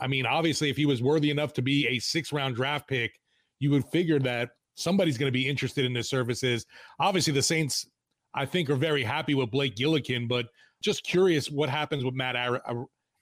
I 0.00 0.06
mean, 0.06 0.26
obviously, 0.26 0.70
if 0.70 0.76
he 0.76 0.86
was 0.86 1.02
worthy 1.02 1.30
enough 1.30 1.52
to 1.54 1.62
be 1.62 1.86
a 1.86 1.98
six 1.98 2.32
round 2.32 2.56
draft 2.56 2.88
pick, 2.88 3.20
you 3.58 3.70
would 3.70 3.84
figure 3.86 4.18
that 4.20 4.50
somebody's 4.74 5.18
going 5.18 5.28
to 5.28 5.38
be 5.38 5.46
interested 5.46 5.84
in 5.84 5.94
his 5.94 6.08
services. 6.08 6.64
Obviously, 6.98 7.34
the 7.34 7.42
Saints, 7.42 7.86
I 8.34 8.46
think, 8.46 8.70
are 8.70 8.76
very 8.76 9.04
happy 9.04 9.34
with 9.34 9.50
Blake 9.50 9.76
Gillikin, 9.76 10.26
but 10.26 10.46
just 10.82 11.04
curious 11.04 11.50
what 11.50 11.68
happens 11.68 12.04
with 12.04 12.14
Matt 12.14 12.34
Ari- 12.34 12.60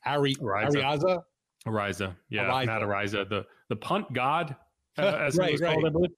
Ari- 0.06 0.36
Araiza. 0.36 1.22
Ariza, 1.66 2.16
yeah, 2.30 2.44
Ariza. 2.44 2.66
Matt 2.66 2.82
Ariza, 2.82 3.28
the 3.28 3.44
the 3.68 3.76
punt 3.76 4.10
god, 4.12 4.54
uh, 4.96 5.02
as 5.02 5.36
right, 5.36 5.52
was 5.52 5.60
called, 5.60 5.82
right. 5.82 6.10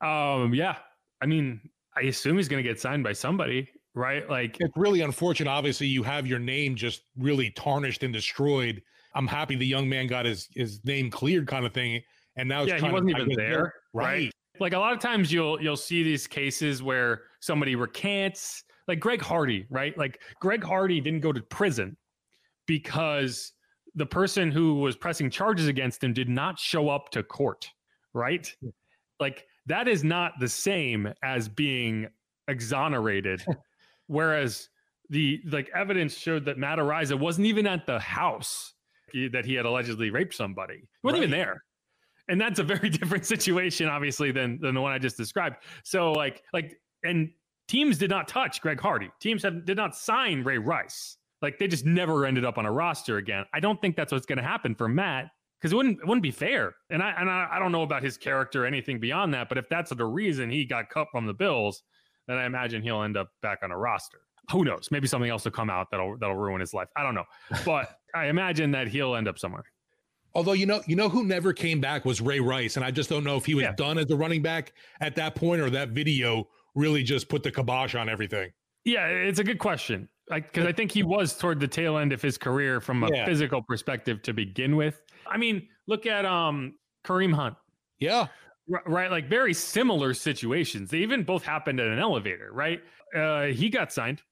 I 0.00 0.42
Um, 0.42 0.54
yeah, 0.54 0.76
I 1.20 1.26
mean, 1.26 1.60
I 1.96 2.02
assume 2.02 2.36
he's 2.36 2.48
going 2.48 2.62
to 2.62 2.68
get 2.68 2.80
signed 2.80 3.02
by 3.02 3.12
somebody, 3.12 3.68
right? 3.94 4.28
Like, 4.28 4.56
it's 4.60 4.76
really 4.76 5.00
unfortunate. 5.00 5.50
Obviously, 5.50 5.86
you 5.86 6.02
have 6.02 6.26
your 6.26 6.38
name 6.38 6.76
just 6.76 7.02
really 7.16 7.50
tarnished 7.50 8.02
and 8.02 8.12
destroyed 8.12 8.82
I'm 9.16 9.26
happy 9.26 9.56
the 9.56 9.66
young 9.66 9.88
man 9.88 10.06
got 10.06 10.26
his 10.26 10.48
his 10.54 10.84
name 10.84 11.10
cleared, 11.10 11.48
kind 11.48 11.64
of 11.64 11.72
thing. 11.72 12.02
And 12.36 12.48
now 12.48 12.62
yeah, 12.62 12.76
he 12.76 12.92
wasn't 12.92 13.18
of, 13.18 13.26
even 13.26 13.32
there, 13.34 13.72
right? 13.94 14.04
right? 14.04 14.32
Like 14.60 14.74
a 14.74 14.78
lot 14.78 14.92
of 14.92 15.00
times 15.00 15.32
you'll 15.32 15.60
you'll 15.60 15.76
see 15.76 16.02
these 16.02 16.26
cases 16.26 16.82
where 16.82 17.22
somebody 17.40 17.74
recants, 17.74 18.62
like 18.86 19.00
Greg 19.00 19.22
Hardy, 19.22 19.66
right? 19.70 19.96
Like 19.96 20.20
Greg 20.40 20.62
Hardy 20.62 21.00
didn't 21.00 21.20
go 21.20 21.32
to 21.32 21.40
prison 21.40 21.96
because 22.66 23.52
the 23.94 24.04
person 24.04 24.50
who 24.50 24.74
was 24.74 24.96
pressing 24.96 25.30
charges 25.30 25.66
against 25.66 26.04
him 26.04 26.12
did 26.12 26.28
not 26.28 26.58
show 26.58 26.90
up 26.90 27.08
to 27.10 27.22
court, 27.22 27.70
right? 28.12 28.54
Like 29.18 29.46
that 29.66 29.88
is 29.88 30.04
not 30.04 30.32
the 30.40 30.48
same 30.48 31.12
as 31.22 31.48
being 31.48 32.08
exonerated. 32.48 33.44
Whereas 34.06 34.68
the 35.10 35.40
like 35.50 35.70
evidence 35.74 36.16
showed 36.16 36.44
that 36.44 36.58
Matt 36.58 36.78
Araiza 36.78 37.18
wasn't 37.18 37.46
even 37.46 37.66
at 37.66 37.86
the 37.86 37.98
house 37.98 38.74
that 39.32 39.44
he 39.44 39.54
had 39.54 39.66
allegedly 39.66 40.10
raped 40.10 40.34
somebody. 40.34 40.74
He 40.74 40.86
wasn't 41.02 41.20
right. 41.20 41.28
even 41.28 41.38
there. 41.38 41.64
And 42.28 42.40
that's 42.40 42.58
a 42.58 42.64
very 42.64 42.88
different 42.90 43.24
situation, 43.26 43.88
obviously, 43.88 44.32
than 44.32 44.58
than 44.60 44.74
the 44.74 44.80
one 44.80 44.92
I 44.92 44.98
just 44.98 45.16
described. 45.16 45.56
So, 45.84 46.12
like, 46.12 46.42
like, 46.52 46.78
and 47.04 47.30
teams 47.68 47.98
did 47.98 48.10
not 48.10 48.28
touch 48.28 48.60
Greg 48.60 48.80
Hardy. 48.80 49.10
Teams 49.20 49.42
have, 49.42 49.64
did 49.64 49.76
not 49.76 49.96
sign 49.96 50.42
Ray 50.42 50.58
Rice. 50.58 51.16
Like, 51.42 51.58
they 51.58 51.68
just 51.68 51.84
never 51.84 52.24
ended 52.24 52.44
up 52.44 52.58
on 52.58 52.66
a 52.66 52.72
roster 52.72 53.18
again. 53.18 53.44
I 53.52 53.60
don't 53.60 53.80
think 53.80 53.94
that's 53.94 54.12
what's 54.12 54.26
going 54.26 54.38
to 54.38 54.44
happen 54.44 54.74
for 54.74 54.88
Matt 54.88 55.30
because 55.66 55.72
it 55.72 55.76
wouldn't 55.76 55.98
it 56.00 56.06
wouldn't 56.06 56.22
be 56.22 56.30
fair. 56.30 56.74
And 56.90 57.02
I 57.02 57.10
and 57.18 57.30
I, 57.30 57.48
I 57.52 57.58
don't 57.58 57.72
know 57.72 57.82
about 57.82 58.02
his 58.02 58.16
character 58.16 58.64
or 58.64 58.66
anything 58.66 59.00
beyond 59.00 59.34
that. 59.34 59.48
But 59.48 59.58
if 59.58 59.68
that's 59.68 59.90
the 59.90 60.04
reason 60.04 60.50
he 60.50 60.64
got 60.64 60.90
cut 60.90 61.08
from 61.10 61.26
the 61.26 61.34
Bills, 61.34 61.82
then 62.28 62.36
I 62.36 62.46
imagine 62.46 62.82
he'll 62.82 63.02
end 63.02 63.16
up 63.16 63.28
back 63.42 63.60
on 63.62 63.70
a 63.70 63.78
roster 63.78 64.20
who 64.50 64.64
knows? 64.64 64.88
Maybe 64.90 65.08
something 65.08 65.30
else 65.30 65.44
will 65.44 65.52
come 65.52 65.70
out 65.70 65.90
that'll 65.90 66.16
that'll 66.18 66.36
ruin 66.36 66.60
his 66.60 66.72
life. 66.72 66.88
I 66.96 67.02
don't 67.02 67.14
know, 67.14 67.24
but 67.64 67.98
I 68.14 68.26
imagine 68.26 68.70
that 68.72 68.88
he'll 68.88 69.14
end 69.16 69.28
up 69.28 69.38
somewhere. 69.38 69.64
Although 70.34 70.52
you 70.52 70.66
know, 70.66 70.82
you 70.86 70.96
know 70.96 71.08
who 71.08 71.24
never 71.24 71.52
came 71.52 71.80
back 71.80 72.04
was 72.04 72.20
Ray 72.20 72.40
Rice, 72.40 72.76
and 72.76 72.84
I 72.84 72.90
just 72.90 73.08
don't 73.08 73.24
know 73.24 73.36
if 73.36 73.46
he 73.46 73.54
was 73.54 73.64
yeah. 73.64 73.72
done 73.76 73.98
as 73.98 74.10
a 74.10 74.16
running 74.16 74.42
back 74.42 74.72
at 75.00 75.16
that 75.16 75.34
point, 75.34 75.60
or 75.60 75.70
that 75.70 75.90
video 75.90 76.48
really 76.74 77.02
just 77.02 77.28
put 77.28 77.42
the 77.42 77.50
kibosh 77.50 77.94
on 77.94 78.08
everything. 78.08 78.50
Yeah, 78.84 79.06
it's 79.06 79.38
a 79.38 79.44
good 79.44 79.58
question 79.58 80.08
because 80.28 80.66
I, 80.66 80.68
I, 80.68 80.72
think 80.72 80.92
he 80.92 81.02
was 81.02 81.36
toward 81.36 81.58
the 81.58 81.66
tail 81.66 81.98
end 81.98 82.12
of 82.12 82.20
his 82.20 82.36
career 82.38 82.80
from 82.80 83.02
a 83.02 83.08
yeah. 83.12 83.24
physical 83.24 83.62
perspective 83.62 84.22
to 84.22 84.32
begin 84.32 84.76
with. 84.76 85.00
I 85.30 85.36
mean, 85.36 85.68
look 85.86 86.06
at 86.06 86.24
um 86.24 86.74
Kareem 87.04 87.34
Hunt. 87.34 87.56
Yeah. 87.98 88.26
right, 88.86 89.10
like 89.10 89.28
very 89.28 89.54
similar 89.54 90.12
situations. 90.12 90.90
They 90.90 90.98
even 90.98 91.22
both 91.22 91.44
happened 91.44 91.80
at 91.80 91.86
an 91.86 91.98
elevator, 91.98 92.50
right? 92.52 92.80
Uh, 93.14 93.44
he 93.44 93.68
got 93.70 93.92
signed 93.92 94.22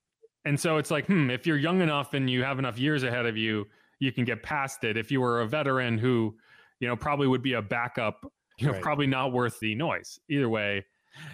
and 0.45 0.59
so 0.59 0.77
it's 0.77 0.91
like, 0.91 1.07
hmm, 1.07 1.31
if 1.31 1.47
you're 1.47 1.57
young 1.57 1.81
enough 1.81 2.15
and 2.15 2.29
you 2.29 2.43
have 2.43 2.59
enough 2.59 2.79
years 2.79 3.03
ahead 3.03 3.27
of 3.27 3.37
you, 3.37 3.67
you 3.99 4.13
can 4.13 4.25
get 4.25 4.43
past 4.43 4.85
it. 4.85 4.97
If 4.97 5.11
you 5.11 5.21
were 5.21 5.41
a 5.41 5.47
veteran 5.47 5.97
who, 5.97 6.37
you 6.81 6.89
know, 6.89 6.97
probably 6.97 7.27
would 7.27 7.43
be 7.43 7.55
a 7.55 7.63
backup, 7.63 8.31
you 8.59 8.67
know, 8.67 8.75
right. 8.75 8.83
probably 8.83 9.07
not 9.07 9.33
worth 9.33 9.59
the 9.61 9.75
noise. 9.75 10.19
Either 10.29 10.49
way, 10.49 10.85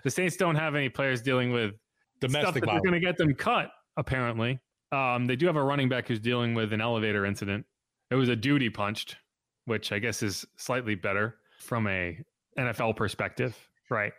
the 0.05 0.11
Saints 0.11 0.37
don't 0.37 0.57
have 0.57 0.75
any 0.75 0.89
players 0.89 1.23
dealing 1.23 1.53
with 1.53 1.75
domestic 2.21 2.65
stuff 2.65 2.83
going 2.83 2.93
to 2.93 3.01
get 3.01 3.17
them 3.17 3.35
cut. 3.35 3.71
Apparently, 3.97 4.61
um, 4.93 5.27
they 5.27 5.37
do 5.37 5.47
have 5.47 5.57
a 5.57 5.63
running 5.63 5.89
back 5.89 6.07
who's 6.07 6.21
dealing 6.21 6.55
with 6.55 6.73
an 6.73 6.81
elevator 6.81 7.27
incident. 7.27 7.67
It 8.11 8.15
was 8.15 8.29
a 8.29 8.37
duty 8.37 8.71
punched, 8.71 9.17
which 9.65 9.93
I 9.93 9.99
guess 9.99 10.23
is 10.23 10.45
slightly 10.57 10.95
better 10.95 11.37
from 11.59 11.87
a 11.87 12.19
NFL 12.59 12.97
perspective, 12.97 13.57
right? 13.91 14.13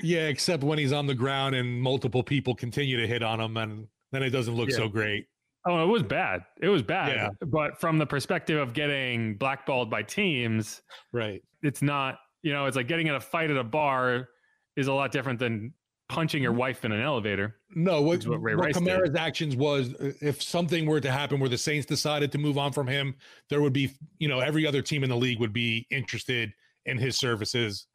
Yeah, 0.00 0.28
except 0.28 0.64
when 0.64 0.78
he's 0.78 0.92
on 0.92 1.06
the 1.06 1.14
ground 1.14 1.54
and 1.54 1.80
multiple 1.80 2.22
people 2.22 2.54
continue 2.54 3.00
to 3.00 3.06
hit 3.06 3.22
on 3.22 3.40
him 3.40 3.56
and 3.56 3.86
then 4.12 4.22
it 4.22 4.30
doesn't 4.30 4.54
look 4.54 4.70
yeah. 4.70 4.76
so 4.76 4.88
great. 4.88 5.26
Oh, 5.66 5.82
it 5.82 5.86
was 5.86 6.02
bad. 6.02 6.44
It 6.60 6.68
was 6.68 6.82
bad. 6.82 7.14
Yeah. 7.14 7.28
But 7.46 7.80
from 7.80 7.98
the 7.98 8.06
perspective 8.06 8.60
of 8.60 8.74
getting 8.74 9.36
blackballed 9.36 9.90
by 9.90 10.02
teams, 10.02 10.82
right? 11.12 11.42
It's 11.62 11.80
not, 11.80 12.18
you 12.42 12.52
know, 12.52 12.66
it's 12.66 12.76
like 12.76 12.86
getting 12.86 13.06
in 13.06 13.14
a 13.14 13.20
fight 13.20 13.50
at 13.50 13.56
a 13.56 13.64
bar 13.64 14.28
is 14.76 14.88
a 14.88 14.92
lot 14.92 15.10
different 15.10 15.38
than 15.38 15.72
punching 16.14 16.40
your 16.42 16.52
wife 16.52 16.84
in 16.84 16.92
an 16.92 17.00
elevator. 17.00 17.56
No, 17.74 18.00
what, 18.00 18.24
what 18.24 18.40
Ray 18.40 18.54
what 18.54 18.66
Rice 18.66 18.74
did. 18.74 18.84
Kamara's 18.84 19.16
actions 19.16 19.56
was 19.56 19.94
uh, 19.94 20.12
if 20.20 20.40
something 20.40 20.86
were 20.86 21.00
to 21.00 21.10
happen 21.10 21.40
where 21.40 21.48
the 21.48 21.58
Saints 21.58 21.84
decided 21.84 22.30
to 22.32 22.38
move 22.38 22.56
on 22.56 22.72
from 22.72 22.86
him, 22.86 23.16
there 23.50 23.60
would 23.60 23.72
be, 23.72 23.90
you 24.18 24.28
know, 24.28 24.38
every 24.38 24.64
other 24.64 24.80
team 24.80 25.02
in 25.02 25.10
the 25.10 25.16
league 25.16 25.40
would 25.40 25.52
be 25.52 25.86
interested 25.90 26.52
in 26.86 26.98
his 26.98 27.18
services. 27.18 27.88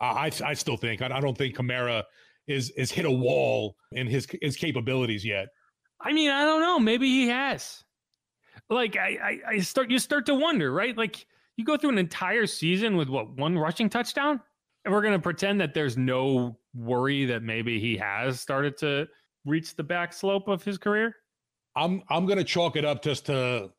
Uh, 0.00 0.04
I 0.04 0.30
I 0.44 0.54
still 0.54 0.76
think 0.76 1.02
I, 1.02 1.06
I 1.06 1.20
don't 1.20 1.36
think 1.36 1.56
Kamara 1.56 2.04
is 2.46 2.70
is 2.70 2.92
hit 2.92 3.06
a 3.06 3.10
wall 3.10 3.74
in 3.90 4.06
his 4.06 4.26
his 4.40 4.56
capabilities 4.56 5.24
yet. 5.24 5.48
I 6.00 6.12
mean, 6.12 6.30
I 6.30 6.44
don't 6.44 6.60
know. 6.60 6.78
Maybe 6.78 7.08
he 7.08 7.28
has. 7.28 7.82
Like 8.70 8.96
I, 8.96 9.18
I, 9.22 9.54
I 9.54 9.58
start 9.58 9.90
you 9.90 9.98
start 9.98 10.26
to 10.26 10.34
wonder, 10.34 10.72
right? 10.72 10.96
Like 10.96 11.26
you 11.56 11.64
go 11.64 11.76
through 11.76 11.90
an 11.90 11.98
entire 11.98 12.46
season 12.46 12.96
with 12.96 13.08
what 13.08 13.36
one 13.36 13.58
rushing 13.58 13.88
touchdown, 13.88 14.40
and 14.84 14.92
we're 14.92 15.02
gonna 15.02 15.18
pretend 15.18 15.60
that 15.60 15.74
there's 15.74 15.96
no 15.96 16.56
worry 16.74 17.24
that 17.26 17.42
maybe 17.42 17.80
he 17.80 17.96
has 17.96 18.40
started 18.40 18.76
to 18.78 19.06
reach 19.44 19.76
the 19.76 19.82
back 19.82 20.12
slope 20.12 20.48
of 20.48 20.62
his 20.64 20.78
career. 20.78 21.16
I'm 21.76 22.02
I'm 22.08 22.26
gonna 22.26 22.44
chalk 22.44 22.76
it 22.76 22.84
up 22.84 23.02
just 23.02 23.26
to 23.26 23.70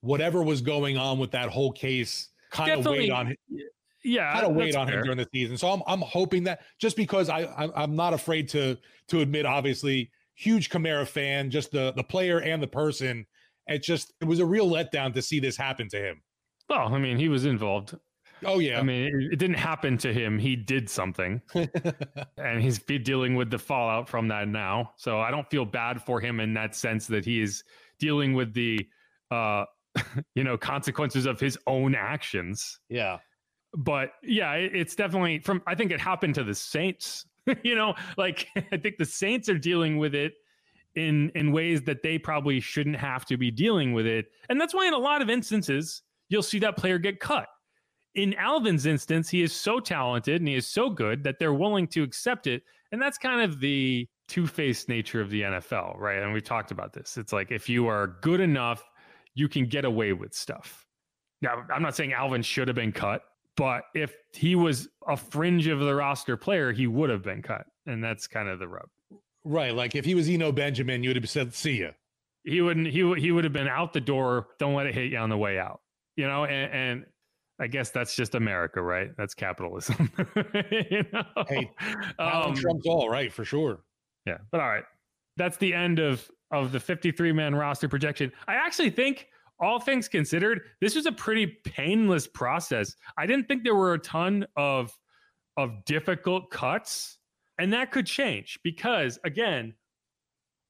whatever 0.00 0.42
was 0.42 0.60
going 0.60 0.96
on 0.96 1.18
with 1.18 1.30
that 1.32 1.48
whole 1.48 1.72
case 1.72 2.28
kind 2.50 2.72
of 2.72 2.86
weighed 2.86 3.10
on 3.10 3.28
him. 3.28 3.36
Yeah, 4.04 4.32
kind 4.34 4.46
of 4.46 4.54
weighed 4.54 4.76
on 4.76 4.86
him 4.88 5.02
during 5.02 5.18
the 5.18 5.28
season. 5.32 5.56
So 5.56 5.70
I'm 5.70 5.82
I'm 5.86 6.00
hoping 6.00 6.44
that 6.44 6.62
just 6.78 6.96
because 6.96 7.28
I 7.28 7.48
I'm, 7.74 7.96
not 7.96 8.12
afraid 8.12 8.48
to 8.50 8.76
to 9.08 9.20
admit, 9.20 9.46
obviously, 9.46 10.10
huge 10.34 10.68
Kamara 10.68 11.06
fan, 11.06 11.50
just 11.50 11.72
the 11.72 11.92
the 11.96 12.04
player 12.04 12.40
and 12.40 12.62
the 12.62 12.66
person. 12.66 13.26
It 13.66 13.82
just 13.82 14.12
it 14.20 14.26
was 14.26 14.40
a 14.40 14.46
real 14.46 14.68
letdown 14.68 15.14
to 15.14 15.22
see 15.22 15.40
this 15.40 15.56
happen 15.56 15.88
to 15.88 15.96
him. 15.96 16.22
Well, 16.68 16.94
I 16.94 16.98
mean, 16.98 17.18
he 17.18 17.28
was 17.28 17.46
involved. 17.46 17.96
Oh 18.46 18.58
yeah, 18.58 18.78
I 18.78 18.82
mean, 18.82 19.04
it, 19.04 19.32
it 19.32 19.36
didn't 19.38 19.56
happen 19.56 19.98
to 19.98 20.12
him. 20.12 20.38
He 20.38 20.56
did 20.56 20.88
something, 20.88 21.40
and 22.36 22.62
he's 22.62 22.78
be 22.78 22.98
dealing 22.98 23.34
with 23.34 23.50
the 23.50 23.58
fallout 23.58 24.08
from 24.08 24.28
that 24.28 24.48
now. 24.48 24.92
So 24.96 25.20
I 25.20 25.30
don't 25.30 25.48
feel 25.50 25.64
bad 25.64 26.02
for 26.02 26.20
him 26.20 26.40
in 26.40 26.54
that 26.54 26.74
sense 26.74 27.06
that 27.08 27.24
he 27.24 27.40
is 27.42 27.64
dealing 27.98 28.34
with 28.34 28.54
the, 28.54 28.86
uh, 29.30 29.64
you 30.34 30.44
know, 30.44 30.56
consequences 30.56 31.26
of 31.26 31.40
his 31.40 31.58
own 31.66 31.94
actions. 31.94 32.78
yeah. 32.88 33.18
But 33.76 34.12
yeah, 34.22 34.52
it, 34.52 34.70
it's 34.72 34.94
definitely 34.94 35.40
from. 35.40 35.60
I 35.66 35.74
think 35.74 35.90
it 35.90 36.00
happened 36.00 36.36
to 36.36 36.44
the 36.44 36.54
Saints. 36.54 37.26
you 37.64 37.74
know, 37.74 37.94
like 38.16 38.46
I 38.70 38.76
think 38.76 38.98
the 38.98 39.04
Saints 39.04 39.48
are 39.48 39.58
dealing 39.58 39.98
with 39.98 40.14
it 40.14 40.34
in 40.94 41.30
in 41.34 41.50
ways 41.50 41.82
that 41.82 42.02
they 42.02 42.16
probably 42.16 42.60
shouldn't 42.60 42.96
have 42.96 43.26
to 43.26 43.36
be 43.36 43.50
dealing 43.50 43.92
with 43.92 44.06
it, 44.06 44.26
and 44.48 44.60
that's 44.60 44.74
why 44.74 44.86
in 44.86 44.94
a 44.94 44.98
lot 44.98 45.22
of 45.22 45.28
instances 45.28 46.02
you'll 46.28 46.42
see 46.42 46.60
that 46.60 46.76
player 46.76 46.98
get 46.98 47.18
cut 47.18 47.48
in 48.14 48.34
Alvin's 48.34 48.86
instance, 48.86 49.28
he 49.28 49.42
is 49.42 49.52
so 49.52 49.80
talented 49.80 50.40
and 50.40 50.48
he 50.48 50.54
is 50.54 50.66
so 50.66 50.88
good 50.90 51.24
that 51.24 51.38
they're 51.38 51.54
willing 51.54 51.86
to 51.88 52.02
accept 52.02 52.46
it. 52.46 52.62
And 52.92 53.02
that's 53.02 53.18
kind 53.18 53.40
of 53.40 53.60
the 53.60 54.08
two 54.28 54.46
faced 54.46 54.88
nature 54.88 55.20
of 55.20 55.30
the 55.30 55.42
NFL, 55.42 55.98
right? 55.98 56.22
And 56.22 56.32
we've 56.32 56.44
talked 56.44 56.70
about 56.70 56.92
this. 56.92 57.16
It's 57.16 57.32
like 57.32 57.50
if 57.50 57.68
you 57.68 57.88
are 57.88 58.18
good 58.22 58.40
enough, 58.40 58.82
you 59.34 59.48
can 59.48 59.66
get 59.66 59.84
away 59.84 60.12
with 60.12 60.32
stuff. 60.32 60.86
Now, 61.42 61.64
I'm 61.74 61.82
not 61.82 61.96
saying 61.96 62.12
Alvin 62.12 62.42
should 62.42 62.68
have 62.68 62.76
been 62.76 62.92
cut, 62.92 63.22
but 63.56 63.82
if 63.94 64.14
he 64.32 64.54
was 64.54 64.88
a 65.08 65.16
fringe 65.16 65.66
of 65.66 65.80
the 65.80 65.94
roster 65.94 66.36
player, 66.36 66.72
he 66.72 66.86
would 66.86 67.10
have 67.10 67.22
been 67.22 67.42
cut. 67.42 67.66
And 67.86 68.02
that's 68.02 68.26
kind 68.26 68.48
of 68.48 68.58
the 68.60 68.68
rub. 68.68 68.88
Right. 69.44 69.74
Like 69.74 69.94
if 69.94 70.04
he 70.04 70.14
was 70.14 70.28
Eno 70.28 70.52
Benjamin, 70.52 71.02
you 71.02 71.10
would 71.10 71.16
have 71.16 71.28
said, 71.28 71.52
"See 71.52 71.80
ya." 71.82 71.90
He 72.44 72.60
wouldn't, 72.60 72.86
he, 72.86 73.02
would- 73.02 73.18
he 73.18 73.32
would 73.32 73.44
have 73.44 73.52
been 73.52 73.68
out 73.68 73.92
the 73.92 74.00
door. 74.00 74.48
Don't 74.58 74.74
let 74.74 74.86
it 74.86 74.94
hit 74.94 75.10
you 75.12 75.18
on 75.18 75.28
the 75.30 75.36
way 75.36 75.58
out, 75.58 75.80
you 76.16 76.26
know? 76.26 76.44
And, 76.44 76.72
and 76.72 77.06
I 77.60 77.66
guess 77.68 77.90
that's 77.90 78.16
just 78.16 78.34
America, 78.34 78.82
right? 78.82 79.10
That's 79.16 79.34
capitalism. 79.34 80.10
you 80.90 81.04
know? 81.12 81.24
Hey, 81.48 81.70
Um, 82.18 82.54
trumps 82.54 82.86
all, 82.86 83.08
right? 83.08 83.32
For 83.32 83.44
sure. 83.44 83.80
yeah, 84.26 84.38
but 84.50 84.60
all 84.60 84.68
right, 84.68 84.84
that's 85.36 85.56
the 85.58 85.72
end 85.74 85.98
of 85.98 86.28
of 86.50 86.72
the 86.72 86.80
53 86.80 87.32
man 87.32 87.54
roster 87.54 87.88
projection. 87.88 88.30
I 88.46 88.54
actually 88.54 88.90
think, 88.90 89.28
all 89.60 89.78
things 89.80 90.08
considered, 90.08 90.62
this 90.80 90.94
was 90.96 91.06
a 91.06 91.12
pretty 91.12 91.46
painless 91.64 92.26
process. 92.26 92.94
I 93.16 93.26
didn't 93.26 93.46
think 93.48 93.62
there 93.64 93.74
were 93.74 93.94
a 93.94 93.98
ton 93.98 94.46
of 94.56 94.92
of 95.56 95.84
difficult 95.84 96.50
cuts, 96.50 97.18
and 97.58 97.72
that 97.72 97.92
could 97.92 98.06
change 98.06 98.58
because 98.64 99.18
again. 99.24 99.74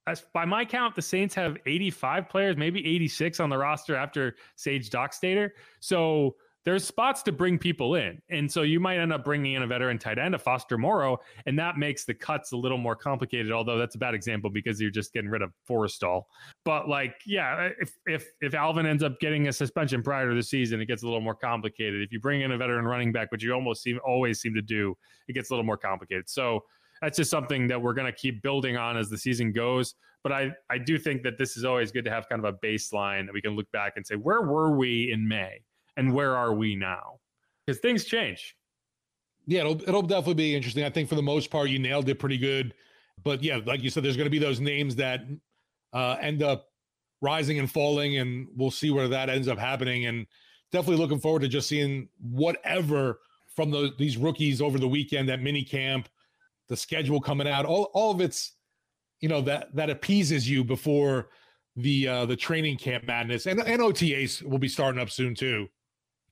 As 0.06 0.22
by 0.34 0.44
my 0.44 0.66
count, 0.66 0.94
the 0.94 1.00
Saints 1.00 1.34
have 1.34 1.56
85 1.64 2.28
players, 2.28 2.58
maybe 2.58 2.86
86 2.86 3.40
on 3.40 3.48
the 3.48 3.56
roster 3.56 3.96
after 3.96 4.36
Sage 4.54 4.90
Doxtater. 4.90 5.48
So 5.80 6.36
there's 6.64 6.84
spots 6.84 7.22
to 7.22 7.32
bring 7.32 7.58
people 7.58 7.94
in. 7.94 8.20
And 8.30 8.50
so 8.50 8.62
you 8.62 8.80
might 8.80 8.98
end 8.98 9.12
up 9.12 9.24
bringing 9.24 9.52
in 9.52 9.62
a 9.62 9.66
veteran 9.66 9.98
tight 9.98 10.18
end, 10.18 10.34
a 10.34 10.38
Foster 10.38 10.78
Moreau, 10.78 11.18
and 11.46 11.58
that 11.58 11.76
makes 11.76 12.04
the 12.04 12.14
cuts 12.14 12.52
a 12.52 12.56
little 12.56 12.78
more 12.78 12.96
complicated, 12.96 13.52
although 13.52 13.78
that's 13.78 13.94
a 13.94 13.98
bad 13.98 14.14
example 14.14 14.50
because 14.50 14.80
you're 14.80 14.90
just 14.90 15.12
getting 15.12 15.30
rid 15.30 15.42
of 15.42 15.52
Forristall. 15.68 16.22
But 16.64 16.88
like, 16.88 17.16
yeah, 17.26 17.68
if 17.80 17.96
if 18.06 18.26
if 18.40 18.54
Alvin 18.54 18.86
ends 18.86 19.02
up 19.02 19.20
getting 19.20 19.48
a 19.48 19.52
suspension 19.52 20.02
prior 20.02 20.30
to 20.30 20.34
the 20.34 20.42
season, 20.42 20.80
it 20.80 20.86
gets 20.86 21.02
a 21.02 21.06
little 21.06 21.20
more 21.20 21.34
complicated. 21.34 22.02
If 22.02 22.12
you 22.12 22.20
bring 22.20 22.40
in 22.40 22.52
a 22.52 22.56
veteran 22.56 22.86
running 22.86 23.12
back, 23.12 23.30
which 23.30 23.42
you 23.42 23.52
almost 23.52 23.82
seem 23.82 24.00
always 24.04 24.40
seem 24.40 24.54
to 24.54 24.62
do, 24.62 24.96
it 25.28 25.34
gets 25.34 25.50
a 25.50 25.52
little 25.52 25.64
more 25.66 25.76
complicated. 25.76 26.28
So 26.30 26.64
that's 27.02 27.18
just 27.18 27.30
something 27.30 27.68
that 27.68 27.80
we're 27.80 27.92
going 27.92 28.10
to 28.10 28.18
keep 28.18 28.42
building 28.42 28.78
on 28.78 28.96
as 28.96 29.10
the 29.10 29.18
season 29.18 29.52
goes. 29.52 29.94
But 30.22 30.32
I, 30.32 30.52
I 30.70 30.78
do 30.78 30.98
think 30.98 31.22
that 31.24 31.36
this 31.36 31.58
is 31.58 31.66
always 31.66 31.92
good 31.92 32.06
to 32.06 32.10
have 32.10 32.26
kind 32.30 32.42
of 32.42 32.54
a 32.54 32.56
baseline 32.66 33.26
that 33.26 33.34
we 33.34 33.42
can 33.42 33.54
look 33.54 33.70
back 33.72 33.94
and 33.96 34.06
say, 34.06 34.14
where 34.14 34.40
were 34.40 34.74
we 34.74 35.12
in 35.12 35.28
May 35.28 35.60
and 35.96 36.12
where 36.12 36.36
are 36.36 36.54
we 36.54 36.76
now? 36.76 37.20
Because 37.66 37.80
things 37.80 38.04
change. 38.04 38.56
Yeah, 39.46 39.60
it'll 39.60 39.82
it'll 39.82 40.02
definitely 40.02 40.34
be 40.34 40.54
interesting. 40.56 40.84
I 40.84 40.90
think 40.90 41.08
for 41.08 41.14
the 41.14 41.22
most 41.22 41.50
part, 41.50 41.68
you 41.68 41.78
nailed 41.78 42.08
it 42.08 42.18
pretty 42.18 42.38
good. 42.38 42.74
But 43.22 43.42
yeah, 43.42 43.60
like 43.64 43.82
you 43.82 43.90
said, 43.90 44.02
there's 44.02 44.16
going 44.16 44.26
to 44.26 44.30
be 44.30 44.38
those 44.38 44.60
names 44.60 44.96
that 44.96 45.20
uh, 45.92 46.16
end 46.20 46.42
up 46.42 46.68
rising 47.20 47.58
and 47.58 47.70
falling, 47.70 48.18
and 48.18 48.48
we'll 48.56 48.70
see 48.70 48.90
where 48.90 49.08
that 49.08 49.28
ends 49.28 49.48
up 49.48 49.58
happening. 49.58 50.06
And 50.06 50.26
definitely 50.72 51.00
looking 51.02 51.20
forward 51.20 51.42
to 51.42 51.48
just 51.48 51.68
seeing 51.68 52.08
whatever 52.20 53.20
from 53.54 53.92
these 53.98 54.16
rookies 54.16 54.60
over 54.60 54.78
the 54.78 54.88
weekend 54.88 55.30
at 55.30 55.40
mini 55.40 55.62
camp, 55.62 56.08
the 56.68 56.76
schedule 56.76 57.20
coming 57.20 57.46
out, 57.46 57.64
all 57.64 57.90
all 57.94 58.10
of 58.10 58.20
it's 58.20 58.52
you 59.20 59.28
know 59.28 59.40
that 59.42 59.74
that 59.74 59.90
appeases 59.90 60.48
you 60.48 60.64
before 60.64 61.28
the 61.76 62.06
uh 62.06 62.26
the 62.26 62.36
training 62.36 62.76
camp 62.76 63.04
madness 63.04 63.46
and, 63.46 63.58
and 63.60 63.80
OTAs 63.80 64.42
will 64.42 64.58
be 64.58 64.68
starting 64.68 65.00
up 65.00 65.10
soon 65.10 65.34
too. 65.34 65.68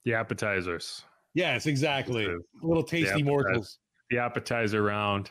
The 0.05 0.15
appetizers. 0.15 1.03
Yes, 1.35 1.67
exactly. 1.67 2.27
The- 2.27 2.41
Little 2.63 2.83
tasty 2.83 3.09
appetizer. 3.11 3.25
morsels. 3.25 3.79
The 4.11 4.19
appetizer 4.19 4.83
round. 4.83 5.31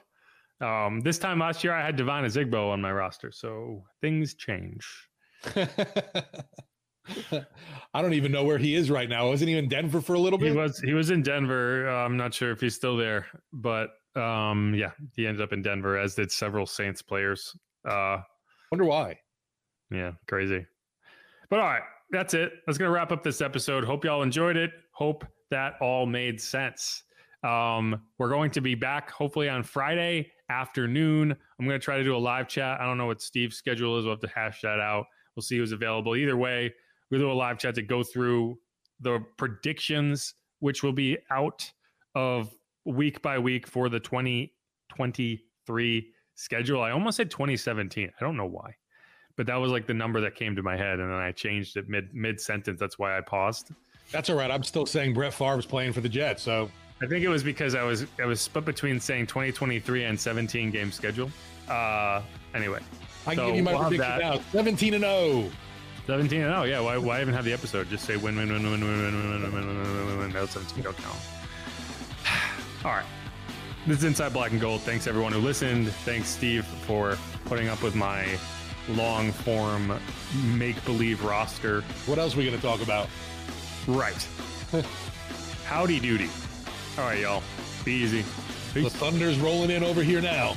Um, 0.62 1.02
this 1.02 1.18
time 1.18 1.40
last 1.40 1.64
year, 1.64 1.74
I 1.74 1.84
had 1.86 1.96
Devine 1.96 2.24
Ozigbo 2.24 2.70
on 2.72 2.82
my 2.82 2.92
roster, 2.92 3.32
so 3.32 3.84
things 4.02 4.36
change. 4.36 4.86
I 7.94 8.02
don't 8.02 8.14
even 8.14 8.32
know 8.32 8.44
where 8.44 8.58
he 8.60 8.76
is 8.76 8.92
right 8.92 9.10
now. 9.10 9.28
Wasn't 9.30 9.50
he 9.50 9.58
in 9.58 9.68
Denver 9.68 10.02
for 10.02 10.14
a 10.14 10.20
little 10.20 10.38
bit? 10.38 10.52
He 10.52 10.58
was 10.58 10.80
he 10.80 10.94
was 10.94 11.10
in 11.10 11.24
Denver. 11.24 11.90
Uh, 11.90 12.06
I'm 12.06 12.16
not 12.16 12.34
sure 12.34 12.52
if 12.52 12.62
he's 12.62 12.76
still 12.76 12.96
there, 12.96 13.26
but 13.52 13.90
um, 14.16 14.74
yeah, 14.76 14.92
he 15.16 15.26
ended 15.26 15.42
up 15.42 15.52
in 15.52 15.62
Denver, 15.62 15.98
as 15.98 16.16
did 16.16 16.32
several 16.32 16.66
Saints 16.68 17.02
players. 17.02 17.56
Uh, 17.88 18.18
Wonder 18.72 18.86
why. 18.86 19.18
Yeah, 19.90 20.12
crazy. 20.28 20.66
But 21.50 21.60
all 21.60 21.66
right, 21.66 21.82
that's 22.12 22.34
it. 22.34 22.54
That's 22.66 22.78
gonna 22.78 22.92
wrap 22.92 23.12
up 23.12 23.24
this 23.24 23.42
episode. 23.42 23.84
Hope 23.84 24.06
y'all 24.06 24.22
enjoyed 24.22 24.58
it. 24.58 24.72
Hope 24.92 25.26
that 25.50 25.74
all 25.82 26.06
made 26.06 26.40
sense. 26.42 27.04
Um, 27.44 28.04
we're 28.20 28.30
going 28.30 28.52
to 28.52 28.62
be 28.62 28.76
back 28.76 29.10
hopefully 29.10 29.50
on 29.50 29.64
Friday 29.64 30.32
afternoon. 30.50 31.32
I'm 31.32 31.66
gonna 31.66 31.80
try 31.80 31.98
to 31.98 32.04
do 32.04 32.16
a 32.16 32.18
live 32.18 32.48
chat. 32.48 32.80
I 32.80 32.86
don't 32.86 32.98
know 32.98 33.08
what 33.08 33.22
Steve's 33.22 33.58
schedule 33.58 33.98
is. 33.98 34.06
We'll 34.06 34.14
have 34.14 34.22
to 34.22 34.28
hash 34.28 34.62
that 34.62 34.80
out. 34.80 35.06
We'll 35.36 35.44
see 35.44 35.58
who's 35.58 35.72
available. 35.72 36.16
Either 36.16 36.38
way, 36.38 36.72
we'll 37.10 37.22
do 37.22 37.32
a 37.32 37.34
live 37.34 37.58
chat 37.58 37.74
to 37.76 37.82
go 37.82 38.04
through 38.04 38.60
the 39.00 39.24
predictions, 39.38 40.36
which 40.60 40.84
will 40.84 40.94
be 40.94 41.18
out 41.32 41.72
of 42.16 42.54
week 42.86 43.22
by 43.22 43.40
week 43.40 43.68
for 43.68 43.90
the 43.90 44.00
2023 44.00 46.14
schedule. 46.36 46.82
I 46.82 46.92
almost 46.92 47.18
said 47.18 47.32
2017. 47.32 48.10
I 48.10 48.24
don't 48.24 48.38
know 48.38 48.46
why 48.46 48.76
but 49.42 49.48
that 49.48 49.56
was 49.56 49.72
like 49.72 49.88
the 49.88 49.94
number 49.96 50.22
that 50.22 50.36
came 50.36 50.56
to 50.56 50.62
my 50.62 50.78
head, 50.78 51.00
and 51.00 51.10
then 51.10 51.18
I 51.18 51.32
changed 51.32 51.76
it 51.76 51.90
mid 51.90 52.14
mid 52.14 52.40
sentence. 52.40 52.80
That's 52.80 53.00
why 53.00 53.18
I 53.18 53.22
paused. 53.22 53.72
That's 54.12 54.30
all 54.30 54.36
right. 54.36 54.52
I'm 54.52 54.62
still 54.62 54.86
saying 54.86 55.16
Brett 55.16 55.34
Favre's 55.34 55.66
playing 55.66 55.94
for 55.94 56.02
the 56.02 56.10
Jets. 56.10 56.44
So 56.44 56.70
I 57.02 57.08
think 57.08 57.26
it 57.26 57.28
was 57.28 57.44
because 57.44 57.74
I 57.74 57.82
was 57.82 58.06
I 58.22 58.26
was 58.26 58.40
split 58.40 58.66
between 58.66 59.00
saying 59.00 59.26
2023 59.26 60.04
and 60.04 60.20
17 60.20 60.70
game 60.70 60.92
schedule. 60.92 61.32
Uh, 61.68 62.22
anyway, 62.54 62.82
I 63.26 63.34
can 63.34 63.38
So 63.38 63.48
give 63.48 63.56
you 63.56 63.64
my 63.64 63.74
we'll 63.74 63.88
prediction 63.88 64.20
now. 64.20 64.40
17 64.52 64.94
and 64.94 65.06
oh. 65.06 65.42
0. 65.42 65.52
17 66.06 66.42
and 66.42 66.54
oh 66.54 66.62
yeah. 66.62 66.80
Why 66.80 66.98
why 66.98 67.20
even 67.20 67.34
have 67.34 67.44
the 67.44 67.54
episode? 67.54 67.90
Just 67.90 68.06
say 68.06 68.18
win 68.18 68.38
win 68.38 68.54
win 68.54 68.62
win 68.62 68.80
win 68.80 68.82
win 68.82 69.12
win 69.12 69.42
win 69.42 69.54
win 69.54 69.68
win 69.68 69.78
win 69.78 70.06
win 70.06 70.18
win. 70.20 70.34
No 70.34 70.46
17 70.46 70.84
don't 70.84 70.96
count. 70.98 71.18
All 72.86 72.92
right. 72.92 73.06
This 73.88 73.98
is 73.98 74.04
Inside 74.04 74.34
Black 74.34 74.52
and 74.52 74.62
Gold. 74.62 74.82
Thanks 74.82 75.08
everyone 75.08 75.32
who 75.32 75.40
listened. 75.40 75.88
Thanks 76.06 76.30
Steve 76.30 76.64
for 76.86 77.18
putting 77.46 77.70
up 77.70 77.82
with 77.82 77.96
my 77.96 78.38
long 78.90 79.32
form 79.32 80.00
make 80.56 80.84
believe 80.86 81.24
roster. 81.24 81.82
What 82.06 82.18
else 82.18 82.36
are 82.36 82.38
we 82.38 82.46
going 82.46 82.56
to 82.56 82.62
talk 82.62 82.82
about? 82.82 83.08
Right. 83.88 84.28
Howdy 85.66 86.00
doody. 86.00 86.30
All 86.98 87.06
right, 87.06 87.20
y'all. 87.20 87.44
Be 87.86 87.94
easy. 87.94 88.22
The 88.74 88.90
Thunder's 88.90 89.38
rolling 89.40 89.72
in 89.72 89.84
over 89.84 90.04
here 90.04 90.22
now. 90.22 90.56